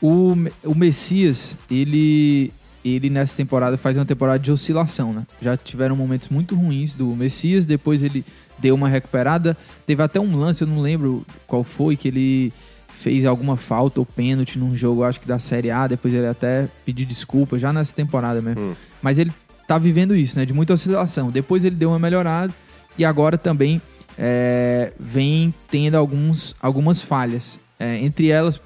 [0.00, 2.52] o, o Messias, ele,
[2.88, 5.26] ele nessa temporada faz uma temporada de oscilação, né?
[5.40, 8.24] Já tiveram momentos muito ruins do Messias, depois ele
[8.58, 9.56] deu uma recuperada.
[9.86, 12.52] Teve até um lance, eu não lembro qual foi, que ele
[12.98, 16.68] fez alguma falta ou pênalti num jogo, acho que da Série A, depois ele até
[16.84, 18.60] pediu desculpa, já nessa temporada mesmo.
[18.60, 18.74] Hum.
[19.02, 19.32] Mas ele
[19.66, 20.46] tá vivendo isso, né?
[20.46, 21.30] De muita oscilação.
[21.30, 22.54] Depois ele deu uma melhorada
[22.96, 23.80] e agora também
[24.18, 27.58] é, vem tendo alguns, algumas falhas.
[27.78, 28.58] É, entre elas,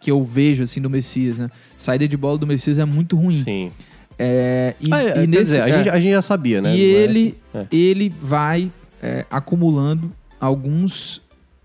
[0.00, 1.50] que eu vejo assim do Messias, né?
[1.76, 3.42] Saída de bola do Messias é muito ruim.
[3.42, 3.72] Sim.
[4.18, 6.76] É, e, ah, e nesse, dizer, a, gente, a, gente, já sabia, né?
[6.76, 7.66] E ele, é.
[7.70, 8.70] ele vai
[9.00, 11.22] é, acumulando alguns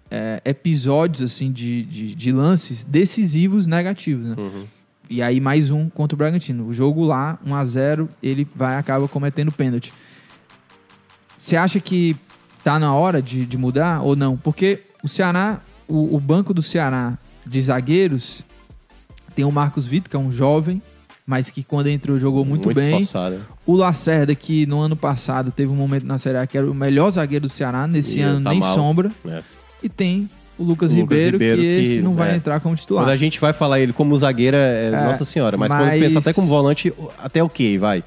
[0.09, 4.35] é, episódios assim de, de, de, lances decisivos negativos, né?
[4.37, 4.65] Uhum.
[5.09, 6.67] E aí mais um contra o Bragantino.
[6.67, 9.91] O jogo lá, 1 a 0 ele vai acaba cometendo pênalti.
[11.35, 12.15] Você acha que
[12.63, 14.37] tá na hora de, de mudar ou não?
[14.37, 18.43] Porque o Ceará, o, o banco do Ceará de zagueiros
[19.35, 20.81] tem o Marcos Vitor, que é um jovem,
[21.25, 22.99] mas que quando entrou jogou muito, muito bem.
[22.99, 23.37] Esforçado.
[23.65, 26.73] O Lacerda, que no ano passado teve um momento na Série A que era o
[26.73, 28.75] melhor zagueiro do Ceará, nesse e ano tá nem mal.
[28.75, 29.11] sombra.
[29.27, 29.41] É.
[29.81, 32.35] E tem o Lucas, o Lucas Ribeiro, Ribeiro, que, esse não vai é.
[32.35, 33.03] entrar como titular.
[33.03, 35.57] Quando a gente vai falar ele como zagueiro, é, é nossa senhora.
[35.57, 38.03] Mas, mas, quando pensa até como volante, até ok, vai.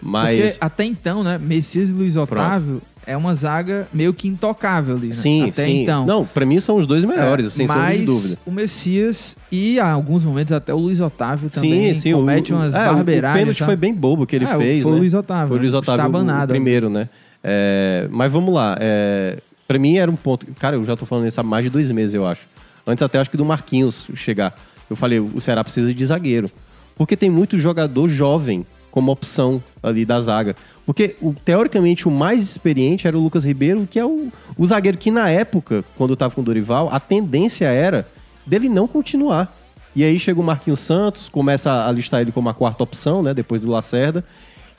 [0.00, 0.40] Mas...
[0.40, 5.08] Porque até então, né, Messias e Luiz Otávio é uma zaga meio que intocável ali,
[5.08, 5.12] né?
[5.12, 5.82] Sim, Até sim.
[5.82, 6.06] então.
[6.06, 8.38] Não, pra mim são os dois melhores, é, sem sombra de dúvida.
[8.46, 12.56] o Messias e, em alguns momentos, até o Luiz Otávio também sim, sim, comete o,
[12.56, 13.36] umas é, barbeiragens.
[13.36, 13.66] O pênalti tá?
[13.66, 14.96] foi bem bobo que ele é, fez, foi né?
[14.96, 15.48] o Luiz Otávio.
[15.48, 17.08] Foi o Luiz Otávio o, primeiro, né?
[17.42, 18.76] É, mas vamos lá.
[18.78, 20.46] É, pra mim era um ponto...
[20.58, 22.42] Cara, eu já tô falando isso há mais de dois meses, eu acho.
[22.86, 24.54] Antes até acho que do Marquinhos chegar.
[24.88, 26.50] Eu falei, o Ceará precisa de zagueiro.
[26.96, 30.56] Porque tem muito jogador jovem como opção ali da zaga.
[30.84, 34.28] Porque, o- teoricamente, o mais experiente era o Lucas Ribeiro, que é o,
[34.58, 38.06] o zagueiro que, na época, quando estava com o Dorival, a tendência era
[38.46, 39.56] dele não continuar.
[39.94, 43.34] E aí chega o Marquinhos Santos, começa a listar ele como a quarta opção, né?
[43.34, 44.24] Depois do Lacerda.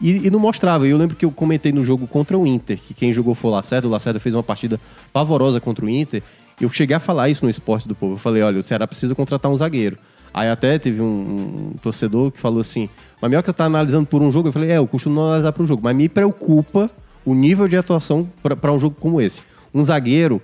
[0.02, 0.88] E, e não mostrava.
[0.88, 3.54] Eu lembro que eu comentei no jogo contra o Inter, que quem jogou foi o
[3.54, 3.88] Lacerda.
[3.88, 4.80] O Lacerda fez uma partida
[5.14, 6.24] pavorosa contra o Inter.
[6.60, 8.14] Eu cheguei a falar isso no esporte do povo.
[8.14, 9.98] Eu falei, olha, o Ceará precisa contratar um zagueiro.
[10.34, 11.06] Aí até teve um,
[11.74, 12.90] um torcedor que falou assim,
[13.22, 14.50] mas Minhoca tá analisando por um jogo.
[14.50, 15.82] Eu falei, é, eu costumo não analisar por um jogo.
[15.84, 16.90] Mas me preocupa
[17.24, 19.44] o nível de atuação para um jogo como esse.
[19.74, 20.42] Um zagueiro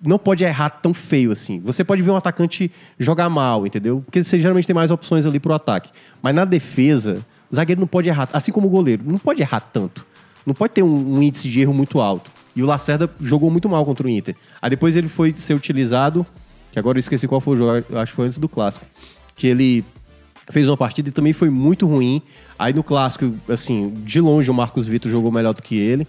[0.00, 1.58] não pode errar tão feio assim.
[1.60, 4.00] Você pode ver um atacante jogar mal, entendeu?
[4.04, 5.90] Porque você geralmente tem mais opções ali pro ataque.
[6.22, 9.60] Mas na defesa, o zagueiro não pode errar, assim como o goleiro, não pode errar
[9.60, 10.06] tanto.
[10.46, 12.30] Não pode ter um, um índice de erro muito alto.
[12.54, 14.36] E o Lacerda jogou muito mal contra o Inter.
[14.62, 16.24] Aí depois ele foi ser utilizado,
[16.70, 18.86] que agora eu esqueci qual foi o jogo, eu acho que foi antes do clássico,
[19.34, 19.84] que ele
[20.50, 22.22] fez uma partida e também foi muito ruim.
[22.58, 26.06] Aí no clássico, assim, de longe o Marcos Vitor jogou melhor do que ele.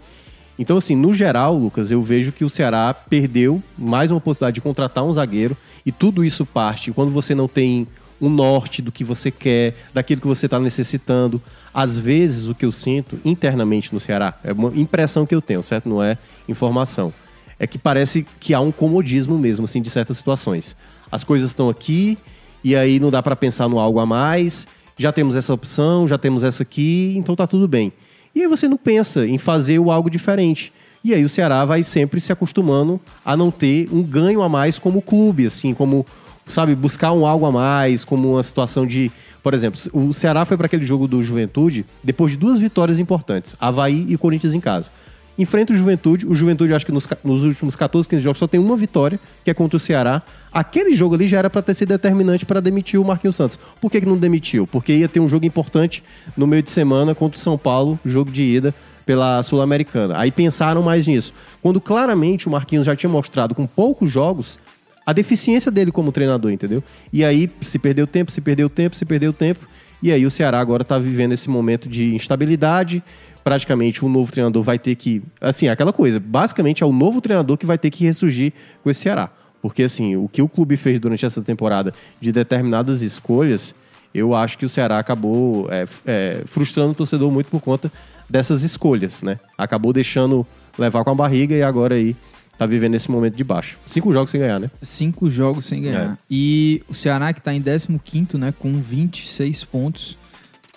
[0.57, 4.61] Então, assim, no geral, Lucas, eu vejo que o Ceará perdeu mais uma possibilidade de
[4.61, 7.87] contratar um zagueiro e tudo isso parte quando você não tem
[8.21, 11.41] um norte do que você quer, daquilo que você está necessitando.
[11.73, 15.63] Às vezes, o que eu sinto internamente no Ceará, é uma impressão que eu tenho,
[15.63, 15.87] certo?
[15.87, 16.17] Não é
[16.47, 17.13] informação.
[17.57, 20.75] É que parece que há um comodismo mesmo, assim, de certas situações.
[21.09, 22.17] As coisas estão aqui
[22.63, 24.67] e aí não dá para pensar no algo a mais.
[24.97, 27.93] Já temos essa opção, já temos essa aqui, então tá tudo bem.
[28.35, 30.73] E aí você não pensa em fazer o algo diferente.
[31.03, 34.77] E aí o Ceará vai sempre se acostumando a não ter um ganho a mais
[34.77, 36.05] como clube, assim, como,
[36.45, 39.11] sabe, buscar um algo a mais, como uma situação de.
[39.41, 43.55] Por exemplo, o Ceará foi para aquele jogo do Juventude depois de duas vitórias importantes,
[43.59, 44.91] Havaí e Corinthians em casa.
[45.39, 48.59] Enfrenta o Juventude, o Juventude acho que nos, nos últimos 14, 15 jogos só tem
[48.59, 50.21] uma vitória, que é contra o Ceará.
[50.51, 53.57] Aquele jogo ali já era para ter sido determinante para demitir o Marquinhos Santos.
[53.79, 54.67] Por que, que não demitiu?
[54.67, 56.03] Porque ia ter um jogo importante
[56.35, 58.75] no meio de semana contra o São Paulo, jogo de ida
[59.05, 60.19] pela Sul-Americana.
[60.19, 61.33] Aí pensaram mais nisso.
[61.61, 64.59] Quando claramente o Marquinhos já tinha mostrado com poucos jogos
[65.05, 66.83] a deficiência dele como treinador, entendeu?
[67.11, 69.65] E aí se perdeu tempo, se perdeu tempo, se perdeu tempo.
[70.01, 73.03] E aí o Ceará agora tá vivendo esse momento de instabilidade.
[73.43, 75.21] Praticamente o novo treinador vai ter que.
[75.41, 76.19] Assim, aquela coisa.
[76.19, 79.29] Basicamente é o novo treinador que vai ter que ressurgir com esse Ceará.
[79.61, 83.75] Porque, assim, o que o clube fez durante essa temporada de determinadas escolhas,
[84.13, 87.91] eu acho que o Ceará acabou é, é, frustrando o torcedor muito por conta
[88.29, 89.39] dessas escolhas, né?
[89.57, 90.47] Acabou deixando
[90.77, 92.15] levar com a barriga e agora aí
[92.59, 93.77] tá vivendo esse momento de baixo.
[93.87, 94.69] Cinco jogos sem ganhar, né?
[94.83, 96.11] Cinco jogos sem ganhar.
[96.11, 96.17] É.
[96.29, 100.17] E o Ceará que tá em 15º, né, com 26 pontos,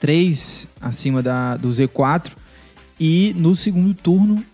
[0.00, 2.30] três acima da, do Z4.
[3.00, 4.44] E no segundo turno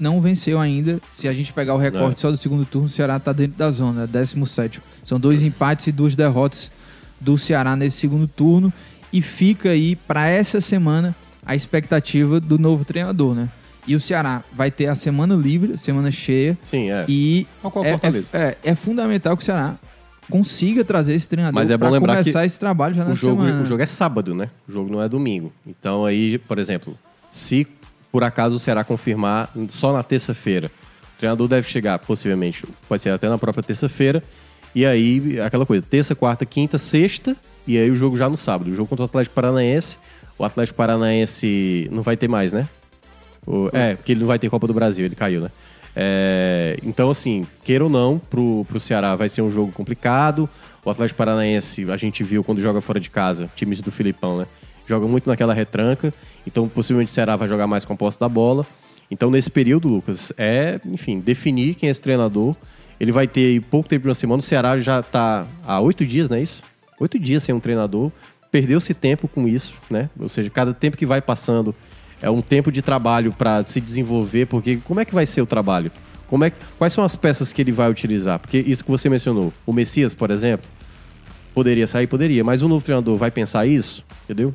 [0.00, 0.98] não venceu ainda.
[1.12, 2.20] Se a gente pegar o recorte É.
[2.22, 5.92] só do segundo turno, o Ceará tá dentro da zona, 17 São dois empates e
[5.92, 6.70] duas derrotas
[7.20, 8.72] do Ceará nesse segundo turno.
[9.12, 11.14] E fica aí para essa semana
[11.44, 13.50] a expectativa do novo treinador, né?
[13.88, 16.58] E o Ceará vai ter a semana livre, semana cheia.
[16.62, 17.06] Sim, é.
[17.08, 18.28] E é, Fortaleza.
[18.34, 19.76] é, é, é fundamental que o Ceará
[20.28, 23.12] consiga trazer esse treinador Mas é bom pra lembrar começar que esse trabalho já na
[23.12, 23.62] o jogo, semana.
[23.62, 24.50] o jogo é sábado, né?
[24.68, 25.50] O jogo não é domingo.
[25.66, 26.98] Então aí, por exemplo,
[27.30, 27.66] se
[28.12, 30.70] por acaso o Ceará confirmar só na terça-feira,
[31.16, 34.22] o treinador deve chegar, possivelmente, pode ser até na própria terça-feira,
[34.74, 37.34] e aí aquela coisa, terça, quarta, quinta, sexta,
[37.66, 38.70] e aí o jogo já no sábado.
[38.70, 39.96] O jogo contra o Atlético Paranaense,
[40.38, 42.68] o Atlético Paranaense não vai ter mais, né?
[43.46, 45.50] O- é, porque ele não vai ter Copa do Brasil, ele caiu, né?
[46.00, 50.48] É, então, assim, queira ou não, pro, pro Ceará vai ser um jogo complicado.
[50.84, 54.46] O Atlético Paranaense, a gente viu quando joga fora de casa, times do Filipão, né?
[54.86, 56.12] Joga muito naquela retranca.
[56.46, 58.64] Então, possivelmente o Ceará vai jogar mais com a posse da bola.
[59.10, 62.54] Então, nesse período, Lucas, é, enfim, definir quem é esse treinador.
[63.00, 64.40] Ele vai ter pouco tempo de uma semana.
[64.40, 66.62] O Ceará já tá há oito dias, não é isso?
[67.00, 68.10] Oito dias sem um treinador.
[68.50, 70.08] Perdeu-se tempo com isso, né?
[70.18, 71.74] Ou seja, cada tempo que vai passando
[72.20, 75.46] é um tempo de trabalho para se desenvolver, porque como é que vai ser o
[75.46, 75.90] trabalho?
[76.26, 78.38] Como é que, quais são as peças que ele vai utilizar?
[78.38, 80.68] Porque isso que você mencionou, o Messias, por exemplo,
[81.54, 84.52] poderia sair, poderia, mas o novo treinador vai pensar isso, entendeu?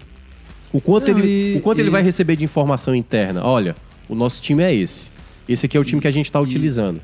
[0.71, 3.43] O quanto, Não, ele, e- o quanto ele e- vai receber de informação interna?
[3.43, 3.75] Olha,
[4.07, 5.11] o nosso time é esse.
[5.47, 7.01] Esse aqui é o time que a gente está utilizando.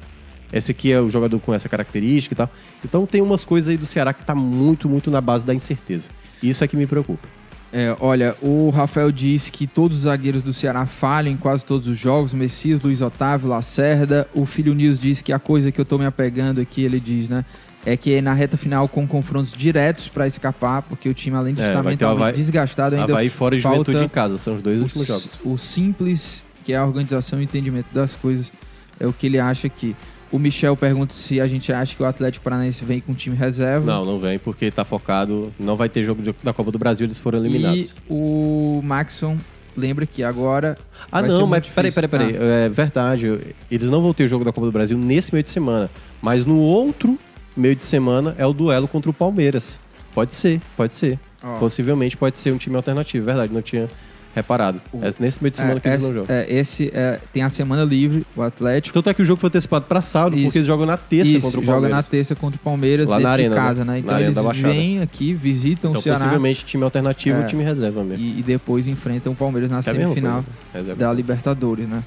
[0.51, 2.49] Esse aqui é o jogador com essa característica e tal.
[2.83, 6.09] Então tem umas coisas aí do Ceará que tá muito, muito na base da incerteza.
[6.41, 7.27] Isso é que me preocupa.
[7.71, 11.87] É, olha, o Rafael disse que todos os zagueiros do Ceará falham em quase todos
[11.87, 12.33] os jogos.
[12.33, 14.27] Messias, Luiz Otávio, Lacerda.
[14.33, 17.29] O Filho News disse que a coisa que eu tô me apegando aqui, ele diz,
[17.29, 17.45] né?
[17.85, 21.61] É que na reta final com confrontos diretos para escapar, porque o time, além de
[21.61, 24.61] É, estar mentalmente Havaí- desgastado, ainda Havaí fora e falta Juventude em casa, são os
[24.61, 25.39] dois últimos jogos.
[25.45, 28.51] o simples, que é a organização e entendimento das coisas,
[28.99, 29.95] é o que ele acha aqui.
[30.31, 33.85] O Michel pergunta se a gente acha que o Atlético Paranaense vem com time reserva.
[33.85, 35.51] Não, não vem porque tá focado.
[35.59, 37.91] Não vai ter jogo da Copa do Brasil, eles foram eliminados.
[37.91, 39.37] E o Maxson
[39.75, 40.77] lembra que agora.
[41.11, 42.35] Ah, não, mas peraí, peraí, peraí.
[42.35, 43.55] É verdade.
[43.71, 45.89] Eles não vão ter jogo da Copa do Brasil nesse meio de semana.
[46.21, 47.17] Mas no outro
[47.57, 49.79] meio de semana é o duelo contra o Palmeiras.
[50.13, 51.19] Pode ser, pode ser.
[51.41, 53.89] Ah, ó, Possivelmente pode ser um time alternativo, verdade, não tinha
[54.35, 54.79] reparado.
[54.93, 56.35] O- É nesse meio de semana é, que eles não jogam.
[56.35, 58.93] é, esse é, tem a semana livre, o Atlético.
[58.93, 60.45] Tanto é que o jogo foi antecipado pra sábado, Isso.
[60.45, 62.07] porque eles jogam na terça Isso, contra o joga na Palmeiras.
[62.09, 63.93] terça contra o Palmeiras Lá dentro na arena, de casa, né?
[63.93, 63.99] né?
[63.99, 67.43] Então eles vêm aqui, visitam Então, o Ceará possivelmente, time alternativo É.
[67.43, 68.23] e time reserva mesmo.
[68.23, 70.99] e, e depois enfrentam o Palmeiras na Que é semifinal reserva.
[70.99, 72.03] da Libertadores, né?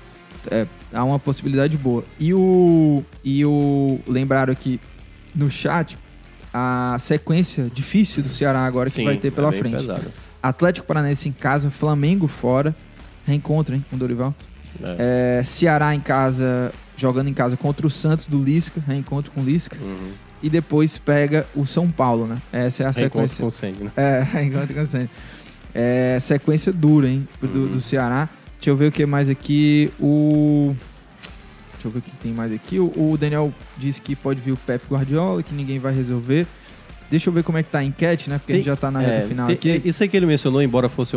[0.51, 2.03] É, há uma possibilidade boa.
[2.19, 4.81] E o e o lembraram aqui
[5.35, 5.97] no chat
[6.53, 9.77] a sequência difícil do Ceará agora que Sim, vai ter pela é frente.
[9.77, 10.03] pesado.
[10.43, 12.75] Atlético Paranaense em casa, Flamengo fora,
[13.25, 14.35] reencontro, hein, com o Dorival.
[14.83, 15.39] É.
[15.39, 19.45] É, Ceará em casa, jogando em casa contra o Santos do Lisca, reencontro com o
[19.45, 19.77] Lisca.
[19.81, 20.13] Uhum.
[20.43, 22.37] E depois pega o São Paulo, né?
[22.53, 23.45] Essa é a Reencontro sequência.
[23.45, 23.93] com sangue, né?
[23.97, 25.11] É, reencontro com o Santos.
[25.75, 27.67] É, sequência dura, hein, do, Uhum.
[27.73, 28.29] do Ceará.
[28.57, 29.91] Deixa eu ver o que mais aqui.
[30.01, 30.75] O.
[31.75, 32.79] Deixa eu ver o que tem mais aqui.
[32.79, 36.47] O, o Daniel disse que pode vir o Pep Guardiola, que ninguém vai resolver.
[37.13, 38.39] Deixa eu ver como é que tá a enquete, né?
[38.39, 39.83] Porque a gente já tá na reta É, final tem- aqui.
[39.89, 41.15] Isso aí que ele mencionou, embora fosse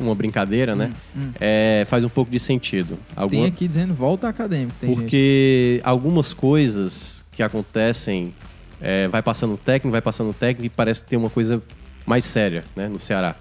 [0.00, 0.90] uma brincadeira, né?
[1.16, 1.30] Hum, hum.
[1.40, 2.96] É, faz um pouco de sentido.
[2.96, 4.72] Tem Alguma, aqui dizendo volta acadêmico.
[4.80, 4.98] Tem gente.
[4.98, 8.34] porque algumas coisas que acontecem,
[8.80, 11.62] é, vai passando o técnico, vai passando o técnico e parece ter uma coisa
[12.04, 12.88] mais séria, né?
[12.88, 13.36] No Ceará.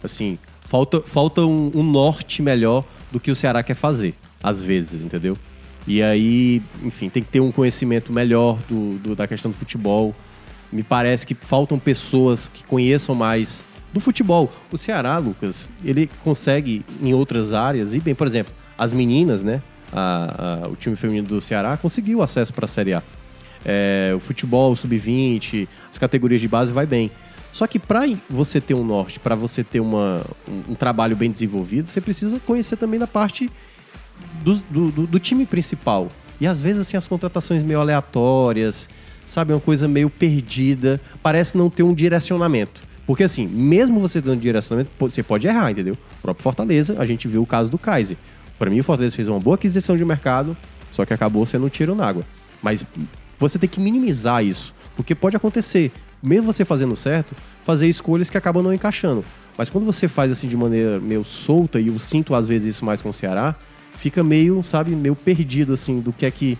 [0.00, 5.02] Assim, falta, falta um, um norte melhor do que o Ceará quer fazer, às vezes,
[5.02, 5.36] entendeu?
[5.88, 10.14] E aí, enfim, tem que ter um conhecimento melhor do, do- da questão do futebol.
[10.72, 14.52] Me parece que faltam pessoas que conheçam mais do futebol.
[14.70, 19.62] O Ceará, Lucas, ele consegue em outras áreas, e bem, por exemplo, as meninas, né?
[19.92, 23.02] A- a- o time feminino do Ceará conseguiu acesso para a Série A.
[23.64, 27.10] É, o futebol sub-20, as categorias de base vai bem.
[27.52, 31.30] Só que para você ter um norte, para você ter uma, um, um trabalho bem
[31.30, 33.50] desenvolvido, você precisa conhecer também da parte
[34.44, 36.08] do, do, do- do time principal.
[36.40, 38.88] E às vezes, assim, as contratações meio aleatórias,
[39.28, 39.52] sabe?
[39.52, 42.82] Uma coisa meio perdida, parece não ter um direcionamento.
[43.06, 45.94] Porque, assim, mesmo você dando direcionamento, você pode errar, entendeu?
[45.94, 48.16] O próprio Fortaleza, a gente viu o caso do Kaiser.
[48.58, 50.56] Para mim, o Fortaleza fez uma boa aquisição de mercado,
[50.92, 52.24] só que acabou sendo um tiro na água.
[52.62, 52.84] Mas
[53.38, 55.92] você tem que minimizar isso, porque pode acontecer,
[56.22, 57.34] mesmo você fazendo certo,
[57.64, 59.24] fazer escolhas que acabam não encaixando.
[59.56, 62.84] Mas quando você faz assim de maneira meio solta, e eu sinto às vezes isso
[62.84, 63.54] mais com o Ceará,
[63.98, 66.58] fica meio, sabe, meio perdido assim do que é que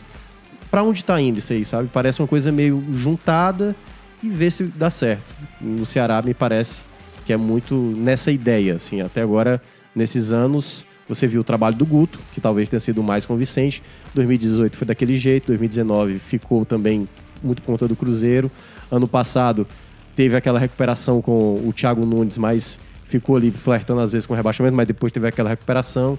[0.70, 1.88] Pra onde tá indo isso aí, sabe?
[1.92, 3.74] Parece uma coisa meio juntada
[4.22, 5.24] e ver se dá certo.
[5.60, 6.82] No Ceará me parece
[7.24, 9.62] que é muito nessa ideia, assim, até agora
[9.94, 13.82] nesses anos você viu o trabalho do Guto, que talvez tenha sido mais convincente.
[14.14, 17.08] 2018 foi daquele jeito, 2019 ficou também
[17.42, 18.50] muito por conta do Cruzeiro.
[18.90, 19.66] Ano passado
[20.14, 24.36] teve aquela recuperação com o Thiago Nunes, mas ficou ali flertando às vezes com o
[24.36, 26.18] rebaixamento, mas depois teve aquela recuperação.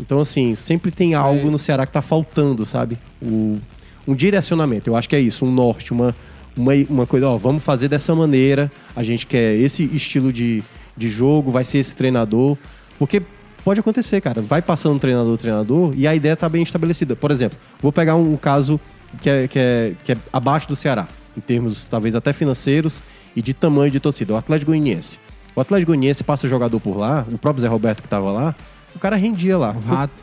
[0.00, 2.98] Então, assim, sempre tem algo no Ceará que tá faltando, sabe?
[3.22, 3.60] O,
[4.06, 4.90] um direcionamento.
[4.90, 6.14] Eu acho que é isso, um norte, uma,
[6.56, 10.62] uma, uma coisa, ó, vamos fazer dessa maneira, a gente quer esse estilo de,
[10.96, 12.56] de jogo, vai ser esse treinador.
[12.98, 13.22] Porque
[13.64, 14.40] pode acontecer, cara.
[14.42, 17.16] Vai passando treinador, treinador, e a ideia tá bem estabelecida.
[17.16, 18.78] Por exemplo, vou pegar um, caso
[19.22, 23.02] que é, que, é, que é abaixo do Ceará, em termos talvez até financeiros
[23.34, 24.34] e de tamanho de torcida.
[24.34, 25.18] O Atlético Goianiense.
[25.56, 28.54] O Atlético Goianiense passa jogador por lá, o próprio Zé Roberto que tava lá,
[28.94, 29.70] o cara rendia lá.
[29.70, 30.22] O Rato.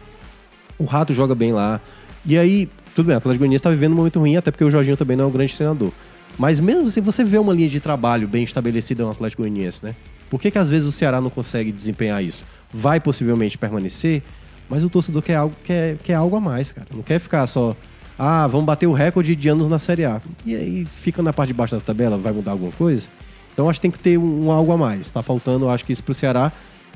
[0.78, 1.80] O Rato joga bem lá.
[2.26, 2.70] E aí,
[3.02, 5.18] tudo bem, o Atlético Goianiense tá vivendo um momento ruim, até porque o Jorginho também
[5.18, 5.92] não é um grande treinador.
[6.38, 9.96] Mas mesmo assim, você vê uma linha de trabalho bem estabelecida no Atlético Goianiense, né?
[10.30, 12.46] Por que, que às vezes o Ceará não consegue desempenhar isso?
[12.74, 14.24] Vai possivelmente permanecer,
[14.70, 16.88] mas o torcedor quer algo, quer, quer algo a mais, cara.
[16.94, 17.76] Não quer ficar só,
[18.18, 20.22] ah, vamos bater o recorde de anos na Série A.
[20.46, 23.10] E aí fica na parte de baixo da tabela, vai mudar alguma coisa?
[23.54, 25.12] Então acho que tem que ter um, um algo a mais.
[25.12, 26.52] Tá faltando, acho que isso pro Ceará.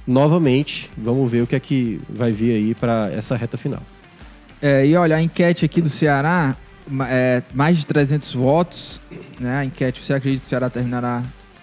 [0.08, 3.82] Novamente, vamos ver o que é que vai vir aí para essa reta final.
[4.68, 6.56] É, e olha, a enquete aqui do Ceará,
[7.08, 9.00] é, mais de 300 votos.
[9.40, 9.58] Né?
[9.58, 11.22] A enquete, você acredita que o Ceará terminará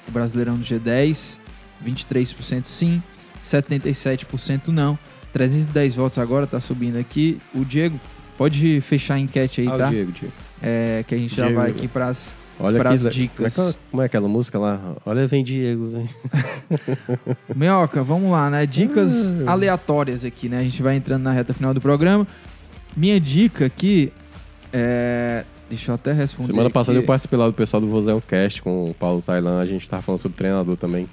[0.08, 1.38] o Brasileirão no G10?
[1.84, 3.02] 23% sim,
[3.44, 4.96] 77% não.
[5.32, 7.40] 310 votos agora, tá subindo aqui.
[7.52, 7.98] O Diego,
[8.38, 9.88] pode fechar a enquete aí, Ah, o tá?
[9.88, 10.34] Diego, Diego.
[10.62, 11.60] É, que a gente já Diego.
[11.60, 12.32] vai aqui pras...
[12.60, 13.54] Olha Pras aqui, dicas.
[13.56, 14.78] Como é, que- como é aquela música lá?
[15.04, 15.88] Olha, vem Diego.
[15.90, 16.08] Vem.
[17.56, 18.64] Minhoca, vamos lá, né?
[18.66, 19.52] Dicas Ah.
[19.52, 20.58] aleatórias aqui, né?
[20.58, 22.24] A gente vai entrando na reta final do programa.
[22.97, 24.12] Minha dica aqui
[24.73, 25.44] é...
[25.69, 27.02] Deixa eu até responder Semana passada aqui.
[27.05, 29.59] eu participei lá do pessoal do Vozel Cast com o Paulo Tailan.
[29.59, 31.09] A gente tava falando sobre treinador também.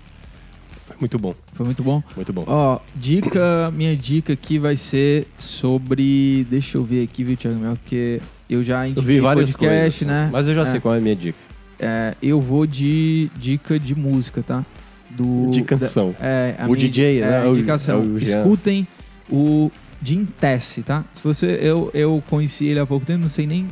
[0.86, 2.04] Foi Muito bom, Foi muito bom.
[2.14, 2.44] muito bom.
[2.46, 6.46] Ó, dica, minha dica aqui vai ser sobre.
[6.50, 7.78] Deixa eu ver aqui, viu, Thiago Mel?
[7.78, 8.20] Porque
[8.50, 10.30] eu já indiquei vi várias podcast, coisas, né?
[10.30, 10.66] mas eu já É.
[10.66, 11.38] sei qual é a minha dica.
[11.80, 14.66] É, eu vou de dica de música, tá?
[15.10, 16.14] Do, De canção.
[16.20, 17.46] da- é, O DJ, é, né?
[17.46, 18.00] O- indicação.
[18.02, 18.18] é o.
[18.18, 18.86] Escutem
[19.32, 21.04] o Jim Tess, tá?
[21.14, 23.68] Se você, eu, eu conheci ele há pouco tempo, não sei nem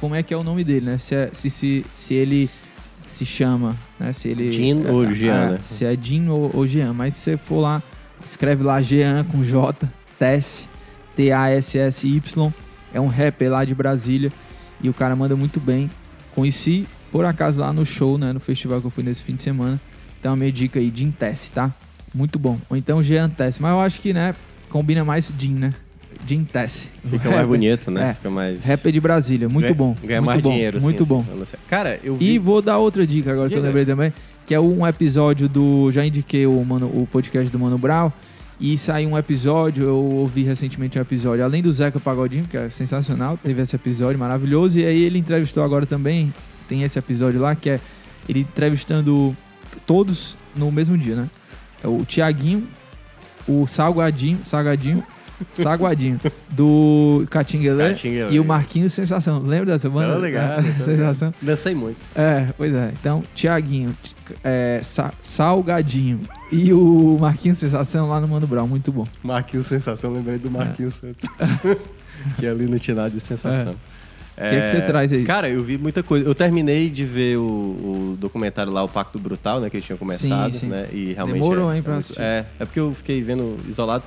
[0.00, 0.98] como é que é o nome dele, né?
[0.98, 2.50] Se, é- se, se, se ele
[3.06, 4.12] se chama, né?
[4.12, 5.60] Se ele Jean é, ou Jean, é, né?
[5.64, 7.82] Se é Jean ou, ou Jean, mas se você for lá,
[8.24, 9.88] escreve lá Jean com J,
[10.18, 10.68] Tess,
[11.16, 12.52] T-A-S-S-Y,
[12.92, 14.32] é um rapper lá de Brasília
[14.82, 15.90] e o cara manda muito bem.
[16.34, 18.32] Conheci por acaso lá no show, né?
[18.32, 19.80] No festival que eu fui nesse fim de semana.
[20.18, 21.72] Então a minha dica aí, Jean Tess, tá?
[22.14, 22.58] Muito bom.
[22.68, 24.34] Ou então Jean Tess, mas eu acho que, né,
[24.70, 25.74] combina mais Jean, né?
[26.26, 26.90] Jean Tess.
[27.08, 28.10] Fica mais bonito, né?
[28.10, 28.14] É.
[28.14, 28.64] Fica mais.
[28.64, 29.96] Rapper de Brasília, muito Ganha- bom.
[30.02, 31.24] Ganha muito mais bom, dinheiro, assim, Muito assim, bom.
[31.68, 32.32] Cara, eu vi.
[32.34, 33.66] E vou dar outra dica agora que eu Diga.
[33.68, 34.12] lembrei também,
[34.46, 35.90] que é um episódio do.
[35.92, 38.10] Já indiquei o, Mano, o podcast do Mano Brown.
[38.62, 42.68] E saiu um episódio, eu ouvi recentemente um episódio, além do Zeca Pagodinho, que é
[42.68, 44.78] sensacional, teve esse episódio maravilhoso.
[44.78, 46.30] E aí ele entrevistou agora também,
[46.68, 47.80] tem esse episódio lá, que é
[48.28, 49.34] ele entrevistando
[49.86, 51.30] todos no mesmo dia, né?
[51.82, 52.68] É o Tiaguinho,
[53.48, 55.02] o Salgadinho, Salgadinho,
[55.54, 57.94] Saguadinho, do Catinguelê
[58.30, 59.38] e o Marquinhos Sensação.
[59.40, 60.14] Lembra dessa banda?
[60.14, 61.32] Tô ligado, É, Sensação.
[61.40, 61.96] Dancei muito.
[62.14, 62.92] É, pois é.
[63.00, 63.96] Então, Tiaguinho,
[64.44, 66.20] é, Sa- Salgadinho
[66.52, 68.66] e o Marquinhos Sensação lá no Mano Brown.
[68.66, 69.06] Muito bom.
[69.22, 71.26] Marquinhos Sensação, lembrei do Marquinhos Santos.
[72.38, 73.74] que ali não tinha nada de sensação.
[74.46, 75.24] O que, que você traz aí?
[75.24, 76.26] Cara, eu vi muita coisa.
[76.26, 79.68] Eu terminei de ver o, o documentário lá, o Pacto Brutal, né?
[79.68, 80.66] Que eles tinham começado, Sim, sim.
[80.66, 80.88] né?
[80.92, 81.40] E realmente.
[81.40, 82.22] Demorou, é, hein, pra é, assistir.
[82.22, 84.04] é, é porque eu fiquei vendo isolado.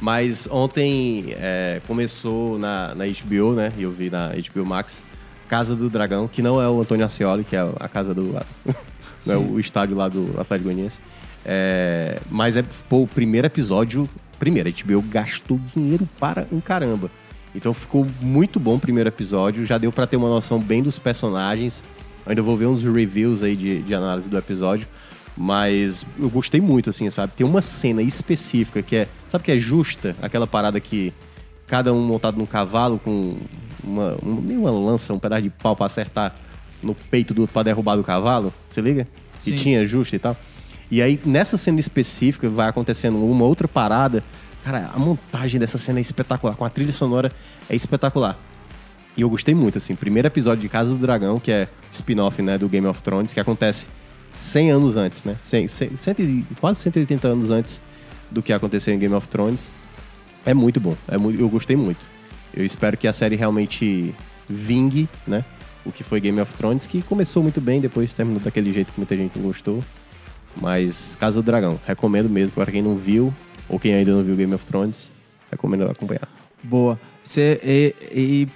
[0.00, 3.72] Mas ontem é, começou na, na HBO, né?
[3.78, 5.04] E eu vi na HBO Max,
[5.48, 8.34] Casa do Dragão, que não é o Antônio Ascioli, que é a casa do.
[9.24, 11.00] não é o estádio lá do Atlético Goianiense.
[11.44, 14.08] É, mas é pô, o primeiro episódio.
[14.38, 17.10] Primeiro, a HBO gastou dinheiro para um caramba.
[17.56, 19.64] Então ficou muito bom o primeiro episódio.
[19.64, 21.82] Já deu pra ter uma noção bem dos personagens.
[22.26, 24.86] Ainda vou ver uns reviews aí de, de análise do episódio.
[25.34, 27.32] Mas eu gostei muito, assim, sabe?
[27.34, 29.08] Tem uma cena específica que é.
[29.28, 30.14] Sabe que é justa?
[30.20, 31.14] Aquela parada que
[31.66, 33.36] cada um montado num cavalo com
[33.82, 36.34] uma, uma, meio uma lança, um pedaço de pau pra acertar
[36.82, 38.52] no peito do outro pra derrubar do cavalo.
[38.68, 39.08] Se liga?
[39.42, 39.56] Que Sim.
[39.56, 40.36] tinha justa e tal.
[40.90, 44.22] E aí, nessa cena específica, vai acontecendo uma outra parada.
[44.66, 46.56] Cara, a montagem dessa cena é espetacular.
[46.56, 47.30] Com a trilha sonora
[47.70, 48.36] é espetacular.
[49.16, 49.94] E eu gostei muito, assim.
[49.94, 53.38] Primeiro episódio de Casa do Dragão, que é spin-off, né, do Game of Thrones, que
[53.38, 53.86] acontece
[54.32, 55.36] 100 anos antes, né?
[55.38, 57.80] 100, 100, 100 e- quase 180 anos antes
[58.28, 59.70] do que aconteceu em Game of Thrones.
[60.44, 60.96] É muito bom.
[61.06, 62.00] É muito, eu gostei muito.
[62.52, 64.12] Eu espero que a série realmente
[64.48, 65.44] vingue, né?
[65.84, 68.98] O que foi Game of Thrones, que começou muito bem, depois terminou daquele jeito que
[68.98, 69.80] muita gente não gostou.
[70.60, 73.32] Mas Casa do Dragão, recomendo mesmo para quem não viu,
[73.68, 75.12] ou quem ainda não viu Game of Thrones,
[75.50, 76.28] recomendo acompanhar.
[76.62, 76.98] Boa.
[77.24, 78.48] Cê, e, e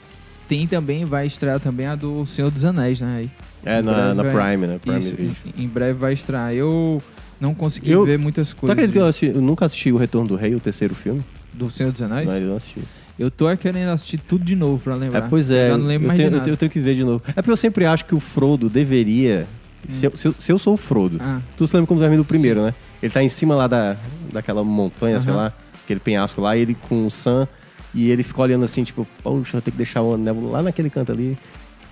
[0.48, 3.16] tem também, vai estrear também a do Senhor dos Anéis, né?
[3.18, 3.30] Aí.
[3.64, 4.78] É na, na vai- Prime, né?
[4.80, 5.36] Prime Isso, Video.
[5.56, 6.52] em, em breve vai estrear.
[6.54, 7.02] Eu
[7.40, 9.96] não consegui Eu- ver muitas Tu coisas acredita que eu, assisti- eu nunca assisti O
[9.96, 11.22] Retorno do Rei, o terceiro filme?
[11.52, 12.30] do Senhor dos Anéis.
[12.30, 12.80] Não, eu não assisti.
[13.18, 15.24] Eu tô querendo assistir tudo de novo pra lembrar.
[15.26, 16.48] É, pois é, Eu não lembro eu, mais tenho, de nada.
[16.48, 17.22] eu tenho que ver de novo.
[17.28, 19.46] É porque eu sempre acho que o Frodo deveria.
[19.88, 21.40] Se, eu, se se eu sou o Frodo, Ah.
[21.56, 22.72] tu se lembra como termina o primeiro, né?
[23.02, 23.96] Ele tá em cima lá da,
[24.32, 25.40] daquela montanha, sei Aham.
[25.42, 25.52] lá,
[25.84, 27.48] aquele penhasco lá, ele com o Sam,
[27.94, 30.90] e ele fica olhando assim, tipo, poxa, eu tenho que deixar o anel lá naquele
[30.90, 31.36] canto ali.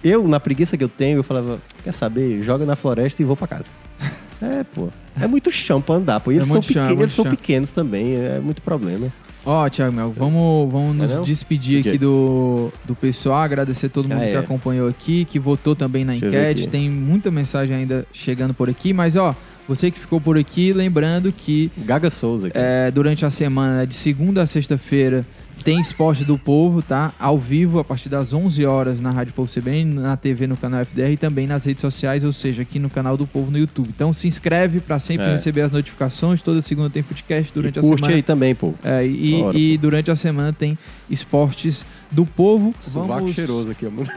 [0.04, 2.40] Eu, na preguiça que eu tenho, eu falava, quer saber?
[2.42, 3.70] Joga na floresta e vou pra casa.
[4.40, 4.88] é, pô.
[5.20, 6.30] É muito chão pra andar, pô.
[6.30, 7.30] E É eles, são, muito chão, é eles são chão.
[7.34, 9.12] pequenos também, é muito problema.
[9.44, 11.22] Ó, Thiago Mel, vamos, vamos nos É não?
[11.22, 14.38] despedir aqui do, do pessoal, agradecer todo mundo Ah, que é.
[14.38, 16.68] acompanhou aqui, que votou também na Deixa enquete.
[16.68, 19.34] Tem muita mensagem ainda chegando por aqui, mas ó,
[19.68, 24.42] você que ficou por aqui, lembrando que Gaga Souza é, durante a semana, de segunda
[24.42, 25.26] a sexta-feira,
[25.64, 27.12] tem Esporte do Povo, tá?
[27.18, 30.80] Ao vivo, a partir das 11 horas na Rádio Povo CBN, na TV no canal
[30.80, 33.88] FDR e também nas redes sociais, ou seja, aqui no canal do Povo no YouTube.
[33.88, 35.32] Então se inscreve pra sempre É.
[35.32, 36.40] receber as notificações.
[36.42, 38.16] Toda segunda tem Footcast durante e a curte semana.
[38.16, 38.74] aí também, pô.
[38.82, 40.78] É, e, e durante a semana tem
[41.10, 42.74] esportes do povo.
[42.80, 44.08] Sovaco cheiroso aqui, mano.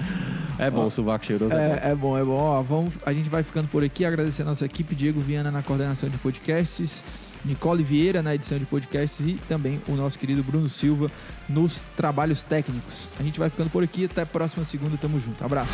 [0.58, 1.54] é bom, sovaco cheiroso.
[1.54, 1.74] É, bom.
[1.88, 2.36] É, é bom, é bom.
[2.36, 4.06] Ó, vamos, a gente vai ficando por aqui.
[4.06, 7.04] Agradecer a nossa equipe, Diego Viana na coordenação de podcasts,
[7.44, 11.11] Nicole Vieira na edição de podcasts e também o nosso querido Bruno Silva
[11.48, 13.10] nos trabalhos técnicos.
[13.20, 15.44] A gente vai ficando por aqui, até a próxima segunda, tamo junto.
[15.44, 15.74] Abraço.